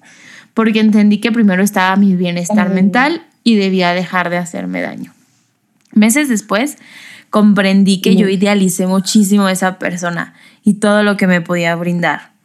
[0.54, 5.12] Porque entendí que primero estaba mi bienestar mental y debía dejar de hacerme daño.
[5.92, 6.78] Meses después
[7.28, 10.32] comprendí que yo idealicé muchísimo a esa persona
[10.64, 12.37] y todo lo que me podía brindar.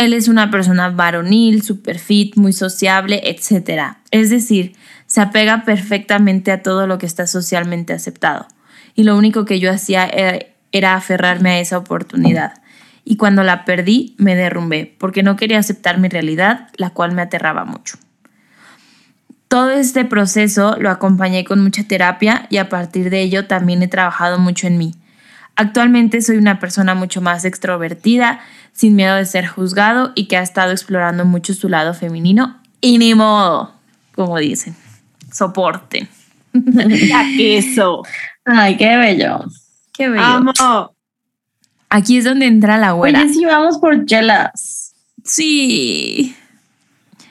[0.00, 3.98] Él es una persona varonil, super fit, muy sociable, etc.
[4.10, 4.72] Es decir,
[5.04, 8.48] se apega perfectamente a todo lo que está socialmente aceptado.
[8.94, 10.38] Y lo único que yo hacía era,
[10.72, 12.62] era aferrarme a esa oportunidad.
[13.04, 17.20] Y cuando la perdí, me derrumbé, porque no quería aceptar mi realidad, la cual me
[17.20, 17.98] aterraba mucho.
[19.48, 23.88] Todo este proceso lo acompañé con mucha terapia y a partir de ello también he
[23.88, 24.94] trabajado mucho en mí.
[25.60, 28.40] Actualmente soy una persona mucho más extrovertida,
[28.72, 32.96] sin miedo de ser juzgado y que ha estado explorando mucho su lado femenino y
[32.96, 33.70] ni modo,
[34.14, 34.74] como dicen,
[35.30, 36.08] soporten.
[36.54, 38.04] Ya queso.
[38.46, 39.44] Ay, qué bello.
[39.92, 40.24] Qué bello.
[40.24, 40.94] Amo.
[41.90, 43.20] Aquí es donde entra la güera.
[43.20, 44.94] Oye, sí, vamos por chelas.
[45.24, 46.34] Sí.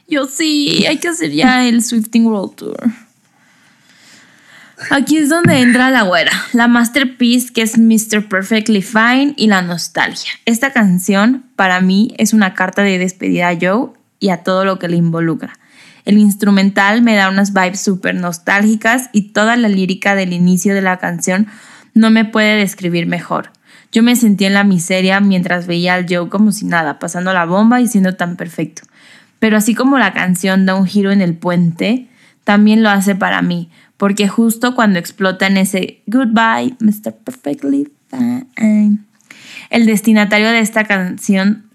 [0.07, 2.91] Yo sí, hay que hacer ya el Swifting World Tour.
[4.91, 8.27] Aquí es donde entra la güera, la masterpiece que es Mr.
[8.27, 10.31] Perfectly Fine y la nostalgia.
[10.45, 14.79] Esta canción para mí es una carta de despedida a Joe y a todo lo
[14.79, 15.53] que le involucra.
[16.05, 20.81] El instrumental me da unas vibes súper nostálgicas y toda la lírica del inicio de
[20.81, 21.47] la canción
[21.93, 23.51] no me puede describir mejor.
[23.91, 27.45] Yo me sentí en la miseria mientras veía al Joe como si nada, pasando la
[27.45, 28.83] bomba y siendo tan perfecto.
[29.39, 32.07] Pero así como la canción da un giro en el puente,
[32.43, 33.69] también lo hace para mí,
[33.99, 37.13] porque justo cuando explota en ese Goodbye, Mr.
[37.13, 38.99] Perfectly Fine,
[39.69, 41.65] el destinatario de esta canción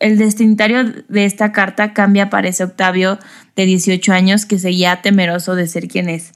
[0.00, 3.18] el destinatario de esta carta cambia para ese Octavio
[3.56, 6.32] de 18 años que seguía temeroso de ser quien es,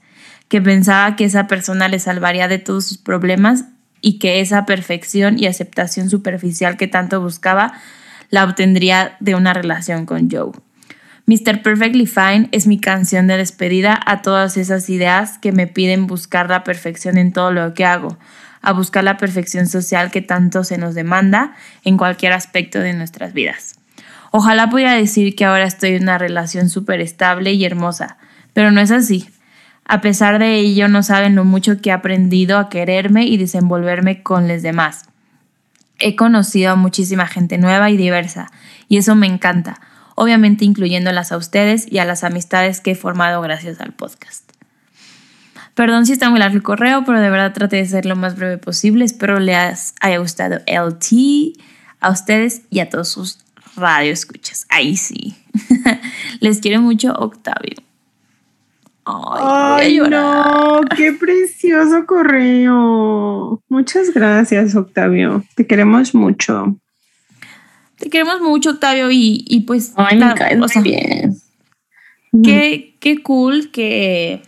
[0.47, 3.65] que pensaba que esa persona le salvaría de todos sus problemas
[3.99, 7.73] y que esa perfección y aceptación superficial que tanto buscaba
[8.29, 10.51] la obtendría de una relación con Joe.
[11.29, 11.61] Mr.
[11.61, 16.49] Perfectly Fine es mi canción de despedida a todas esas ideas que me piden buscar
[16.49, 18.17] la perfección en todo lo que hago,
[18.61, 23.33] a buscar la perfección social que tanto se nos demanda en cualquier aspecto de nuestras
[23.33, 23.75] vidas.
[24.31, 28.15] Ojalá pudiera decir que ahora estoy en una relación súper estable y hermosa,
[28.53, 29.29] pero no es así.
[29.83, 34.23] A pesar de ello, no saben lo mucho que he aprendido a quererme y desenvolverme
[34.23, 35.03] con los demás.
[35.99, 38.49] He conocido a muchísima gente nueva y diversa,
[38.87, 39.81] y eso me encanta,
[40.17, 44.51] obviamente incluyéndolas a ustedes y a las amistades que he formado gracias al podcast.
[45.75, 48.35] Perdón si está muy largo el correo, pero de verdad traté de ser lo más
[48.35, 49.05] breve posible.
[49.05, 51.55] Espero les haya gustado LT,
[51.99, 53.45] a ustedes y a todos sus
[53.75, 54.65] radioescuchas.
[54.69, 55.35] Ahí sí.
[56.39, 57.75] les quiero mucho, Octavio.
[59.05, 63.61] Ay, no, qué precioso correo.
[63.69, 65.43] Muchas gracias, Octavio.
[65.55, 66.75] Te queremos mucho.
[67.97, 69.93] Te queremos mucho, Octavio, y, pues.
[69.95, 71.37] Ay, me cae bien.
[72.43, 74.43] Qué, qué cool que,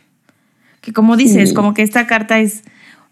[0.81, 2.63] que como dices, como que esta carta es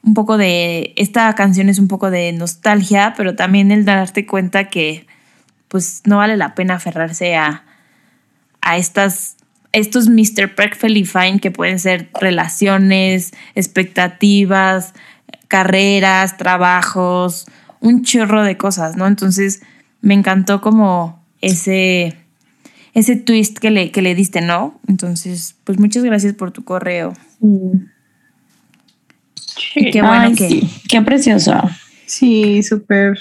[0.03, 0.93] un poco de.
[0.95, 5.07] Esta canción es un poco de nostalgia, pero también el darte cuenta que,
[5.67, 7.63] pues, no vale la pena aferrarse a,
[8.61, 9.37] a estas
[9.71, 10.55] estos Mr.
[10.55, 14.93] Perfectly Fine que pueden ser relaciones, expectativas,
[15.47, 17.45] carreras, trabajos,
[17.79, 19.07] un chorro de cosas, ¿no?
[19.07, 19.61] Entonces
[20.01, 22.17] me encantó como ese,
[22.93, 24.79] ese twist que le, que le diste, ¿no?
[24.87, 27.13] Entonces, pues muchas gracias por tu correo.
[29.73, 30.67] qué bueno que.
[30.89, 31.53] Qué precioso.
[32.05, 33.17] Sí, súper.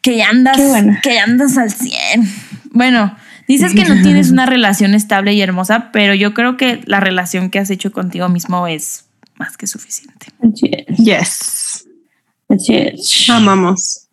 [0.00, 0.56] Que ya andas,
[1.02, 2.28] que ya andas al 100.
[2.70, 3.16] Bueno,
[3.48, 7.48] Dices que no tienes una relación estable y hermosa, pero yo creo que la relación
[7.50, 9.04] que has hecho contigo mismo es
[9.36, 10.26] más que suficiente.
[10.98, 11.86] Yes.
[12.66, 13.30] yes.
[13.30, 14.08] Amamos.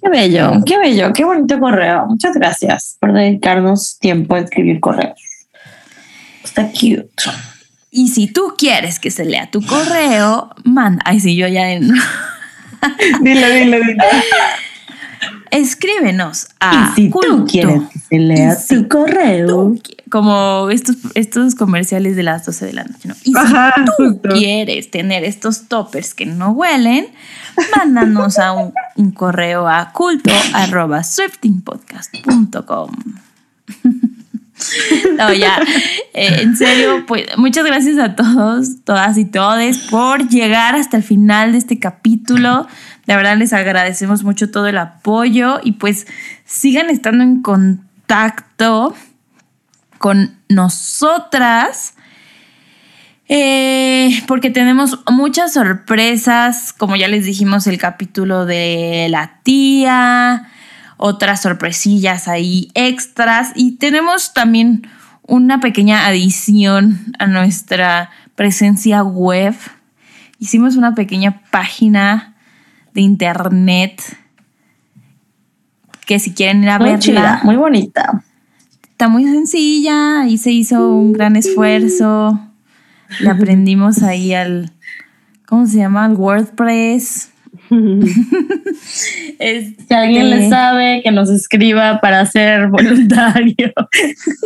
[0.00, 2.06] Qué bello, qué bello, qué bonito correo.
[2.06, 5.20] Muchas gracias por dedicarnos tiempo a escribir correos.
[6.44, 7.30] Está cute.
[7.90, 11.02] Y si tú quieres que se lea tu correo, manda.
[11.04, 11.72] Ay, sí, yo ya.
[11.72, 11.90] En...
[13.22, 13.96] dile, dile, dile.
[15.50, 19.74] Escríbenos a y si tú quieres que se lea tu correo.
[20.10, 23.08] Como estos, estos comerciales de las 12 de la noche.
[23.08, 23.14] ¿no?
[23.24, 23.42] Y si
[23.96, 27.06] tú quieres tener estos toppers que no huelen,
[27.76, 28.72] mándanos a un,
[29.12, 32.90] correo a culto arroba swiftingpodcast.com.
[35.16, 35.60] No, ya,
[36.14, 41.04] eh, en serio, pues muchas gracias a todos, todas y todes por llegar hasta el
[41.04, 42.66] final de este capítulo.
[43.06, 46.08] De verdad les agradecemos mucho todo el apoyo y pues
[46.44, 48.94] sigan estando en contacto
[49.98, 51.94] con nosotras.
[53.28, 60.48] Eh, porque tenemos muchas sorpresas, como ya les dijimos, el capítulo de la tía,
[60.96, 64.88] otras sorpresillas ahí extras y tenemos también
[65.22, 69.54] una pequeña adición a nuestra presencia web.
[70.38, 72.34] Hicimos una pequeña página
[72.94, 74.02] de internet
[76.06, 77.40] que si quieren ir a muy verla.
[77.42, 78.24] muy bonita.
[78.98, 82.36] Está muy sencilla, y se hizo un gran esfuerzo.
[83.20, 84.72] Le aprendimos ahí al,
[85.46, 86.04] ¿cómo se llama?
[86.06, 87.30] Al WordPress.
[89.38, 93.72] Este, si alguien le sabe, que nos escriba para ser voluntario.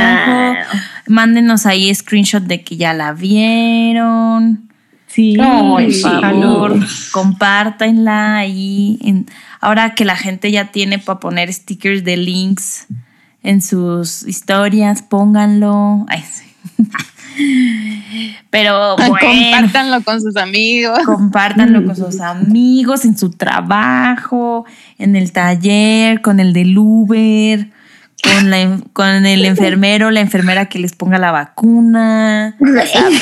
[1.07, 4.69] Mándenos ahí screenshot de que ya la vieron.
[5.07, 6.80] Sí, por favor,
[7.11, 8.98] compártanla ahí.
[9.02, 9.27] En,
[9.61, 12.88] ahora que la gente ya tiene para poner stickers de links
[13.45, 16.05] en sus historias, pónganlo.
[16.09, 16.45] Ay, sí.
[18.49, 20.99] Pero bueno, compártanlo con sus amigos.
[21.05, 24.65] Compártanlo con sus amigos, en su trabajo,
[24.97, 27.69] en el taller, con el del Uber,
[28.23, 32.57] con, la, con el enfermero, la enfermera que les ponga la vacuna.
[32.59, 33.19] Ya saben.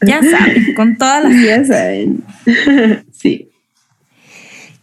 [0.00, 1.42] ya saben, con todas las.
[1.42, 2.24] Ya saben.
[3.12, 3.50] sí.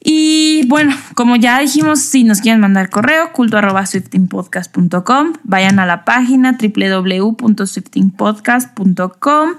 [0.05, 5.85] Y bueno, como ya dijimos, si nos quieren mandar correo, culto arroba swiftingpodcast.com, vayan a
[5.85, 9.49] la página www.swiftingpodcast.com,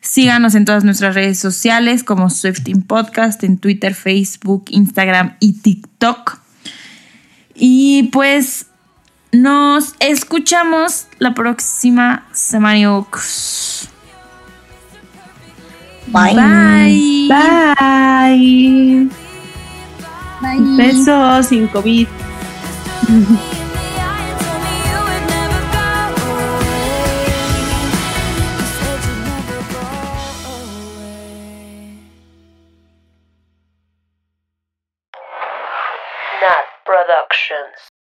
[0.00, 6.38] síganos en todas nuestras redes sociales como Swifting Podcast, en Twitter, Facebook, Instagram y TikTok.
[7.54, 8.66] Y pues
[9.30, 13.06] nos escuchamos la próxima semana.
[16.08, 16.34] Bye.
[16.34, 17.28] Bye.
[17.28, 19.21] Bye.
[20.42, 20.58] Bye.
[20.76, 22.08] Besos sin COVID.
[36.42, 38.01] Nat Productions.